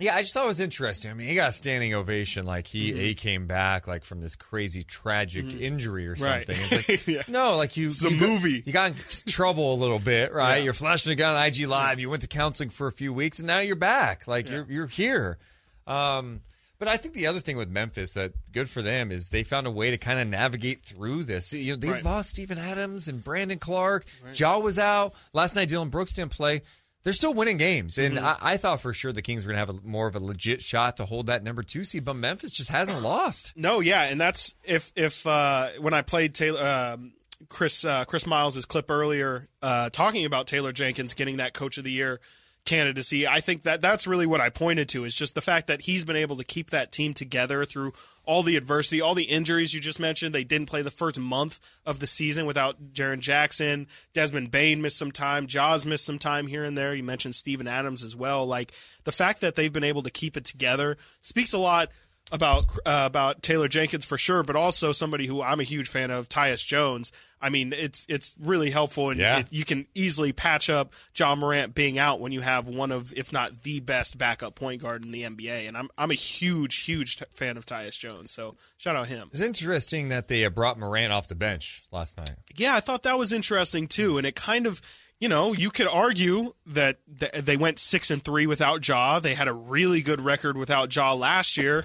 [0.00, 1.12] yeah, I just thought it was interesting.
[1.12, 2.44] I mean, he got a standing ovation.
[2.46, 3.00] Like he Mm-hmm.
[3.00, 6.44] a came back like from this crazy tragic injury or Right.
[6.44, 6.56] something.
[6.88, 7.22] It's like, Yeah.
[7.28, 7.86] No, like you.
[7.86, 8.62] It's a you got- movie.
[8.66, 8.96] you got in
[9.28, 10.56] trouble a little bit, right?
[10.56, 10.64] Yeah.
[10.64, 12.00] You're flashing a gun on IG Live.
[12.00, 14.26] You went to counseling for a few weeks, and now you're back.
[14.26, 15.38] Like you're you're here.
[15.86, 16.40] Um,
[16.84, 19.66] but I think the other thing with Memphis that good for them is they found
[19.66, 21.52] a way to kind of navigate through this.
[21.52, 22.04] You know, they've Right.
[22.04, 24.04] lost Steven Adams and Brandon Clarke.
[24.34, 25.68] Ja was out last night.
[25.68, 26.62] Dylan Brooks didn't play.
[27.02, 28.46] They're still winning games, and Mm-hmm.
[28.46, 30.20] I, I thought for sure the Kings were going to have a, more of a
[30.20, 32.04] legit shot to hold that number two seed.
[32.04, 33.52] But Memphis just hasn't lost.
[33.56, 37.12] No, yeah, and that's if if uh, when I played Taylor um,
[37.50, 41.84] Chris uh, Chris Miles' clip earlier, uh, talking about Taylor Jenkins getting that Coach of
[41.84, 42.20] the Year
[42.64, 43.26] candidacy.
[43.26, 46.04] I think that that's really what I pointed to is just the fact that he's
[46.04, 47.92] been able to keep that team together through
[48.24, 50.34] all the adversity, all the injuries you just mentioned.
[50.34, 53.86] They didn't play the first month of the season without Jaren Jackson.
[54.14, 55.46] Desmond Bane missed some time.
[55.46, 56.94] Ja's missed some time here and there.
[56.94, 58.46] You mentioned Steven Adams as well.
[58.46, 58.72] Like
[59.04, 61.90] the fact that they've been able to keep it together speaks a lot
[62.32, 66.10] about uh, about Taylor Jenkins for sure, but also somebody who I'm a huge fan
[66.10, 67.12] of, Tyus Jones.
[67.40, 69.40] I mean, it's it's really helpful, and Yeah.
[69.40, 73.12] it, you can easily patch up Ja Morant being out when you have one of,
[73.14, 75.68] if not the best backup point guard in the NBA.
[75.68, 79.28] And I'm I'm a huge huge t- fan of Tyus Jones, so shout out him.
[79.32, 82.30] It's interesting that they brought Morant off the bench last night.
[82.56, 84.80] Yeah, I thought that was interesting too, and it kind of,
[85.20, 89.20] you know, you could argue that they went six and three without Ja.
[89.20, 91.84] They had a really good record without Ja last year.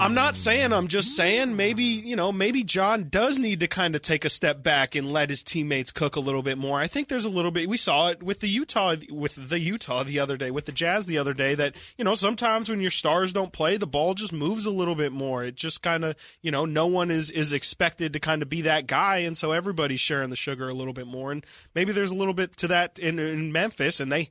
[0.00, 0.72] I'm not saying.
[0.72, 1.56] I'm just saying.
[1.56, 2.32] Maybe you know.
[2.32, 5.92] Maybe Ja does need to kind of take a step back and let his teammates
[5.92, 6.80] cook a little bit more.
[6.80, 7.68] I think there's a little bit.
[7.68, 11.06] We saw it with the Utah, with the Utah the other day, with the Jazz
[11.06, 11.54] the other day.
[11.54, 14.94] That you know, sometimes when your stars don't play, the ball just moves a little
[14.94, 15.44] bit more.
[15.44, 18.62] It just kind of, you know, no one is is expected to kind of be
[18.62, 21.32] that guy, and so everybody's sharing the sugar a little bit more.
[21.32, 21.44] And
[21.74, 24.30] maybe there's a little bit to that in, in Memphis, and they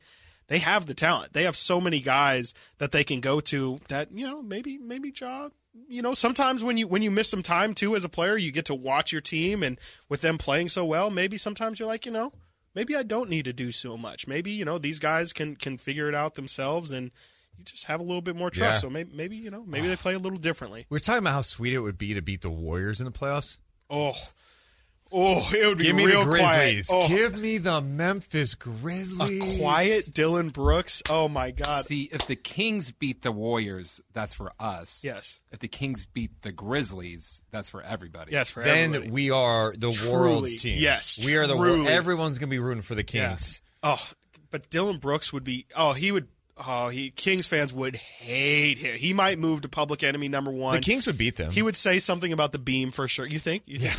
[0.53, 1.33] they have the talent.
[1.33, 5.11] They have so many guys that they can go to that you know maybe maybe
[5.19, 5.49] Ja.
[5.87, 8.51] You know, sometimes when you when you miss some time too as a player, you
[8.51, 12.05] get to watch your team, and with them playing so well, maybe sometimes you're like,
[12.05, 12.31] you know,
[12.75, 14.27] maybe I don't need to do so much.
[14.27, 17.09] Maybe you know these guys can can figure it out themselves, and
[17.57, 18.75] you just have a little bit more trust.
[18.75, 18.87] Yeah.
[18.87, 20.85] So maybe maybe you know maybe they play a little differently.
[20.87, 23.11] We were talking about how sweet it would be to beat the Warriors in the
[23.11, 23.57] playoffs.
[23.89, 24.13] Oh,
[25.13, 26.87] oh, it would be Give me real the Grizzlies.
[26.87, 27.03] quiet.
[27.05, 29.55] Oh, Give me the Memphis Grizzlies.
[29.55, 31.01] a quiet Dillon Brooks.
[31.09, 31.85] Oh my God.
[31.85, 35.03] See, if the Kings beat the Warriors, that's for us.
[35.03, 35.39] Yes.
[35.51, 38.31] If the Kings beat the Grizzlies, that's for everybody.
[38.31, 39.11] Yes, for Then everybody.
[39.11, 40.75] we are the Truly, world's team.
[40.79, 41.75] yes, we are the world.
[41.81, 41.91] truly.
[41.91, 43.29] Everyone's gonna be rooting for the Yeah.
[43.29, 43.61] Kings.
[43.83, 44.03] Oh,
[44.51, 45.65] but Dillon Brooks would be.
[45.75, 46.27] Oh, he would.
[46.55, 48.95] Oh, he Kings fans would hate him.
[48.95, 50.75] He might move to public enemy number one.
[50.75, 51.49] The Kings would beat them.
[51.51, 53.25] He would say something about the beam for sure.
[53.25, 53.63] You think?
[53.65, 53.95] You think?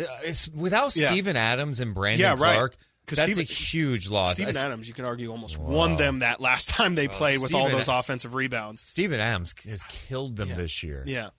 [0.00, 1.08] Uh, It's without Yeah.
[1.08, 2.54] Steven Adams and Brandon Yeah, right.
[2.56, 2.76] Clark.
[3.06, 4.34] That's Steven- a huge loss.
[4.34, 7.54] Steven I- Adams, you can argue, almost won them that last time they played with
[7.54, 8.82] all those offensive rebounds.
[8.86, 11.02] Steven Adams has killed them this year.
[11.06, 11.30] Yeah,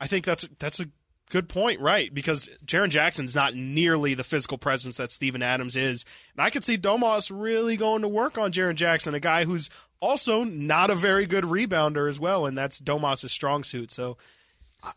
[0.00, 0.86] I think that's that's a
[1.30, 2.14] good point, right?
[2.14, 6.64] Because Jaren Jackson's not nearly the physical presence that Steven Adams is, and I could
[6.64, 9.68] see Domas really going to work on Jaren Jackson, a guy who's
[10.00, 13.90] also not a very good rebounder as well, and that's Domas' strong suit.
[13.90, 14.16] So,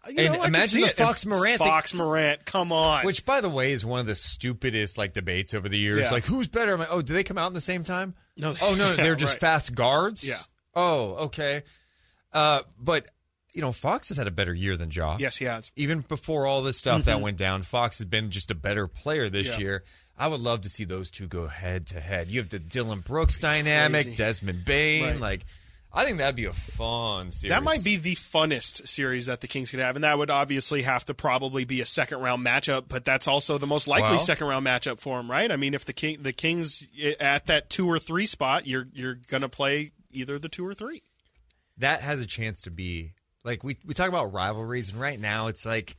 [0.10, 0.88] you And know, imagine the.
[0.90, 3.06] Fox Morant Fox Morant, come on.
[3.06, 6.02] Which, by the way, is one of the stupidest like debates over the years.
[6.02, 6.12] Yeah.
[6.12, 6.74] Like, who's better?
[6.74, 8.14] I'm like, oh, do they come out in the same time?
[8.38, 9.41] No, Oh no, yeah, they're just right.
[9.41, 10.28] fast guards.
[10.28, 10.40] Yeah.
[10.76, 11.64] Oh, okay.
[12.34, 13.08] Uh, but
[13.53, 15.18] you know, Fox has had a better year than Ja.
[15.20, 15.72] yes, he has.
[15.76, 19.28] Even before all this stuff that went down, Fox has been just a better player
[19.30, 19.62] this Mm-hmm.
[19.62, 19.68] Yeah.
[19.68, 19.84] year.
[20.18, 22.30] I would love to see those two go head to head.
[22.32, 24.16] You have the Dillon Brooks dynamic.
[24.16, 25.03] Desmond Bane.
[25.03, 25.20] Right.
[25.20, 25.45] Like,
[25.93, 27.51] I think that'd be a fun series.
[27.51, 30.84] That might be the funnest series that the Kings could have, and that would obviously
[30.84, 32.85] have to probably be a second round matchup.
[32.88, 35.51] But that's also the most likely Well- second round matchup for them, right?
[35.51, 36.88] I mean, if the King, the Kings
[37.19, 41.03] at that two or three spot, you're you're gonna play either the two or three.
[41.77, 43.13] that has a chance to be
[43.43, 45.95] like we we talk about rivalries, and right now it's like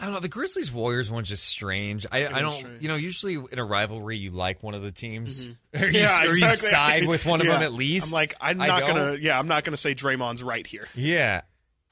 [0.00, 0.20] I don't know.
[0.20, 2.06] The Grizzlies Warriors one's just strange.
[2.10, 2.80] I, I don't, strange.
[2.82, 5.82] you know, usually in a rivalry you like one of the teams, mm-hmm.
[5.84, 7.54] or, you, yeah, or you side with one of Yeah.
[7.54, 8.08] them at least.
[8.08, 9.16] I'm like, I'm not gonna.
[9.20, 10.84] Yeah, I'm not gonna say Draymond's right here.
[10.94, 11.42] Yeah.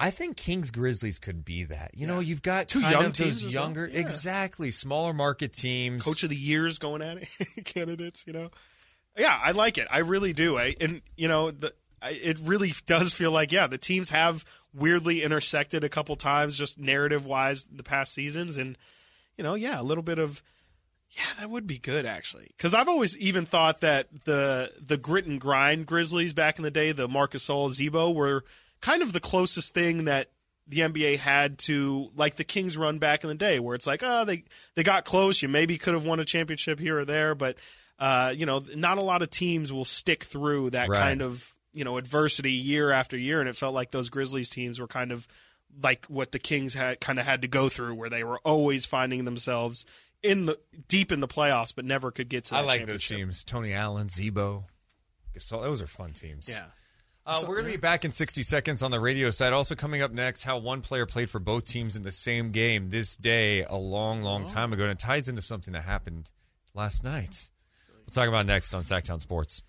[0.01, 1.91] I think Kings Grizzlies could be that.
[1.97, 3.65] You know, you've got Two young teams those as well.
[3.65, 3.99] younger, Yeah.
[3.99, 6.05] exactly, smaller market teams.
[6.05, 7.29] Coach of the years going at it,
[7.65, 8.25] candidates.
[8.25, 8.51] You know,
[9.19, 9.89] yeah, I like it.
[9.91, 10.57] I really do.
[10.57, 14.45] I, and you know, the it really does feel like yeah, the teams have
[14.75, 18.77] weirdly intersected a couple times, just narrative wise, the past seasons, and
[19.37, 20.43] you know, yeah, a little bit of
[21.11, 22.49] Yeah, that would be good actually.
[22.57, 26.71] Because I've always even thought that the the grit and grind Grizzlies back in the
[26.71, 28.45] day, the Marcus Gasol, Z-Bo, were
[28.81, 30.29] kind of the closest thing that
[30.67, 34.03] the NBA had to like the Kings run back in the day, where it's like,
[34.05, 34.45] oh, they
[34.75, 35.41] they got close.
[35.43, 37.57] You maybe could have won a championship here or there, but
[37.99, 41.01] uh, you know, not a lot of teams will stick through that Right.
[41.01, 43.39] kind of you know adversity year after year.
[43.39, 45.29] And it felt like those Grizzlies teams were kind of
[45.81, 48.85] like what the Kings had kind of had to go through, where they were always
[48.85, 49.87] finding themselves
[50.21, 52.55] in the deep in the playoffs, but never could get to.
[52.55, 53.45] The I like those teams.
[53.45, 54.65] Tony Allen, Z-Bo,
[55.37, 55.63] Gasol.
[55.63, 56.49] Those are fun teams.
[56.49, 56.65] Yeah.
[57.25, 59.53] Uh, we're going to be back in 60 seconds on the radio side.
[59.53, 62.89] Also, coming up next, how one player played for both teams in the same game
[62.89, 64.85] this day a long, long time ago.
[64.85, 66.31] And it ties into something that happened
[66.75, 67.51] last night.
[67.99, 69.61] We'll talk about next on Sactown Sports.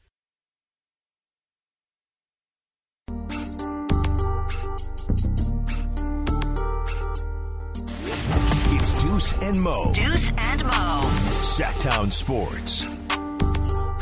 [8.72, 9.92] It's Deuce and Mo.
[9.92, 11.02] Deuce and Mo.
[11.42, 12.84] Sactown Sports.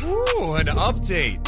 [0.04, 1.44] Ooh, an update.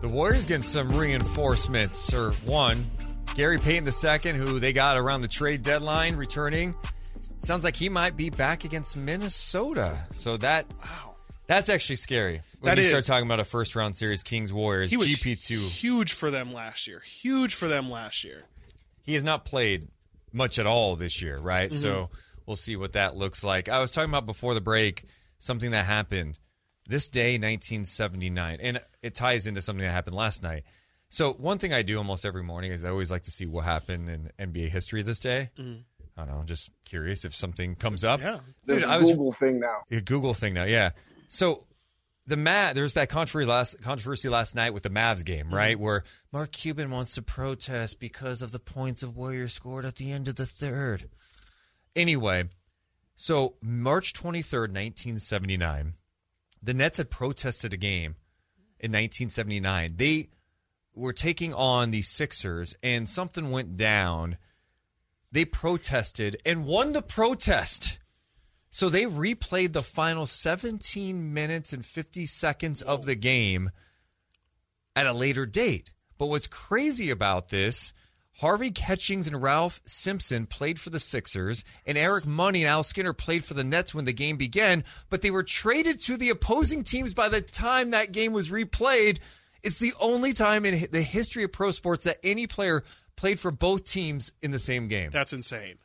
[0.00, 2.12] The Warriors getting some reinforcements.
[2.12, 2.84] Or one,
[3.34, 6.74] Gary Payton II, who they got around the trade deadline, returning.
[7.38, 9.98] Sounds like he might be back against Minnesota.
[10.12, 11.13] So that wow,
[11.46, 12.40] that's actually scary.
[12.60, 12.88] When That you is.
[12.88, 15.58] start talking about a first round series, Kings Warriors, He was GP two.
[15.60, 17.00] huge for them last year.
[17.00, 18.44] Huge for them last year.
[19.02, 19.88] He has not played
[20.32, 21.70] much at all this year, right?
[21.70, 21.78] Mm-hmm.
[21.78, 22.10] So
[22.46, 23.68] we'll see what that looks like.
[23.68, 25.04] I was talking about before the break
[25.38, 26.38] something that happened
[26.88, 30.64] this day, 1979, and it ties into something that happened last night.
[31.08, 33.64] So one thing I do almost every morning is I always like to see what
[33.64, 35.50] happened in NBA history this day.
[35.58, 35.62] I
[36.24, 38.20] don't know, I'm just curious if something comes up.
[38.20, 38.26] Mm-hmm.
[38.28, 38.40] Yeah.
[38.66, 39.82] Dude, There's I a was Google thing now.
[39.90, 40.90] a Google thing now, yeah.
[41.28, 41.66] So
[42.26, 45.54] the Mav, there's that controversy last controversy last night with the Mavs game, Mm-hmm.
[45.54, 45.78] right?
[45.78, 50.10] Where Mark Cuban wants to protest because of the points of Warriors scored at the
[50.12, 51.08] end of the third.
[51.96, 52.48] Anyway,
[53.14, 55.94] so March 23rd, 1979,
[56.62, 58.16] the Nets had protested a game
[58.80, 59.94] in 1979.
[59.96, 60.30] They
[60.94, 64.38] were taking on the Sixers, and something went down.
[65.30, 67.98] They protested and won the protest.
[68.74, 73.70] So they replayed the final 17 minutes and 50 seconds of the game
[74.96, 75.90] at a later date.
[76.18, 77.92] But what's crazy about this,
[78.38, 83.12] Harvey Catchings and Ralph Simpson played for the Sixers, and Eric Money and Al Skinner
[83.12, 86.82] played for the Nets when the game began, but they were traded to the opposing
[86.82, 89.20] teams by the time that game was replayed.
[89.62, 92.82] It's the only time in the history of pro sports that any player
[93.14, 95.10] played for both teams in the same game.
[95.12, 95.76] That's insane.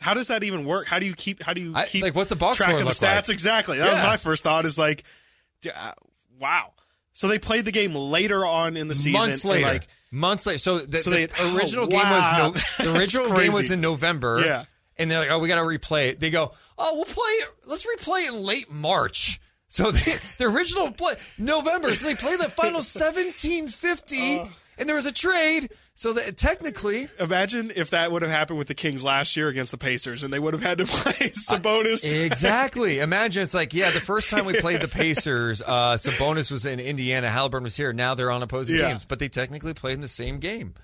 [0.00, 0.86] How does that even work?
[0.86, 1.42] How do you keep?
[1.42, 2.02] How do you I- keep?
[2.02, 3.24] like, what's the box track score of the look like?
[3.24, 3.30] stats?
[3.30, 3.78] Exactly.
[3.78, 4.64] That was my first thought.
[4.64, 5.02] Is like,
[5.74, 5.92] uh,
[6.38, 6.72] wow.
[7.12, 9.12] So they played the game later on in the season.
[9.12, 9.66] months later.
[9.66, 10.58] like months later.
[10.58, 12.50] So the, So the they- oh, original game wow.
[12.50, 14.42] was no, the original game was in November.
[14.44, 14.64] Yeah.
[14.98, 17.48] and they're like, "Oh, we got to replay it." They go, "Oh, we'll play it.
[17.66, 21.92] Let's replay it in late March." So the, the original play November.
[21.94, 24.48] So they play the final seventeen fifty, Oh.
[24.78, 25.70] and there was a trade.
[25.98, 29.70] So that technically, imagine if that would have happened with the Kings last year against
[29.70, 32.04] the Pacers, and they would have had to play Sabonis.
[32.12, 32.98] exactly.
[33.00, 36.80] Imagine it's like, yeah, the first time we played the Pacers, uh, Sabonis was in
[36.80, 37.94] Indiana, Halliburton was here.
[37.94, 38.88] Now they're on opposing Yeah.
[38.88, 40.74] teams, but they technically played in the same game.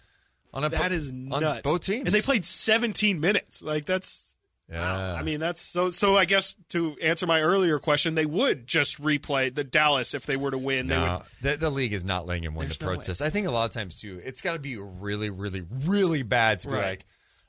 [0.54, 1.60] On a, that is on nuts.
[1.62, 3.62] both teams, and they played 17 minutes.
[3.62, 4.31] Like that's.
[4.72, 5.14] Yeah.
[5.14, 5.90] I mean, that's so.
[5.90, 10.24] So I guess to answer my earlier question, they would just replay the Dallas if
[10.26, 10.86] they were to win.
[10.88, 11.04] They would.
[11.04, 12.96] No, the, the league is not letting him win There's the no way.
[12.96, 13.20] protest.
[13.22, 16.60] I think a lot of times too, it's got to be really, really, really bad
[16.60, 16.84] to be Right.
[16.86, 17.04] like,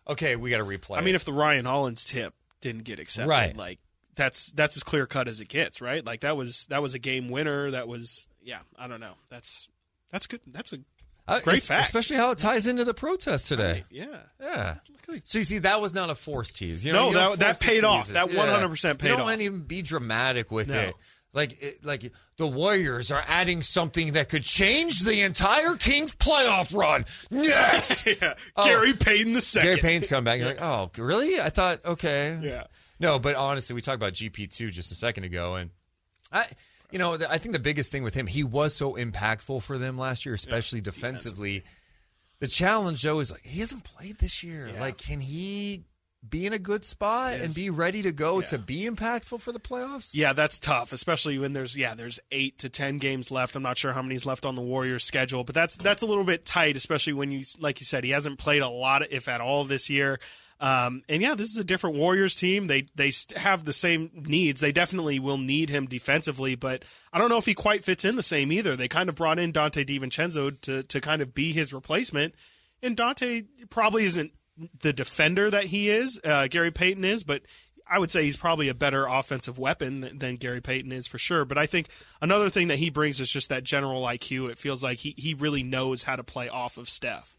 [0.09, 0.97] okay, we got to replay.
[0.97, 3.55] I mean, if the Ryan Hollins tip didn't get accepted, Right.
[3.55, 3.79] like
[4.15, 6.05] that's that's as clear cut as it gets, right?
[6.05, 7.71] Like that was that was a game winner.
[7.71, 8.59] That was yeah.
[8.77, 9.13] I don't know.
[9.29, 9.69] That's
[10.11, 10.41] that's good.
[10.45, 10.77] That's a
[11.27, 11.85] Uh, great es- fact.
[11.85, 13.85] especially how it ties into the protest today.
[13.89, 14.17] yeah.
[14.41, 14.75] Yeah.
[15.23, 16.85] So you see, that was not a forced tease.
[16.85, 18.07] You know, No, you that- that paid off.
[18.09, 19.11] That 100% paid off.
[19.11, 19.39] You don't off.
[19.39, 20.79] even be dramatic with No.
[20.79, 20.95] it.
[21.35, 26.75] Like, it, like the Warriors are adding something that could change the entire Kings playoff
[26.77, 27.05] run.
[27.31, 28.35] Next, yeah.
[28.55, 28.65] Oh.
[28.65, 29.69] Gary Payton the second.
[29.69, 30.39] Gary Payne's coming back.
[30.39, 31.39] You're like, oh, really?
[31.41, 32.37] I thought, okay.
[32.41, 32.65] Yeah.
[32.99, 35.71] No, but honestly, we talked about GP2 just a second ago, and
[36.31, 36.45] I,
[36.93, 39.97] you know, I think the biggest thing with him, he was so impactful for them
[39.97, 41.63] last year, especially defensively.
[42.39, 44.69] The challenge, Joe, is like he hasn't played this year.
[44.79, 45.85] Like, can he
[46.27, 49.59] be in a good spot and be ready to go to be impactful for the
[49.59, 50.11] playoffs?
[50.13, 53.55] Yeah, that's tough, especially when there's yeah, there's eight to ten games left.
[53.55, 56.25] I'm not sure how many's left on the Warriors schedule, but that's that's a little
[56.25, 59.41] bit tight, especially when you like you said he hasn't played a lot, if at
[59.41, 60.19] all, this year.
[60.63, 62.67] Um, and yeah, this is a different Warriors team.
[62.67, 64.61] They they have the same needs.
[64.61, 68.15] They definitely will need him defensively, but I don't know if he quite fits in
[68.15, 68.77] the same either.
[68.77, 72.33] They kind of brought in Donte DiVincenzo to to kind of be his replacement,
[72.81, 74.31] and Dante probably isn't
[74.79, 76.17] the defender that he is.
[76.23, 77.41] Uh, Gary Payton is, but
[77.85, 81.17] I would say he's probably a better offensive weapon than, than Gary Payton is for
[81.17, 81.43] sure.
[81.43, 81.89] But I think
[82.21, 84.49] another thing that he brings is just that general IQ.
[84.49, 87.35] It feels like he he really knows how to play off of Steph.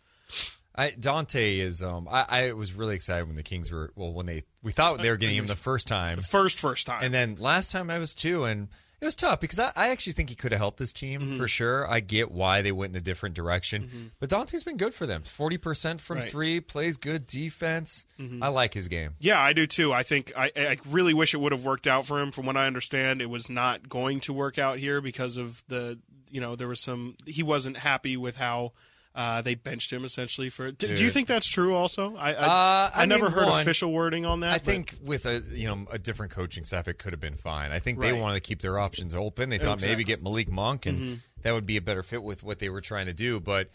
[0.77, 1.83] I, Donte is.
[1.83, 3.93] Um, I, I was really excited when the Kings were.
[3.95, 6.87] Well, when they we thought they were getting him the first time, the First first
[6.87, 7.03] time.
[7.05, 8.69] and then last time I was too, and
[9.01, 11.37] it was tough because I, I actually think he could have helped this team Mm-hmm.
[11.37, 11.87] for sure.
[11.91, 15.23] I get why they went in a different direction, but Donte's been good for them.
[15.23, 16.25] Forty percent from Right.
[16.25, 16.31] Mm-hmm.
[16.31, 18.05] three, plays good defense.
[18.43, 19.15] I like his game.
[19.21, 19.93] Yeah, I do too.
[19.93, 22.31] I think I, I really wish it would have worked out for him.
[22.33, 25.99] From what I understand, it was not going to work out here because of the
[26.33, 28.73] you know there was some he wasn't happy with how
[29.15, 30.71] uh, they benched him essentially for.
[30.73, 31.75] D- do you think that's true?
[31.75, 34.51] Also, I I, Uh, I I never mean, heard one, official wording on that.
[34.53, 37.37] I but- think with a you know a different coaching staff, it could have been
[37.37, 37.71] fine.
[37.71, 39.51] I think they wanted to keep their options open.
[39.51, 41.15] They thought maybe get Malik Monk, and Mm-hmm.
[41.43, 43.39] that would be a better fit with what they were trying to do.
[43.41, 43.71] But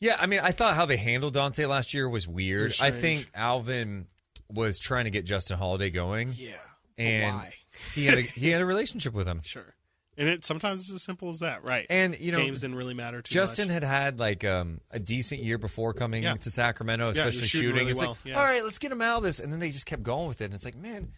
[0.00, 2.64] yeah, I mean, I thought how they handled Donte last year was weird.
[2.68, 4.06] was I think Alvin
[4.50, 6.56] was trying to get Justin Holiday going, yeah,
[6.98, 7.54] and why?
[7.94, 9.40] he had a, he had a relationship with him.
[9.42, 9.74] Sure,
[10.18, 11.86] and it sometimes it's as simple as that, right?
[11.90, 13.48] And you know, games didn't really matter too much.
[13.48, 13.74] Justin much.
[13.74, 16.34] had had like um, a decent year before coming Yeah.
[16.34, 17.78] to Sacramento, Yeah, especially shooting shooting.
[17.80, 18.38] really it's well, like, yeah.
[18.38, 20.40] all right, let's get him out of this, and then they just kept going with
[20.40, 20.46] it.
[20.46, 21.12] And it's like, man,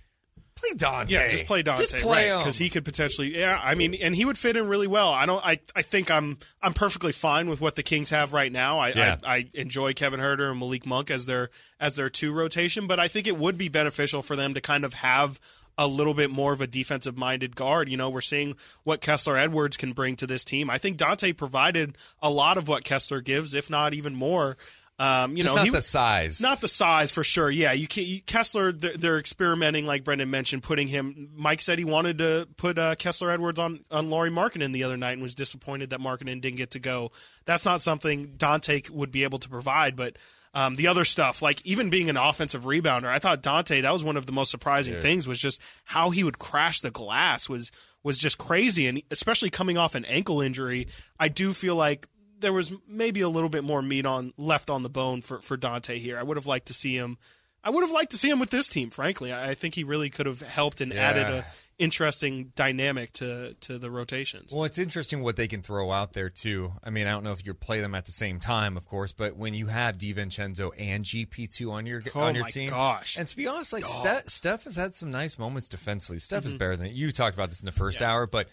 [0.57, 1.11] play Donte.
[1.11, 2.39] Yeah, just play Donte, Just play him.
[2.39, 3.37] because he could potentially.
[3.37, 5.11] Yeah, I mean, and he would fit in really well.
[5.13, 5.45] I don't.
[5.45, 8.79] I, I think I'm I'm perfectly fine with what the Kings have right now.
[8.79, 9.17] I, Yeah.
[9.25, 11.51] I I enjoy Kevin Huerter and Malik Monk as their
[11.81, 14.85] as their two rotation, but I think it would be beneficial for them to kind
[14.85, 15.41] of have
[15.77, 17.89] a little bit more of a defensive minded guard.
[17.89, 20.71] You know, we're seeing what Kessler Edwards can bring to this team.
[20.71, 24.57] I think Donte provided a lot of what Kessler gives, if not even more.
[24.97, 26.41] Um, you Just know, not he, the size.
[26.41, 27.51] not the size for sure.
[27.51, 28.71] Yeah, you can you, Kessler.
[28.71, 31.31] They're, they're experimenting, like Brendan mentioned, putting him.
[31.35, 34.97] Mike said he wanted to put uh, Kessler Edwards on on Lauri Markkanen the other
[34.97, 37.11] night, and was disappointed that Markkanen didn't get to go.
[37.45, 40.17] That's not something Donte would be able to provide, but.
[40.57, 44.05] Um, the other stuff, like even being an offensive rebounder, I thought Donte that was
[44.05, 47.73] one of the most surprising things was just how he would crash the glass was
[48.05, 50.87] was just crazy, and especially coming off an ankle injury,
[51.19, 52.07] I do feel like
[52.39, 55.57] there was maybe a little bit more meat on left on the bone for, for
[55.57, 56.19] Donte here.
[56.19, 57.19] I would have liked to see him.
[57.65, 58.91] I would have liked to see him with this team.
[58.91, 61.47] Frankly, I, I think he really could have helped and added a
[61.79, 64.53] interesting dynamic to to the rotations.
[64.53, 66.73] Well, it's interesting what they can throw out there too.
[66.83, 69.13] I mean, I don't know if you play them at the same time, of course,
[69.13, 72.71] but when you have DiVincenzo and GP two on your Oh on your my team,
[72.71, 73.17] gosh.
[73.19, 76.19] and to be honest, like Steph, Steph has had some nice moments defensively.
[76.19, 76.47] Steph Mm-hmm.
[76.53, 78.49] is better than you talked about this in the first hour, but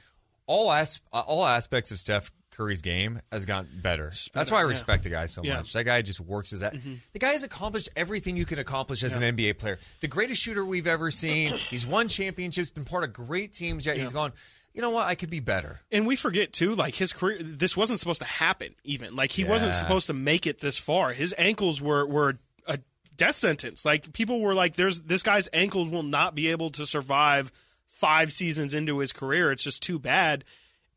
[0.48, 4.12] all as, all aspects of Steph Curry's game has gotten better.
[4.34, 4.70] That's why I yeah.
[4.70, 5.52] respect the guy so Yeah.
[5.52, 5.60] Mm-hmm.
[5.60, 5.74] much.
[5.74, 6.74] That guy just works as that.
[7.14, 9.80] The guy has accomplished everything you can accomplish as an NBA player.
[10.02, 11.54] The greatest shooter we've ever seen.
[11.54, 13.86] He's won championships, been part of great teams.
[13.86, 14.34] Yet he's gone.
[14.74, 15.06] You know what?
[15.08, 15.82] I could be better.
[15.92, 17.38] and we forget too, like his career.
[17.42, 18.74] This wasn't supposed to happen.
[18.84, 21.14] Even like he wasn't supposed to make it this far.
[21.14, 22.38] His ankles were were
[22.68, 22.80] a
[23.18, 23.84] death sentence.
[23.86, 27.52] Like people were like, "There's this guy's ankles will not be able to survive
[28.02, 29.52] five seasons into his career.
[29.52, 30.44] It's just too bad."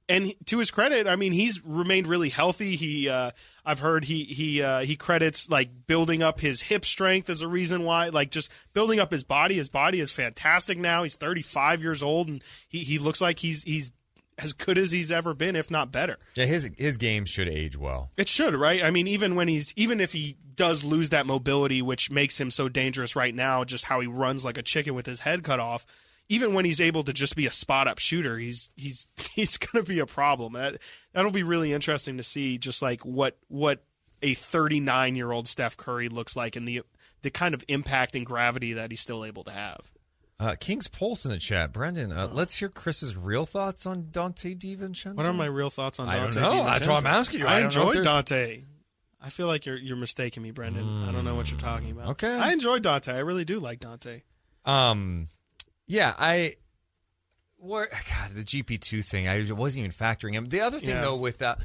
[0.06, 2.76] And to his credit, I mean, he's remained really healthy.
[2.76, 3.30] He, uh,
[3.64, 7.48] I've heard he he uh, he credits like building up his hip strength as a
[7.48, 9.54] reason why, like just building up his body.
[9.54, 11.04] His body is fantastic now.
[11.04, 13.92] He's 35 years old, and he he looks like he's he's
[14.36, 16.18] as good as he's ever been, if not better.
[16.36, 18.10] Yeah, his his game should age well.
[18.18, 18.82] It should, right?
[18.82, 22.50] I mean, even when he's even if he does lose that mobility, which makes him
[22.50, 25.60] so dangerous right now, just how he runs like a chicken with his head cut
[25.60, 25.86] off.
[26.28, 29.84] Even when he's able to just be a spot up shooter, he's he's he's going
[29.84, 30.54] to be a problem.
[30.54, 30.78] That
[31.12, 33.84] that'll be really interesting to see, just like what what
[34.22, 36.82] a 39 year old Steph Curry looks like, and the
[37.22, 39.90] the kind of impact and gravity that he's still able to have.
[40.40, 42.10] Uh, King's Pulse in the chat, Brendan.
[42.12, 45.14] Uh, let's hear Chris's real thoughts on Donte DiVincenzo.
[45.14, 46.32] What are my real thoughts on I Donte?
[46.32, 46.64] don't know.
[46.64, 46.88] That's DiVincenzo?
[46.88, 47.46] why I'm asking you.
[47.46, 48.64] I I, don't know if enjoyed Donte.
[49.22, 51.04] I feel like you're you're mistaking me, Brendan.
[51.08, 52.08] I don't know what you're talking about.
[52.08, 52.34] Okay.
[52.34, 53.14] I enjoyed Donte.
[53.14, 54.22] I really do like Donte.
[54.66, 55.28] Um,
[55.86, 56.54] yeah, I.
[57.56, 60.46] Where God, the GP two thing, I wasn't even factoring him.
[60.48, 61.00] The other thing Yeah.
[61.00, 61.60] though, with that,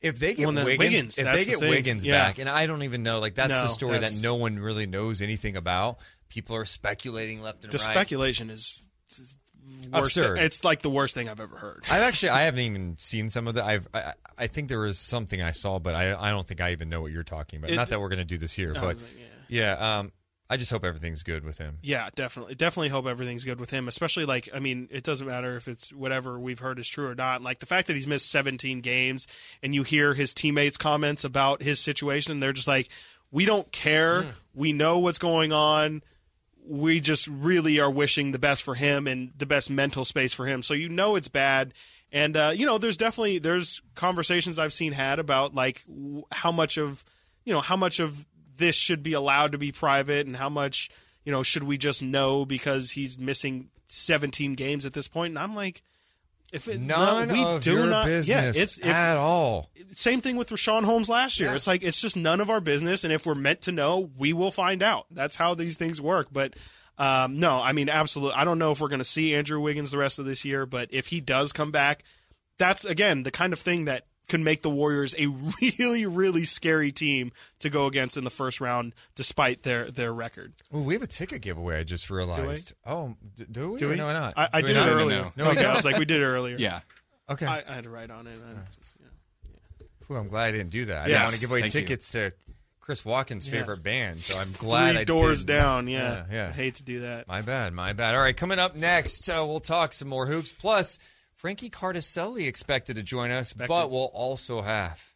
[0.00, 1.70] if they get Well, Wiggins, Wiggins, if they get thing.
[1.70, 2.24] Wiggins Yeah.
[2.26, 4.58] back, and I don't even know, like that's No, the story that's- that no one
[4.60, 5.98] really knows anything about.
[6.28, 7.84] People are speculating left and The right.
[7.86, 8.82] The speculation is
[9.90, 10.38] worst Absurd.
[10.38, 11.82] It's like the worst thing I've ever heard.
[11.90, 13.64] I've actually I haven't even seen some of the.
[13.64, 16.70] I've I, I think there was something I saw, but I I don't think I
[16.70, 17.70] even know what you're talking about.
[17.72, 18.96] It- Not that we're going to do this here, but
[19.48, 19.98] yeah.
[19.98, 20.12] Um,
[20.50, 21.78] I just hope everything's good with him.
[21.80, 22.56] Yeah, definitely.
[22.56, 25.92] Definitely hope everything's good with him, especially like I mean, it doesn't matter if it's
[25.92, 27.40] whatever we've heard is true or not.
[27.40, 29.28] Like the fact that he's missed 17 games
[29.62, 32.88] and you hear his teammates comments about his situation, they're just like,
[33.30, 34.26] "We don't care.
[34.52, 36.02] We know what's going on.
[36.66, 40.46] We just really are wishing the best for him and the best mental space for
[40.46, 41.74] him." So you know it's bad.
[42.10, 46.50] And uh, you know, there's definitely there's conversations I've seen had about like w- how
[46.50, 47.04] much of
[47.44, 48.26] you know how much of
[48.60, 50.88] this should be allowed to be private and how much
[51.24, 55.32] you know, should we just know because he's missing 17 games at this point?
[55.32, 55.82] And I'm like,
[56.52, 59.70] if it, None no, we of do your not, business yeah, it's if, at all.
[59.90, 61.54] same thing with Richaun Holmes last year.
[61.54, 64.32] It's like it's just none of our business, and if we're meant to know, we
[64.32, 65.06] will find out.
[65.12, 66.26] That's how these things work.
[66.32, 66.54] But
[66.98, 68.34] um, no, I mean, absolutely.
[68.34, 70.66] I don't know if we're going to see Andrew Wiggins the rest of this year,
[70.66, 72.02] but if he does come back,
[72.58, 75.26] that's again the kind of thing that could make the Warriors a
[75.60, 80.54] really, really scary team to go against in the first round, despite their their record.
[80.74, 81.80] Ooh, we have a ticket giveaway.
[81.80, 82.72] I just realized.
[82.86, 83.78] Oh, d- do we?
[83.78, 83.96] Do Or we?
[83.96, 84.34] No, not.
[84.38, 85.32] I, I Do we did it earlier.
[85.36, 85.74] No, we okay, I don't.
[85.74, 86.56] was like, we did it earlier.
[86.58, 86.80] Yeah.
[87.28, 87.44] Okay.
[87.46, 88.32] I, I had to write on it.
[88.42, 89.86] I just, yeah.
[90.10, 91.04] Ooh, I'm glad I didn't do that.
[91.04, 91.10] I Yes.
[91.10, 91.80] didn't want to give away Thank you.
[91.82, 92.32] tickets to
[92.80, 93.60] Chris Watkins' Yeah.
[93.60, 95.60] favorite band, so I'm glad Three I doors didn't.
[95.60, 95.86] down.
[95.88, 96.24] Yeah.
[96.32, 96.48] yeah.
[96.48, 97.28] I hate to do that.
[97.28, 98.14] My bad, my bad.
[98.16, 100.50] All right, coming up next, uh, we'll talk some more hoops.
[100.50, 100.98] Plus,
[101.40, 105.14] Frankie Cartoscelli expected to join us, but we'll also have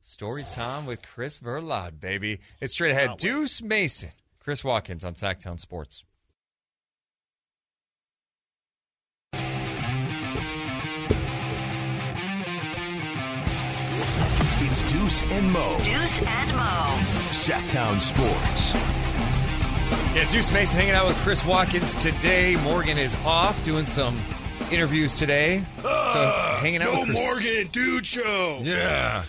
[0.00, 2.40] story time with Chris Verlod, baby.
[2.60, 3.16] It's straight ahead.
[3.16, 4.10] Deuce Mason,
[4.40, 6.02] Chris Watkins on Sactown Sports.
[14.58, 15.78] It's Deuce and Mo.
[15.84, 16.98] Deuce and Mo.
[17.30, 18.74] Sactown Sports.
[20.16, 22.56] Yeah, Deuce Mason hanging out with Chris Watkins today.
[22.64, 24.20] Morgan is off doing some
[24.72, 25.62] interviews today.
[25.82, 27.20] So hanging out with Chris.
[27.20, 28.60] Morgan Dude show.
[28.62, 29.22] Yeah.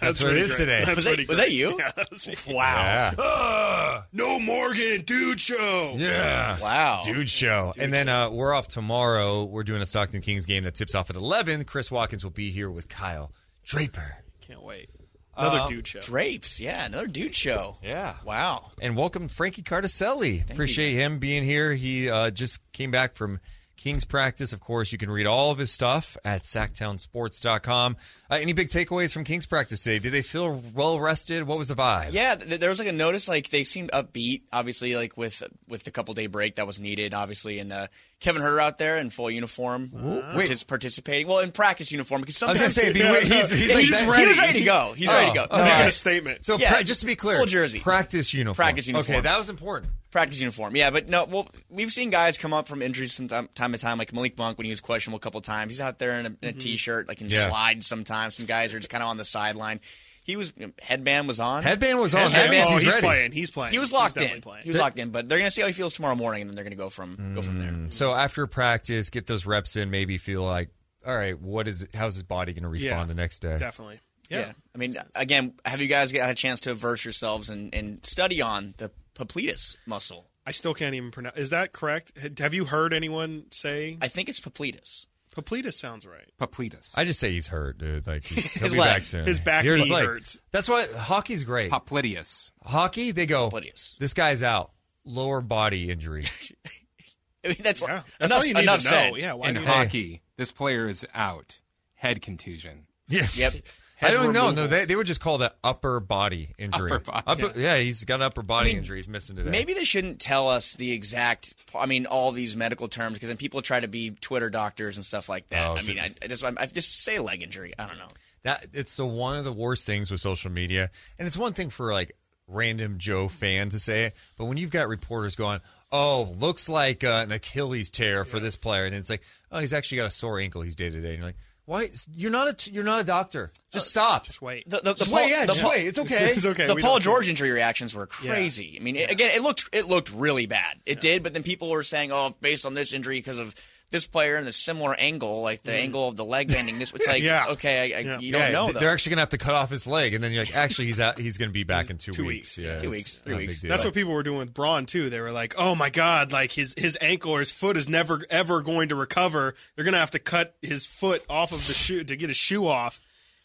[0.00, 0.58] That's, what it is great.
[0.58, 0.82] today.
[0.84, 1.76] That's Was that, was that you?
[1.78, 3.10] Yeah, that's- Wow.
[3.18, 4.02] Yeah.
[4.12, 5.94] no Morgan, dude show.
[5.96, 6.58] Yeah.
[6.60, 7.00] Wow.
[7.04, 7.72] Dude show.
[7.78, 9.44] and then uh, we're off tomorrow.
[9.44, 11.64] We're doing a Stockton Kings game that tips off at 11.
[11.64, 13.32] Chris Watkins will be here with Kyle
[13.64, 14.16] Draper.
[14.40, 14.90] Can't wait.
[15.36, 16.00] Another Uh, dude show.
[16.00, 16.60] Drapes.
[16.60, 17.76] Yeah, another dude show.
[17.82, 18.14] Yeah.
[18.24, 18.70] Wow.
[18.82, 20.48] And welcome Frankie Cartoscelli.
[20.50, 21.72] Appreciate him being here.
[21.72, 23.40] He uh, just came back from
[23.82, 24.52] Kings practice.
[24.52, 27.96] Of course, you can read all of his stuff at sactownsports.com.
[28.32, 29.98] Uh, any big takeaways from Kings practice today?
[29.98, 31.46] Did they feel well rested?
[31.46, 32.08] What was the vibe?
[32.12, 34.40] Yeah, th- there was like a notice like they seemed upbeat.
[34.52, 37.12] Obviously, like with with the couple day break that was needed.
[37.12, 37.88] Obviously, and uh,
[38.20, 39.90] Kevin Huerter out there in full uniform,
[40.34, 40.48] Wait.
[40.48, 41.26] just participating.
[41.26, 43.74] Well, in practice uniform because I was sometimes going to say, be- he's, he's, Yeah,
[43.74, 44.22] like he's that- ready.
[44.22, 44.94] He was ready to go.
[44.96, 45.46] He's ready to go.
[45.50, 45.72] Oh, No, okay.
[45.72, 46.44] I- a statement.
[46.46, 47.80] So Yeah, pra- just to be clear, full jersey.
[47.80, 48.54] practice uniform.
[48.54, 49.16] Practice uniform.
[49.16, 49.92] Okay, that was important.
[50.10, 50.76] practice uniform.
[50.76, 53.78] Yeah, but no, well, we've seen guys come up from injuries from time, time to
[53.78, 55.72] time, like Malik Monk when he was questionable a couple times.
[55.72, 57.48] He's out there in a, in a shirt like in Yeah.
[57.48, 58.21] slides sometimes.
[58.30, 59.80] Some guys are just kind of on the sideline.
[60.24, 61.64] He was headband was on.
[61.64, 62.30] Headband was on.
[62.30, 63.06] Headband- That oh, he's, he's, ready.
[63.06, 63.32] playing.
[63.32, 63.72] He's playing.
[63.72, 64.42] He was locked definitely in.
[64.42, 64.62] Playing.
[64.62, 66.50] He was locked in, but they're going to see how he feels tomorrow morning, and
[66.50, 67.70] then they're going to go from go from there.
[67.72, 67.92] Mm.
[67.92, 70.70] So after practice, get those reps in, maybe feel like,
[71.04, 73.04] all right, what is how's his body going to respond Yeah.
[73.06, 73.58] the next day?
[73.58, 73.98] Definitely.
[74.30, 74.38] Yeah.
[74.38, 74.52] Yeah.
[74.74, 78.40] I mean, again, have you guys had a chance to verse yourselves and, and study
[78.40, 80.28] on the popliteus muscle?
[80.46, 81.36] I still can't even pronounce.
[81.36, 82.12] Is that correct?
[82.38, 85.06] Have you heard anyone say I think it's popliteus.
[85.34, 85.74] Poplitas?
[85.74, 86.30] Sounds right.
[86.38, 86.96] Poplitas.
[86.96, 88.06] I just say he's hurt, dude.
[88.06, 88.94] Like he's, he'll His be leg.
[88.94, 89.24] back soon.
[89.26, 90.40] His back You're knee like- hurts.
[90.50, 91.70] That's why hockey's great.
[91.70, 92.50] Popliteus.
[92.64, 93.48] Hockey, they go.
[93.50, 93.96] Popliteus.
[93.98, 94.70] This guy's out.
[95.04, 96.24] Lower body injury.
[97.44, 98.02] I mean, that's, Yeah.
[98.18, 98.90] That's enough, all you need enough to know.
[98.96, 99.16] said.
[99.16, 99.32] Yeah.
[99.32, 101.60] Why In do you- hockey, this player is out.
[101.94, 102.86] Head contusion.
[103.08, 103.26] yeah.
[103.34, 103.52] Yep.
[104.02, 104.50] I don't know.
[104.50, 106.92] No, they, they would just call that upper body injury.
[106.92, 107.60] Upper body.
[107.60, 107.78] yeah.
[107.78, 108.98] he's got an upper body mean, injury.
[108.98, 109.50] He's missing today.
[109.50, 111.54] Maybe they shouldn't tell us the exact.
[111.78, 115.04] I mean, all these medical terms because then people try to be Twitter doctors and
[115.04, 115.68] stuff like that.
[115.70, 117.72] Oh, I so- mean, I, I just I just say leg injury.
[117.78, 118.08] I don't know.
[118.42, 121.70] that it's the one of the worst things with social media, and it's one thing
[121.70, 122.16] for like
[122.48, 125.60] random Joe fan to say it, but when you've got reporters going,
[125.90, 129.72] "Oh, looks like uh, an Achilles tear for this player," and it's like, "Oh, he's
[129.72, 130.62] actually got a sore ankle.
[130.62, 131.36] He's day to day," and you're like,
[131.66, 131.88] "Why?
[132.14, 133.50] You're not a t- you're not a doctor.
[133.72, 134.24] Just uh, stop.
[134.24, 134.68] Just wait.
[134.68, 135.30] The, the, the Just Paul, wait.
[135.30, 135.86] Yeah, the just Paul- wait.
[135.86, 136.24] It's okay.
[136.26, 136.66] It's okay.
[136.66, 138.76] the we Paul George injury reactions were crazy.
[138.80, 140.80] I mean, it- again, it looked it looked really bad.
[140.86, 143.54] It did, but then people were saying, "Oh, based on this injury because of
[143.92, 147.06] this player and the similar angle, like the angle of the leg bending." This, it's
[147.08, 147.46] like, Yeah.
[147.50, 148.18] okay, I, I, Yeah.
[148.18, 148.80] you don't know though.
[148.80, 150.98] they're actually gonna have to cut off his leg, and then you're like, actually, he's
[150.98, 151.18] out.
[151.18, 152.56] He's gonna be back in two, Two weeks.
[152.56, 152.58] weeks.
[152.58, 153.60] Yeah, Two weeks, three not a big weeks.
[153.60, 153.68] deal.
[153.68, 155.08] That's what people were doing with Braun too.
[155.10, 158.20] They were like, "Oh my god, like his his ankle or his foot is never
[158.30, 159.54] ever going to recover.
[159.76, 162.36] They're going to have to cut his foot off of the shoe to get his
[162.36, 163.00] shoe off."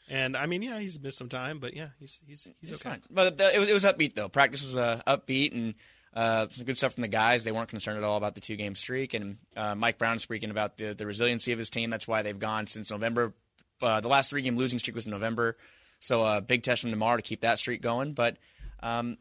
[0.09, 2.91] And I mean, yeah, he's missed some time, but yeah, he's he's he's It's okay.
[2.91, 3.01] fine.
[3.09, 4.29] But the, it was it was upbeat though.
[4.29, 5.75] Practice was uh, upbeat and
[6.13, 7.43] uh, some good stuff from the guys.
[7.43, 9.13] They weren't concerned at all about the two game streak.
[9.13, 11.89] And uh, Mike Brown speaking about the the resiliency of his team.
[11.89, 13.33] That's why they've gone since November.
[13.81, 15.55] Uh, the last three game losing streak was in November,
[15.99, 18.13] so uh, big test from tomorrow to keep that streak going.
[18.13, 18.37] But
[18.81, 19.17] um,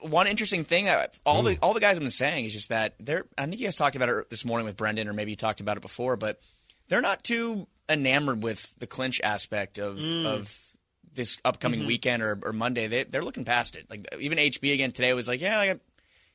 [0.00, 2.94] one interesting thing that all the all the guys have been saying is just that
[2.98, 3.26] they're.
[3.36, 5.60] I think you guys talked about it this morning with Brendan, or maybe you talked
[5.60, 6.40] about it before, but
[6.88, 10.60] they're not too enamored with the clinch aspect of of
[11.14, 12.86] this upcoming weekend or, or Monday.
[12.86, 13.86] They they're looking past it.
[13.90, 15.80] Like even HB again today was like, yeah, like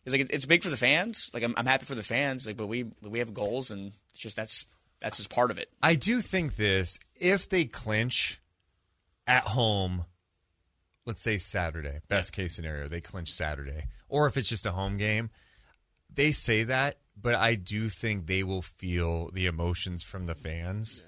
[0.05, 1.31] it's like it's big for the fans.
[1.33, 2.47] Like I'm, I'm happy for the fans.
[2.47, 4.65] Like, but we we have goals, and it's just that's
[4.99, 5.69] that's just part of it.
[5.81, 8.39] I do think this: if they clinch
[9.27, 10.05] at home,
[11.05, 14.97] let's say Saturday, best case scenario, they clinch Saturday, or if it's just a home
[14.97, 15.29] game,
[16.13, 21.03] they say that, but I do think they will feel the emotions from the fans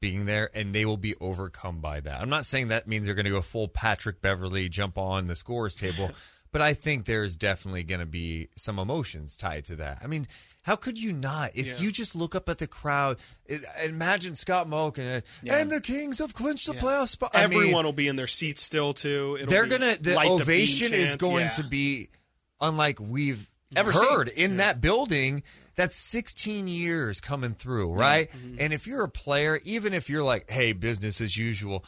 [0.00, 2.20] being there and they will be overcome by that.
[2.20, 5.34] I'm not saying that means they're going to go full Patrick Beverley, jump on the
[5.34, 6.10] scores table,
[6.52, 9.98] but I think there's definitely going to be some emotions tied to that.
[10.02, 10.26] I mean,
[10.62, 11.50] how could you not?
[11.54, 11.78] If Yeah.
[11.78, 16.18] you just look up at the crowd, it, imagine Scott Moak and, and the Kings
[16.18, 17.30] have clinched the playoff spot.
[17.34, 19.36] I mean, Everyone will be in their seats still too.
[19.40, 21.50] It'll they're gonna the light beam ovation is going Yeah.
[21.50, 22.08] to be
[22.60, 25.42] unlike we've Ever heard in that building
[25.74, 28.56] that's 16 years coming through right Mm-hmm.
[28.60, 31.84] and if you're a player even if you're like hey business as usual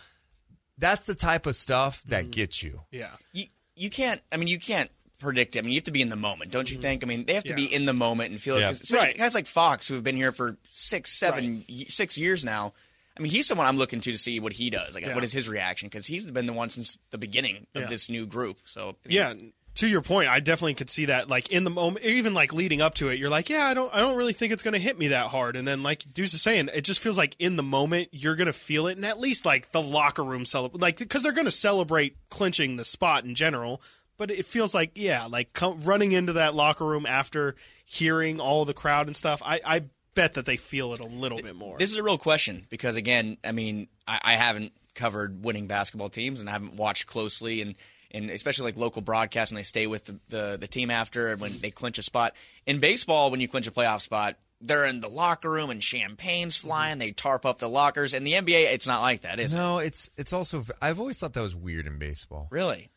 [0.77, 2.31] that's the type of stuff that Mm-hmm.
[2.33, 3.11] gets you yeah.
[3.33, 3.47] you
[3.79, 4.21] you can't.
[4.33, 5.57] I mean, you can't predict.
[5.57, 5.61] it.
[5.61, 7.03] I mean, you have to be in the moment, don't you think?
[7.03, 7.75] I mean, they have to be Mm-hmm.
[7.75, 8.61] In the moment and feel it.
[8.61, 8.67] Yeah.
[8.69, 9.19] 'cause Especially Right.
[9.19, 12.73] guys like Fox, who have been here for six, seven, y- six years now.
[13.17, 14.95] I mean, he's someone I'm looking to to see what he does.
[14.95, 15.15] Like, Yeah.
[15.17, 15.89] what is his reaction?
[15.89, 17.89] Because he's been the one since the beginning of Yeah.
[17.89, 18.61] this new group.
[18.65, 19.35] So I mean, Yeah,
[19.79, 21.29] to your point, I definitely could see that.
[21.29, 23.95] Like in the moment, even like leading up to it, you're like, yeah, I don't,
[23.95, 25.55] I don't really think it's going to hit me that hard.
[25.55, 28.49] And then, like Deuce is saying, it just feels like in the moment you're going
[28.49, 31.45] to feel it, and at least like the locker room celebrate, like because they're going
[31.45, 33.81] to celebrate clinching the spot in general.
[34.17, 38.75] But it feels like, yeah, like running into that locker room after hearing all the
[38.75, 39.41] crowd and stuff.
[39.45, 39.85] I, I
[40.15, 41.79] bet that they feel it a little bit more.
[41.79, 46.09] This is a real question because, again, I mean, I, I haven't covered winning basketball
[46.09, 47.77] teams and I haven't watched closely, and,
[48.11, 51.41] and especially like local broadcasts when they stay with the, the, the team after and
[51.41, 52.35] when they clinch a spot.
[52.67, 56.57] In baseball, when you clinch a playoff spot, they're in the locker room and champagne's
[56.59, 56.69] mm-hmm.
[56.69, 56.99] flying.
[56.99, 58.15] They tarp up the lockers.
[58.15, 59.59] In the NBA, it's not like that, is it?
[59.59, 62.91] no it's it's also i've always thought that was weird in baseball Really?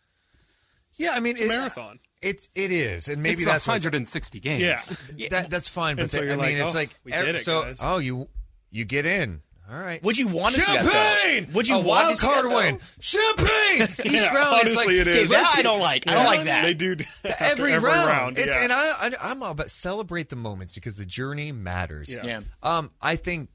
[0.96, 2.00] yeah i mean it's a marathon.
[2.22, 5.12] it's it is and maybe it's that's 160 games.
[5.16, 5.30] Yeah.
[5.30, 7.26] that, that's fine but so they- you're i mean like, it's oh, like we ev-
[7.26, 7.80] did it, so guys.
[7.84, 8.28] oh you
[8.72, 9.42] you get in
[9.72, 10.84] all right Would you want to see that?
[11.24, 11.48] Champagne!
[11.50, 11.56] Though?
[11.58, 12.80] Would you a want wild to see card that, win?
[13.00, 13.82] Champagne!
[14.06, 16.10] Each Yeah, round, it's like honestly, it that I don't like.
[16.10, 16.64] I don't like that.
[16.64, 16.96] They do
[17.26, 18.38] after every, round.
[18.38, 18.64] It's, yeah.
[18.64, 22.14] And I, I, I'm all about celebrate the moments because the journey matters.
[22.14, 22.26] Yeah.
[22.26, 22.42] Yeah.
[22.62, 23.50] Um, I think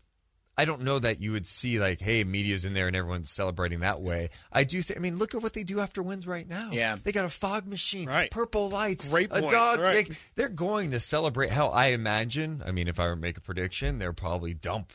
[0.59, 3.81] I don't know that you would see like, hey, media's in there and everyone's celebrating
[3.81, 4.31] that way.
[4.51, 4.81] I do.
[4.81, 6.71] think I mean, look at what they do after wins right now.
[6.73, 6.97] Yeah.
[7.03, 8.31] they got a fog machine, Right.
[8.31, 9.81] purple lights, Great a point, dog.
[9.81, 10.09] right.
[10.09, 11.51] like, they're going to celebrate.
[11.51, 12.63] Hell, I imagine.
[12.65, 14.93] I mean, if I were to make a prediction, they'll probably dump.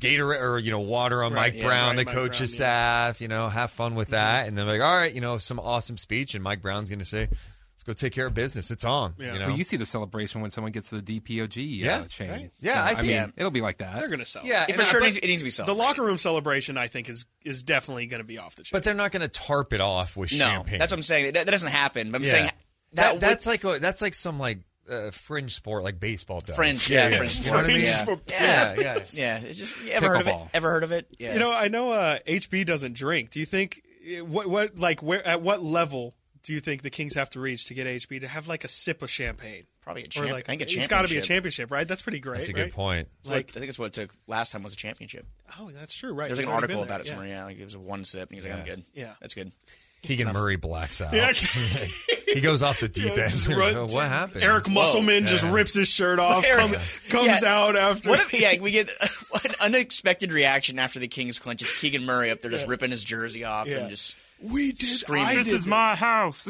[0.00, 2.68] Gatorade or you know water on Right, Mike yeah, Brown, right, the Mike coach's Brown,
[2.68, 3.06] yeah.
[3.12, 3.20] staff.
[3.20, 5.96] You know, have fun with that, and then like, all right, you know, some awesome
[5.96, 8.70] speech, and Mike Brown's going to say, "Let's go take care of business.
[8.70, 9.32] It's on." Yeah.
[9.32, 12.04] You know, Well, you see the celebration when someone gets to the DPOG Yeah, uh,
[12.06, 12.30] chain.
[12.30, 12.50] right.
[12.60, 13.96] Yeah, I think- mean, it'll be like that.
[13.96, 14.42] They're going to sell.
[14.44, 15.68] yeah, For sure, it needs, it needs to be sold.
[15.68, 18.70] The locker room celebration, I think, is is definitely going to be off the chain.
[18.76, 20.78] But they're not going to tarp it off with No, champagne.
[20.78, 21.32] that's what I'm saying.
[21.32, 22.10] That, that doesn't happen.
[22.10, 22.30] But I'm Yeah.
[22.30, 22.54] saying that,
[22.92, 24.58] that, that's like a, that's like some like
[24.90, 26.56] uh, fringe sport like baseball does.
[26.56, 27.16] Fringe, yeah, yeah.
[27.18, 27.86] fringe You know what I mean?
[27.88, 28.20] sport.
[28.28, 28.82] Yeah, Yeah.
[28.82, 28.94] yeah.
[29.14, 29.38] yeah.
[29.40, 30.36] It's just you ever heard of it?
[30.54, 31.06] Ever heard of it?
[31.18, 31.34] Yeah.
[31.34, 33.30] You know, I know uh, HB doesn't drink.
[33.30, 36.90] Do you think eh, what what like where at what level do you think the
[36.90, 39.64] Kings have to reach to get HB to have like a sip of champagne?
[39.82, 40.30] probably a Or champ.
[40.32, 41.28] like I think a it's got to be a championship.
[41.28, 41.86] championship, right?
[41.86, 42.38] That's pretty great.
[42.38, 42.64] That's a right?
[42.64, 43.08] good point.
[43.22, 45.26] That's what- I think that's what it took last time was a championship.
[45.60, 46.12] Oh, that's true.
[46.12, 46.26] Right.
[46.26, 47.28] There's like an article about it somewhere.
[47.28, 48.82] Yeah, like it was a one sip, and he's like, "I'm good.
[48.94, 49.12] Yeah.
[49.20, 49.52] that's good."
[50.02, 51.12] Keegan Murray blacks out.
[51.12, 51.32] Yeah.
[52.32, 53.18] he goes off the deep end.
[53.18, 54.44] Run- So what happened?
[54.44, 55.52] Eric Musselman just Yeah.
[55.52, 56.72] rips his shirt off, Eric- come,
[57.10, 57.48] comes Yeah.
[57.48, 58.10] out after.
[58.10, 58.88] What if yeah, we get
[59.34, 61.62] an unexpected reaction after the Kings clinch?
[61.62, 63.78] Is Keegan Murray up there just ripping his jersey off Yeah.
[63.78, 64.78] and just we did?
[64.86, 65.26] Screaming.
[65.28, 66.46] I This did is house.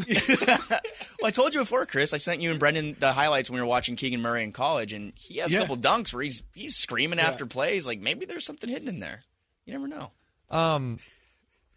[1.20, 2.12] Well, I told you before, Chris.
[2.12, 4.92] I sent you and Brendan the highlights when we were watching Keegan Murray in college,
[4.92, 5.60] and he has Yeah.
[5.60, 7.86] a couple dunks where he's he's screaming after plays.
[7.86, 9.22] Like maybe there's something hidden in there.
[9.64, 10.10] You never know.
[10.50, 10.98] Um,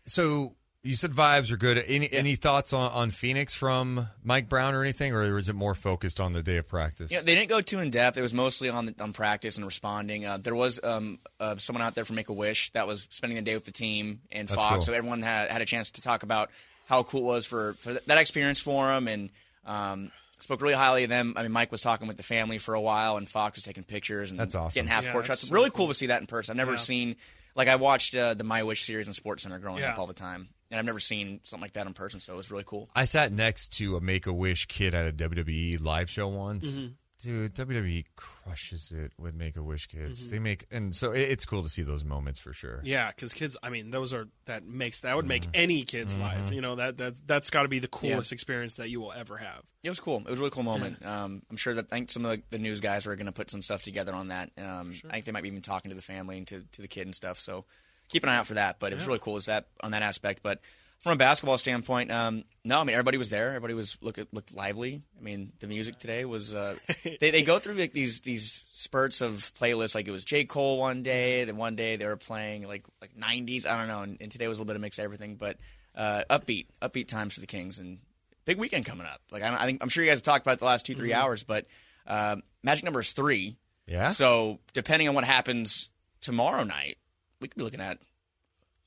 [0.07, 1.83] so you said vibes are good.
[1.87, 5.75] Any any thoughts on, on Phoenix from Mike Brown or anything, or is it more
[5.75, 7.11] focused on the day of practice?
[7.11, 8.17] Yeah, they didn't go too in depth.
[8.17, 10.25] It was mostly on the, on practice and responding.
[10.25, 13.35] Uh, there was um, uh, someone out there from Make a Wish that was spending
[13.35, 14.81] the day with the team and That's Fox, cool.
[14.83, 16.49] so everyone had, had a chance to talk about
[16.87, 19.29] how cool it was for, for that experience for him and
[19.65, 21.33] um, spoke really highly of them.
[21.35, 23.83] I mean, Mike was talking with the family for a while, and Fox was taking
[23.83, 24.79] pictures and That's awesome.
[24.79, 25.47] getting half Yeah, court shots.
[25.47, 25.77] so really cool.
[25.79, 26.53] cool to see that in person.
[26.53, 26.77] I've never Yeah.
[26.77, 27.15] seen
[27.55, 29.91] like I watched uh, the My Wish series in Sports Center growing Yeah.
[29.91, 32.19] up all the time, and I've never seen something like that in person.
[32.19, 32.89] So it was really cool.
[32.95, 36.67] I sat next to a Make a Wish kid at a WWE live show once.
[36.71, 36.87] Mm-hmm.
[37.21, 40.21] Dude, WWE crushes it with Make a Wish kids.
[40.21, 40.31] Mm-hmm.
[40.31, 42.79] They make, and so it- it's cool to see those moments for sure.
[42.81, 43.57] Yeah, because kids.
[43.61, 45.51] I mean, those are that makes that would make Mm-hmm.
[45.55, 46.49] any kid's life.
[46.53, 49.35] You know that that's that's got to be the coolest experience that you will ever
[49.35, 49.63] have.
[49.83, 50.19] It was cool.
[50.19, 51.05] It was a really cool moment.
[51.05, 53.33] Um, I'm sure that I think some of the, the news guys were going to
[53.33, 54.51] put some stuff together on that.
[54.57, 56.87] Um, I think they might be even talking to the family and to, to the
[56.87, 57.37] kid and stuff.
[57.37, 57.65] So
[58.09, 58.79] keep an eye out for that.
[58.79, 59.37] But it was really cool.
[59.37, 60.41] Is that on that aspect?
[60.43, 60.59] But
[60.99, 62.79] from a basketball standpoint, um, no.
[62.81, 63.47] I mean, everybody was there.
[63.49, 65.01] Everybody was look looked lively.
[65.17, 66.53] I mean, the music today was.
[66.53, 66.75] Uh,
[67.21, 69.95] they they go through like these these spurts of playlists.
[69.95, 73.15] Like it was J Cole one day, then one day they were playing like like
[73.15, 73.65] 90s.
[73.65, 74.01] I don't know.
[74.01, 75.35] And, and today was a little bit of mix of everything.
[75.35, 75.55] But
[75.95, 77.99] uh, upbeat, upbeat times for the Kings and
[78.45, 79.21] big weekend coming up.
[79.31, 80.95] Like I, I think I'm sure you guys have talked about it the last two
[80.95, 81.19] 3 Mm-hmm.
[81.21, 81.65] hours, but
[82.07, 83.55] uh, magic number is three.
[83.87, 84.09] Yeah.
[84.09, 85.89] So depending on what happens
[86.21, 86.97] tomorrow night,
[87.41, 87.97] we could be looking at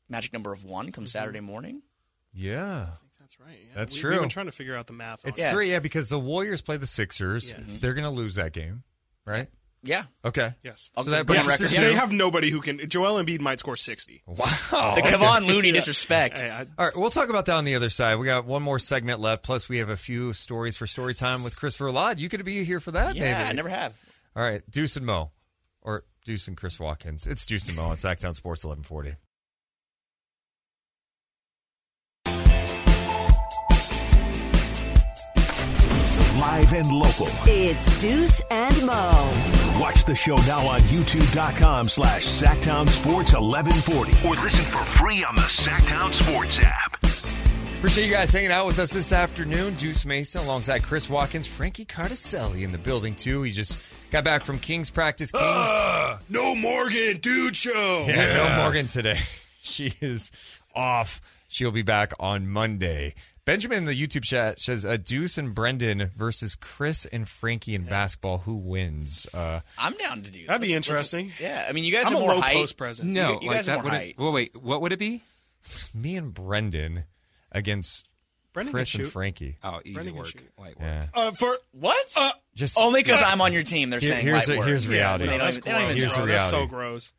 [0.08, 0.92] magic number of one Mm-hmm.
[0.92, 1.82] come Saturday morning.
[2.34, 2.82] Yeah.
[2.82, 3.48] I think That's right.
[3.60, 3.74] Yeah.
[3.74, 4.10] That's we, true.
[4.12, 5.24] We've been trying to figure out the math.
[5.24, 5.50] On It's it.
[5.50, 7.54] three, yeah, because the Warriors play the Sixers.
[7.56, 7.80] Yes.
[7.80, 8.82] They're going to lose that game,
[9.26, 9.48] right?
[9.84, 10.04] Yeah.
[10.24, 10.52] Okay.
[10.62, 10.90] Yes.
[10.96, 11.86] So that go on brings us record to- now.
[11.88, 12.88] They have nobody who can.
[12.88, 14.22] Joel Embiid might score sixty.
[14.28, 14.36] Wow.
[14.36, 16.38] The Kevon Looney disrespect.
[16.40, 18.16] Hey, I, All right, we'll talk about that on the other side.
[18.20, 19.42] We got one more segment left.
[19.42, 22.20] Plus, we have a few stories for story time with Chris Verlod.
[22.20, 23.48] You could be here for that, yeah, maybe.
[23.50, 24.00] I never have.
[24.36, 25.30] All right, Deuce and Mo, or
[26.24, 27.26] Deuce and Chris Watkins.
[27.26, 29.16] It's Deuce and Mo on Sactown Sports 1140.
[36.38, 37.26] Live and local.
[37.46, 39.32] It's Deuce and Mo.
[39.80, 45.34] Watch the show now on youtube.com slash Sactown Sports 1140 or listen for free on
[45.34, 46.98] the Sactown Sports app.
[47.78, 49.74] Appreciate you guys hanging out with us this afternoon.
[49.74, 53.42] Deuce Mason alongside Chris Watkins, Frankie Cartoscelli in the building too.
[53.42, 53.78] He just
[54.12, 55.32] got back from Kings practice.
[55.32, 55.42] Kings.
[55.44, 58.04] Ah, no Morgan, dude show.
[58.06, 59.18] Yeah, no Morgan today.
[59.64, 60.32] She is
[60.74, 61.20] off.
[61.46, 63.14] She'll be back on Monday.
[63.44, 67.84] Benjamin in the YouTube chat says uh, Deuce and Brendan versus Chris and Frankie in
[67.84, 68.38] basketball.
[68.38, 69.32] Who wins?
[69.32, 70.40] Uh, I'm down to do.
[70.40, 70.46] That.
[70.48, 71.30] That'd be let's- let's- interesting.
[71.40, 72.56] yeah, I mean, you guys I'm have a more low height.
[72.56, 73.08] post present.
[73.08, 74.08] No, you, you like guys that have more would height.
[74.10, 75.22] it, well, wait, what would it be?
[75.94, 77.04] me and Brendan
[77.52, 78.08] against
[78.52, 79.10] Brendan Chris can and.
[79.10, 79.56] Frankie.
[79.62, 80.50] Oh, easy Brendan can work, shoot.
[80.58, 80.88] light work.
[80.88, 81.06] Yeah.
[81.14, 82.06] Uh, for What?
[82.16, 83.88] uh, Just Only because I'm on your team.
[83.90, 84.68] They're Here- saying here's light the- work.
[84.68, 85.24] here's Yeah, reality.
[85.24, 86.00] They don't, that's even, they don't even gross.
[86.00, 86.26] Here's the know.
[86.26, 87.12] That's so gross.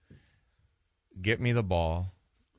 [1.22, 2.14] get me the ball,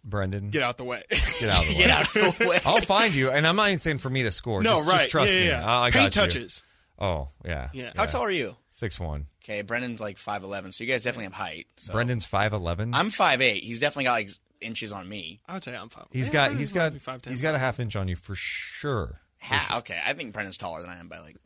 [0.05, 0.51] Brendan.
[0.51, 1.03] Get out the way.
[1.11, 1.79] Get out of the way.
[1.79, 2.59] Get out of the way.
[2.67, 4.63] I'll find you, and I'm not even saying for me to score.
[4.63, 4.99] no, just, right.
[4.99, 5.47] Just trust yeah, me.
[5.47, 5.67] yeah, yeah.
[5.79, 6.29] I, I Paint got you.
[6.41, 6.63] touches.
[6.99, 7.71] Oh yeah.
[7.73, 7.93] Yeah.
[7.97, 8.57] How tall are you?
[8.71, 9.27] Six one.
[9.45, 11.67] Okay, Brendan's like five eleven, so you guys definitely have height.
[11.77, 11.93] So.
[11.93, 12.95] Brendan's five eleven.
[12.95, 13.63] I'm five eight.
[13.65, 14.31] He's definitely got like
[14.65, 15.41] inches on me.
[15.47, 16.07] I would say I'm five.
[16.11, 17.28] He's Yeah, got he's got 5'10".
[17.28, 19.20] he's got a half inch on you for sure.
[19.43, 21.36] Ha, okay, I think Brendan's taller than I am by like.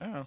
[0.00, 0.26] I don't know.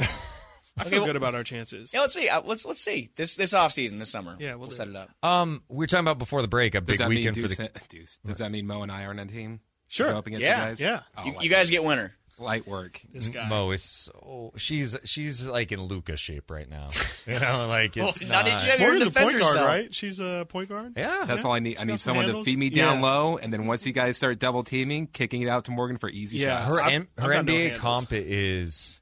[0.00, 1.92] I Okay, feel well- good about our chances.
[1.92, 2.28] Yeah, let's see.
[2.28, 4.36] Uh, let's let's see this this off season this summer.
[4.38, 4.90] Yeah, we'll we'll, do set it.
[4.92, 5.10] it up.
[5.24, 7.54] Um, we were talking about before the break a Does big that weekend mean for
[7.54, 7.80] Deuce, the.
[7.88, 9.60] Deuce, Does that mean Mo and I are on a team?
[9.88, 10.12] Sure.
[10.12, 10.80] Go up against Yeah, you guys?
[10.80, 11.00] yeah.
[11.16, 12.12] Oh, you, light you guys get winner.
[12.38, 13.00] Light work.
[13.12, 13.48] This guy.
[13.48, 16.90] Mo is so she's she's like in Luka shape right now.
[17.26, 18.64] You know, like it's Well, not not.
[18.64, 19.66] even- You're Morgan's a defend point guard, yourself.
[19.68, 19.94] right?
[19.94, 20.92] She's a point guard.
[20.96, 21.76] yeah, That's all I need.
[21.78, 22.46] I need someone handles.
[22.46, 23.02] to feed me down Yeah.
[23.02, 26.08] low, and then once you guys start double teaming, kicking it out to Morgan for
[26.08, 26.64] easy Yeah.
[26.64, 26.74] shots.
[26.76, 27.80] her I've- M- I've her got no NBA handles.
[27.82, 29.00] comp is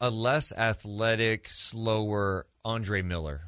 [0.00, 3.42] a less athletic, slower Andre Miller.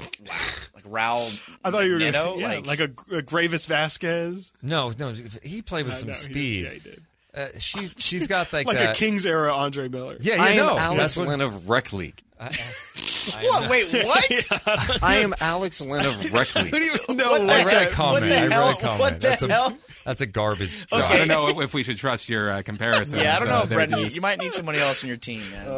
[0.00, 1.58] Like Raul.
[1.64, 2.84] I thought you were Neto, gonna, yeah, like, like, a,
[3.18, 4.52] a Greivis Vasquez.
[4.62, 5.12] No, no,
[5.42, 6.62] he played with I some know, he speed.
[6.62, 7.02] did, yeah, he did.
[7.34, 8.96] Uh, she she's got like, Like that.
[8.96, 10.16] a Kings era Andre Miller.
[10.20, 12.22] Yeah, yeah, I am Alex that's Lynn of Rec League.
[12.38, 12.50] What?
[13.70, 14.48] Wait, what?
[15.02, 16.66] I am Alex Len of Rec League.
[16.74, 17.66] I don't even know What what, the I heck?
[17.66, 18.24] read a What comment.
[18.26, 18.68] the I read hell?
[18.68, 19.00] a comment.
[19.00, 19.68] What the that's hell?
[19.68, 21.00] a that's a garbage job.
[21.10, 23.18] I don't know if we should trust your uh, comparison.
[23.20, 24.08] Yeah, I don't know, there, Brendan.
[24.10, 25.68] You might need somebody else on your team, man.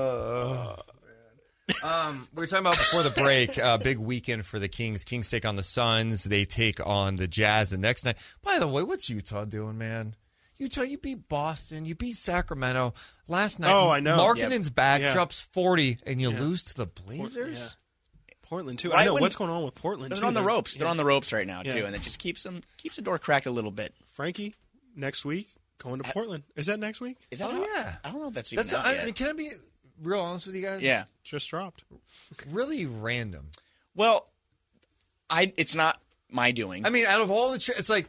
[1.83, 3.59] Um, we were talking about before the break.
[3.59, 5.03] Uh, big weekend for the Kings.
[5.05, 6.25] Kings take on the Suns.
[6.25, 8.17] They take on the Jazz the next night.
[8.43, 10.15] By the way, what's Utah doing, man?
[10.65, 11.85] Utah, you beat Boston.
[11.85, 12.95] You beat Sacramento
[13.29, 13.71] last night.
[13.73, 14.19] Oh, I know.
[14.19, 15.13] Markkanen's back, Yeah.
[15.13, 17.77] drops forty, and you lose to the Blazers.
[18.43, 18.91] Portland too.
[18.91, 20.11] Right I know when- what's going on with Portland.
[20.13, 20.27] They're too.
[20.27, 20.77] on the They're- ropes.
[20.77, 21.75] They're on the ropes right now Yeah.
[21.75, 23.95] too, and it just keeps them keeps the door cracked a little bit.
[24.05, 24.55] Frankie
[24.97, 26.45] next week going to Portland.
[26.57, 27.17] Is that next week?
[27.31, 27.51] Is that?
[27.51, 27.69] Oh, out?
[27.75, 27.97] yeah.
[28.05, 28.75] I don't know if that's even That's.
[28.79, 29.17] out I, yet.
[29.17, 29.51] can I be
[30.03, 30.83] real honest with you guys?
[30.83, 31.05] Yeah.
[31.25, 31.85] Just dropped.
[32.49, 33.51] Really random.
[33.95, 34.29] Well,
[35.31, 36.01] I it's not
[36.31, 36.85] my doing.
[36.87, 38.07] I mean, out of all the, tra- it's like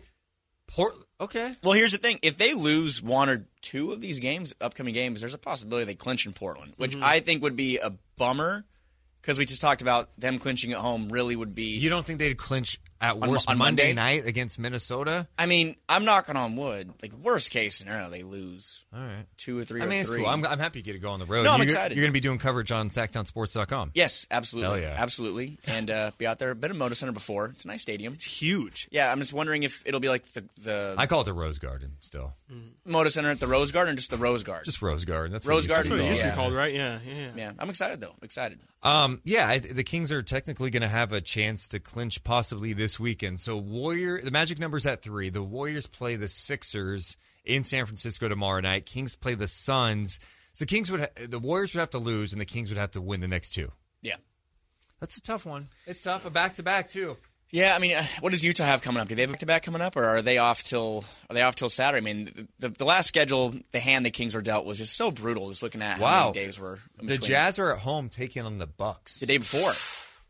[0.68, 0.94] Port.
[1.22, 1.52] Okay.
[1.64, 5.22] well, here's the thing: if they lose one or two of these games, upcoming games,
[5.22, 7.04] there's a possibility they clinch in Portland, which Mm-hmm.
[7.04, 8.66] I think would be a bummer
[9.22, 11.10] because we just talked about them clinching at home.
[11.10, 11.78] Really, would be.
[11.78, 13.94] You don't think they'd clinch at On- worst on Monday Monday?
[13.94, 15.28] night against Minnesota?
[15.38, 16.92] I mean, I'm knocking on wood.
[17.02, 19.26] Like worst case scenario, they lose All right.
[19.38, 19.82] two or three.
[19.82, 20.20] I mean, it's three.
[20.20, 20.30] cool.
[20.30, 21.44] I'm, I'm happy you get to go on the road.
[21.44, 21.96] No, I'm you're, excited.
[21.98, 23.92] You're going to be doing coverage on SactownSports.com.
[23.94, 24.82] Yes, absolutely.
[24.82, 24.96] Hell yeah.
[25.02, 25.58] Absolutely.
[25.68, 26.54] And uh, be out there.
[26.56, 27.48] Been to Moda Center before.
[27.48, 28.14] It's a nice stadium.
[28.14, 28.88] It's huge.
[28.92, 31.60] Yeah, I'm just wondering if it'll be like the the I call it the Rose
[31.60, 32.34] Garden still.
[32.88, 34.66] Moda Center at the Rose Garden or just the Rose Garden.
[34.66, 35.34] Just Rose Garden.
[35.34, 35.90] That's Rose Garden.
[35.90, 36.74] That's what it used to be called, right?
[36.74, 37.30] Yeah, yeah.
[37.36, 38.14] yeah, I'm excited though.
[38.22, 38.60] Excited.
[38.84, 42.74] Um, yeah, I, the Kings are technically going to have a chance to clinch possibly
[42.74, 43.40] this weekend.
[43.40, 45.30] So Warrior, the magic number's at three.
[45.30, 48.86] The Warriors play the Sixers in San Francisco tomorrow night.
[48.86, 50.20] Kings play the Suns.
[50.54, 52.78] So the Kings would, ha- the Warriors would have to lose, and the Kings would
[52.78, 53.72] have to win the next two.
[54.02, 54.16] Yeah.
[55.00, 55.68] That's a tough one.
[55.86, 56.26] It's tough.
[56.26, 57.18] A back to back too.
[57.52, 59.08] Yeah, I mean, uh, what does Utah have coming up?
[59.08, 61.56] Do they have a back coming up, or are they off till are they off
[61.56, 62.02] till Saturday?
[62.10, 64.96] I mean, the, the, the last schedule, the hand the Kings were dealt was just
[64.98, 65.50] so brutal.
[65.50, 66.32] Just looking at how Wow.
[66.34, 67.18] many days were in The.
[67.18, 69.20] Jazz are at home taking on the Bucks.
[69.20, 69.72] the day before.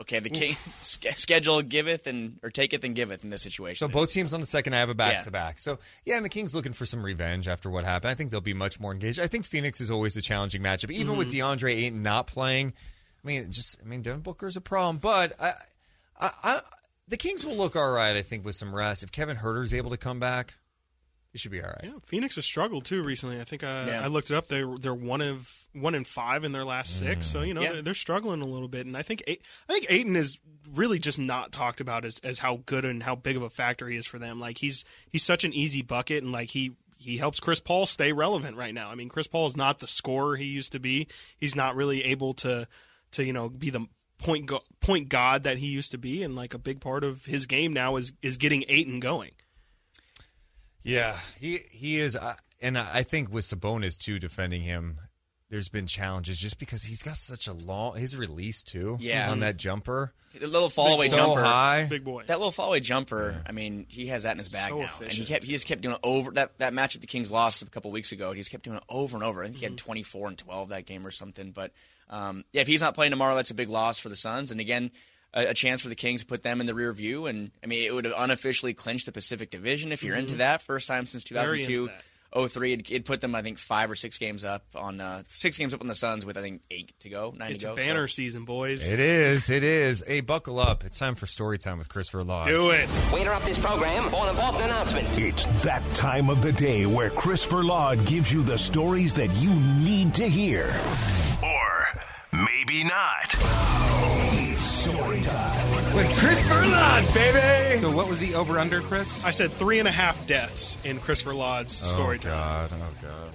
[0.01, 3.77] Okay, the king schedule giveth and or taketh and giveth in this situation.
[3.77, 5.57] So both teams on the second I have a back to back.
[5.57, 8.11] So yeah, and the Kings looking for some revenge after what happened.
[8.11, 9.19] I think they'll be much more engaged.
[9.19, 11.65] I think Phoenix is always a challenging matchup, even with mm-hmm.
[11.65, 12.73] DeAndre Ayton not playing.
[13.23, 15.53] I mean, just I mean, Devin Booker's a problem, but I,
[16.19, 16.61] I, I,
[17.07, 18.17] the Kings will look all right.
[18.17, 19.01] I think with some rest.
[19.01, 20.55] If Kevin Huerter's able to come back,
[21.35, 21.81] he should be all right.
[21.83, 23.41] Yeah, Phoenix has struggled too recently.
[23.41, 24.01] I think uh, Yeah.
[24.01, 24.45] I looked it up.
[24.47, 27.25] They they're one of one in five in their last six.
[27.27, 27.73] So you know Yeah.
[27.73, 28.85] they're, they're struggling a little bit.
[28.85, 29.37] And I think A-
[29.67, 30.39] I think Ayton is
[30.73, 33.89] really just not talked about as as how good and how big of a factor
[33.89, 34.39] he is for them.
[34.39, 38.13] Like he's he's such an easy bucket, and like he he helps Chris Paul stay
[38.13, 38.89] relevant right now.
[38.89, 41.09] I mean, Chris Paul is not the scorer he used to be.
[41.37, 42.65] He's not really able to
[43.11, 43.85] to you know be the
[44.19, 46.23] point go- point god that he used to be.
[46.23, 49.31] And like a big part of his game now is is getting Ayton going.
[50.85, 54.99] Yeah, he he is, uh, and I I think with Sabonis too defending him,
[55.49, 58.97] there's been challenges just because he's got such a long his release too.
[58.99, 59.31] Yeah.
[59.31, 61.85] on that jumper, the little fallaway so jumper, high.
[61.89, 62.23] Big boy.
[62.27, 65.11] That little fallaway jumper, I mean, he has that in his bag So now, and
[65.11, 67.65] he kept he just kept doing it over that that matchup the Kings lost a
[67.65, 68.31] couple weeks ago.
[68.31, 69.41] He just kept doing it over and over.
[69.41, 69.73] I think he Mm-hmm.
[69.73, 71.51] had 24 and 12 that game or something.
[71.51, 71.71] But
[72.11, 74.51] um, yeah, if he's not playing tomorrow, that's a big loss for the Suns.
[74.51, 74.91] And again,
[75.35, 77.25] a, a chance for the Kings to put them in the rear view.
[77.27, 80.61] And I mean, it would have unofficially clinched the Pacific Division if you're into that.
[80.61, 81.35] First time since Mm-hmm.
[81.35, 81.73] 2002.
[81.83, 82.01] into that.
[82.35, 85.57] 03, it, it put them, I think, five or six games up on uh, six
[85.57, 87.75] games up on the Suns with I think eight to go, nine It's to a
[87.75, 87.75] go.
[87.77, 88.89] banner So- season, boys.
[88.89, 90.03] It is, it is.
[90.05, 90.83] Hey, buckle up!
[90.83, 92.43] It's time for story time with Chris Verlod.
[92.43, 92.89] Do it.
[93.13, 95.07] We interrupt this program for an important announcement.
[95.17, 99.51] It's that time of the day where Chris Verlod gives you the stories that you
[99.81, 100.65] need to hear.
[101.41, 101.87] Or
[102.33, 103.74] maybe not.
[105.97, 106.09] It's story time.
[106.09, 107.77] with Chris Verlod, baby.
[107.77, 109.23] So what was the over under, Chris?
[109.23, 112.69] I said three and a half deaths in Chris Verlod's oh, story oh time.
[112.69, 113.33] God, oh God.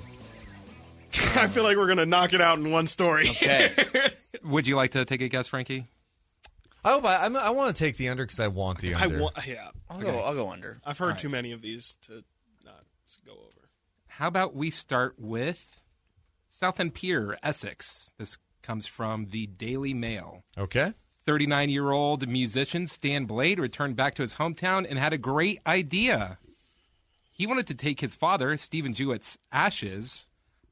[1.43, 3.29] I feel like we're gonna knock it out in one story.
[3.31, 3.73] Okay.
[4.45, 5.87] Would you like to take a guess, Frankie?
[6.85, 9.05] I hope I, I'm, I want to take the under because I want the I
[9.05, 9.23] under.
[9.23, 9.69] want, yeah.
[9.89, 10.19] I'll go.
[10.19, 10.81] I'll go under.
[10.85, 12.25] I've heard too many of these to
[12.65, 12.85] not
[13.27, 13.69] go over.
[14.07, 15.81] How about we start with
[16.49, 18.13] Southend Pier, Essex.
[18.19, 20.45] This comes from the Daily Mail.
[20.59, 20.93] okay.
[21.27, 25.59] 39 year old musician Stan Blade returned back to his hometown and had a great
[25.67, 26.39] idea.
[27.31, 30.29] He wanted to take his father, Stephen Jewett's ashes,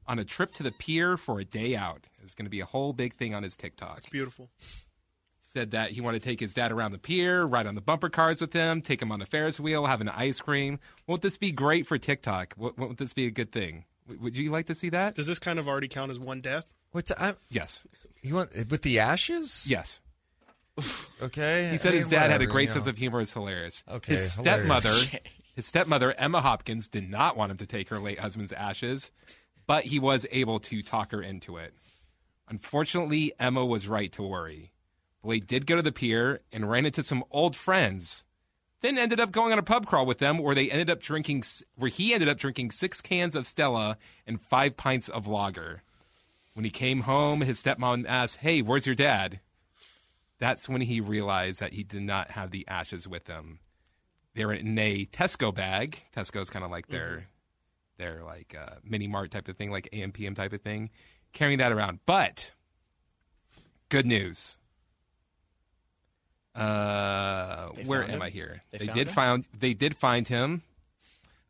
[0.07, 2.05] on a trip to the pier for a day out.
[2.23, 3.97] It's going to be a whole big thing on his TikTok.
[3.97, 4.49] It's beautiful.
[5.41, 8.09] Said that he wanted to take his dad around the pier, ride on the bumper
[8.09, 10.79] cars with him, take him on a Ferris wheel, have an ice cream.
[11.07, 12.53] Won't this be great for TikTok?
[12.55, 13.85] Won't won't this be a good thing?
[14.07, 15.15] Would you like to see that?
[15.15, 16.71] Does this kind of already count as one death?
[16.91, 17.85] What's I, Yes.
[18.21, 19.65] you want with the ashes?
[19.67, 20.03] Yes.
[21.21, 21.67] Okay.
[21.71, 22.91] He said I his mean, dad had a great you sense know.
[22.91, 23.19] of humor.
[23.19, 23.83] It's hilarious.
[23.89, 24.93] Okay, His stepmother,
[25.55, 29.11] his stepmother Emma Hopkins, did not want him to take her late husband's ashes,
[29.67, 31.73] but he was able to talk her into it.
[32.47, 34.71] Unfortunately, Emma was right to worry.
[35.21, 38.23] Blade did go to the pier and ran into some old friends.
[38.81, 41.43] Then ended up going on a pub crawl with them, where they ended up drinking,
[41.75, 45.83] where he ended up drinking six cans of Stella and five pints of lager.
[46.53, 49.41] When he came home, his stepmom asked, "Hey, where's your dad?"
[50.39, 53.59] That's when he realized that he did not have the ashes with him.
[54.35, 55.97] They're in a Tesco bag.
[56.15, 57.27] Tesco's kind of like their
[57.97, 60.91] their like uh, mini mart type of thing, like AM PM type of thing,
[61.33, 61.99] carrying that around.
[62.05, 62.53] But
[63.89, 64.57] good news.
[66.55, 68.21] Uh, They where am him?
[68.21, 68.63] I here?
[68.71, 69.13] They They, did him?
[69.13, 70.63] find they did find him.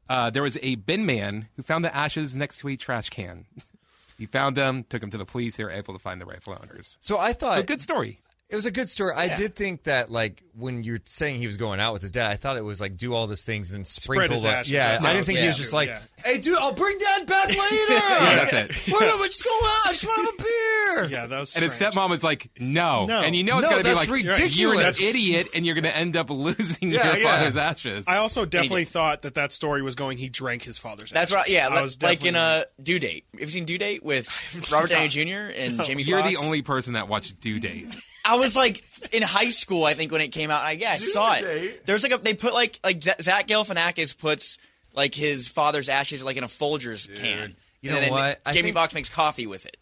[0.07, 3.45] Uh, there was a bin man who found the ashes next to a trash can.
[4.17, 5.57] he found them, took them to the police.
[5.57, 6.97] They were able to find the rightful owners.
[6.99, 8.19] So I thought So good story.
[8.49, 9.13] It was a good story.
[9.15, 12.31] I did think that, like, when you're saying he was going out with his dad,
[12.31, 14.33] I thought it was like do all these things and then sprinkle.
[14.33, 15.99] his the- yeah, That's I didn't was think he was just like, yeah.
[16.25, 18.91] "Hey, dude, I'll bring dad back later." Yeah, that's it.
[18.93, 19.81] Wait, wait, wait, just go out.
[19.85, 20.49] I just want to have a beer.
[21.09, 21.55] Yeah, that was.
[21.55, 23.05] And his stepmom was like, no.
[23.05, 23.21] No.
[23.21, 24.59] And you know it's No, going to be that's like, ridiculous.
[24.59, 27.37] you're an That's- idiot and you're going to end up losing Yeah, your yeah.
[27.37, 28.05] father's ashes.
[28.07, 30.17] I also definitely thought that that story was going.
[30.17, 31.03] He drank his father's.
[31.03, 31.11] Ashes.
[31.13, 31.35] That's ashes.
[31.35, 31.49] right.
[31.49, 33.25] Yeah, I li- was like in a due date.
[33.33, 34.27] Have you seen due date with
[34.71, 35.51] Robert Downey Jr.
[35.55, 37.95] and Jamie you're the only person that watched Due Date.
[38.25, 38.83] I was like
[39.13, 40.61] in high school, I think, when it came out.
[40.61, 41.85] I, yeah, I saw it.
[41.85, 44.57] There's like a they put like like Zach Galifianakis puts
[44.93, 47.55] like his father's ashes like in a Folgers can.
[47.81, 48.41] You And know then what?
[48.45, 49.77] I Jamie think- Foxx makes coffee with it.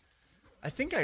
[0.64, 1.02] I think I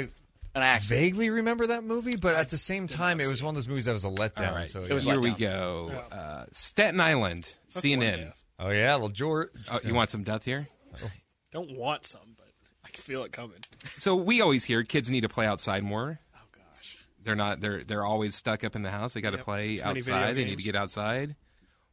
[0.54, 1.00] An accident.
[1.00, 3.86] vaguely remember that movie, but at the same time, it was one of those movies
[3.86, 4.48] that was a letdown.
[4.50, 4.68] All right.
[4.68, 5.90] So It was Here let we go.
[6.12, 8.32] Uh, Staten Island, one CNN.
[8.60, 9.48] oh yeah, well George.
[9.72, 10.68] Oh, you want some death here?
[11.50, 12.48] Don't want some, but
[12.84, 13.58] I can feel it coming.
[13.96, 16.18] So we always hear kids need to play outside more.
[17.24, 17.60] They're not.
[17.60, 19.14] They're they're always stuck up in the house.
[19.14, 19.44] They got to Yep.
[19.44, 20.36] play Too outside.
[20.36, 21.36] They need to get outside.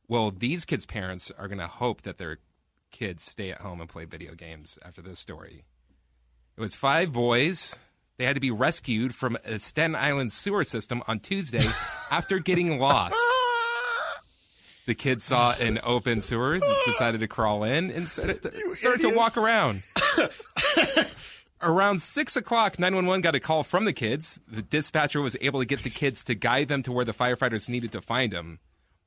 [0.07, 2.39] Well, these kids' parents are going to hope that their
[2.91, 5.63] kids stay at home and play video games after this story.
[6.57, 7.77] It was five boys.
[8.17, 11.63] They had to be rescued from a Staten Island sewer system on Tuesday
[12.11, 13.15] after getting lost.
[14.85, 19.15] The kids saw an open sewer, decided to crawl in, and started to, started to
[19.15, 19.83] walk around.
[21.63, 24.39] Around six o'clock, 911 got a call from the kids.
[24.47, 27.69] The dispatcher was able to get the kids to guide them to where the firefighters
[27.69, 28.59] needed to find them.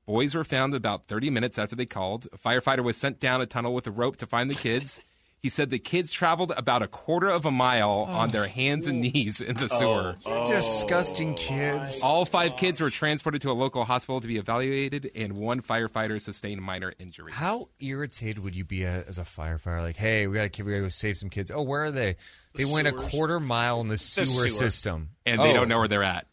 [0.06, 2.28] Boys were found about 30 minutes after they called.
[2.32, 5.00] A firefighter was sent down a tunnel with a rope to find the kids.
[5.44, 9.04] He said the kids traveled about a quarter of a mile on their hands and
[9.04, 9.10] oh.
[9.10, 10.14] knees in the oh.
[10.16, 10.16] sewer.
[10.26, 12.00] You disgusting kids.
[12.02, 16.18] All five kids were transported to a local hospital to be evaluated, and one firefighter
[16.18, 17.34] sustained minor injuries.
[17.34, 19.82] How irritated would you be as a firefighter?
[19.82, 21.50] Like, hey, we got to we got to go save some kids.
[21.50, 22.16] Oh, where are they?
[22.54, 24.48] They went a quarter mile in the sewer, sewer.
[24.48, 25.56] system, And they Oh.
[25.56, 26.26] don't know where they're at.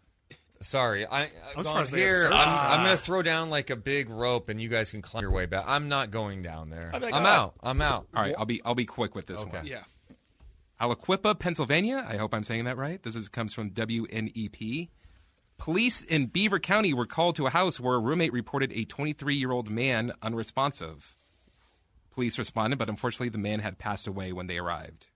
[0.61, 2.25] Sorry, I, I'm I'm surprised they had here.
[2.27, 2.73] I'm, Ah.
[2.77, 5.31] I'm going to throw down like a big rope, and you guys can climb your
[5.31, 5.65] way back.
[5.67, 6.91] I'm not going down there.
[6.93, 7.53] I'd be like, I'm "Oh." out.
[7.63, 8.07] I'm out.
[8.15, 9.49] All right, I'll be I'll be quick with this Okay.
[9.57, 9.65] one.
[9.65, 9.83] Yeah.
[10.79, 12.05] Aliquippa, Pennsylvania.
[12.07, 13.01] I hope I'm saying that right.
[13.03, 14.89] This is, comes from WNEP.
[15.59, 19.35] Police in Beaver County were called to a house where a roommate reported a 23
[19.35, 21.15] year old man unresponsive.
[22.11, 25.07] Police responded, but unfortunately, the man had passed away when they arrived.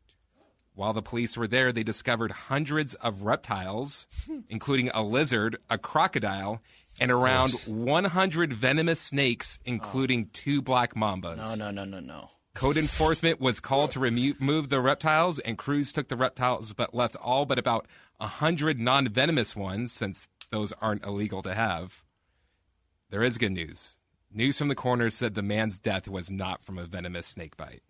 [0.75, 4.07] While the police were there, they discovered hundreds of reptiles,
[4.49, 6.61] including a lizard, a crocodile,
[6.99, 9.63] and around 100 venomous snakes, oh.
[9.65, 11.37] including two black mambas.
[11.37, 12.29] No, no, no, no, no.
[12.53, 17.15] Code enforcement was called to remove the reptiles, and crews took the reptiles but left
[17.21, 17.87] all but about
[18.17, 22.03] 100 non venomous ones, since those aren't illegal to have.
[23.09, 23.97] There is good news.
[24.31, 27.83] News from the coroner said the man's death was not from a venomous snake bite.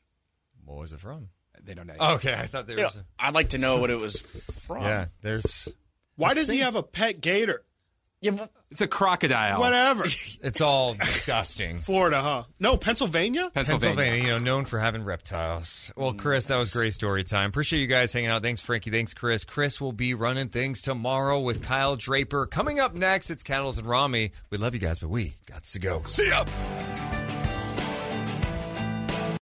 [0.64, 1.30] What was it from?
[1.66, 1.94] They don't know.
[2.16, 2.98] Okay, I thought there Yeah, was.
[2.98, 4.84] A, I'd like to know what it was from.
[4.84, 5.68] yeah, there's.
[6.16, 7.64] Why does he have a pet gator?
[8.22, 9.60] Yeah, but It's a crocodile.
[9.60, 10.04] Whatever.
[10.42, 11.80] It's all disgusting.
[11.80, 12.44] Florida, huh?
[12.60, 13.50] No, Pennsylvania.
[13.54, 15.92] Pennsylvania, you know, known for having reptiles.
[15.98, 17.50] Well, Chris, that was great story time.
[17.50, 18.44] Appreciate you guys hanging out.
[18.44, 18.92] Thanks, Frankie.
[18.92, 19.44] Thanks, Chris.
[19.44, 22.46] Chris will be running things tomorrow with Kyle Draper.
[22.46, 24.32] Coming up next, it's Cattles and Rami.
[24.52, 26.04] We love you guys, but we got to go.
[26.06, 26.46] See ya.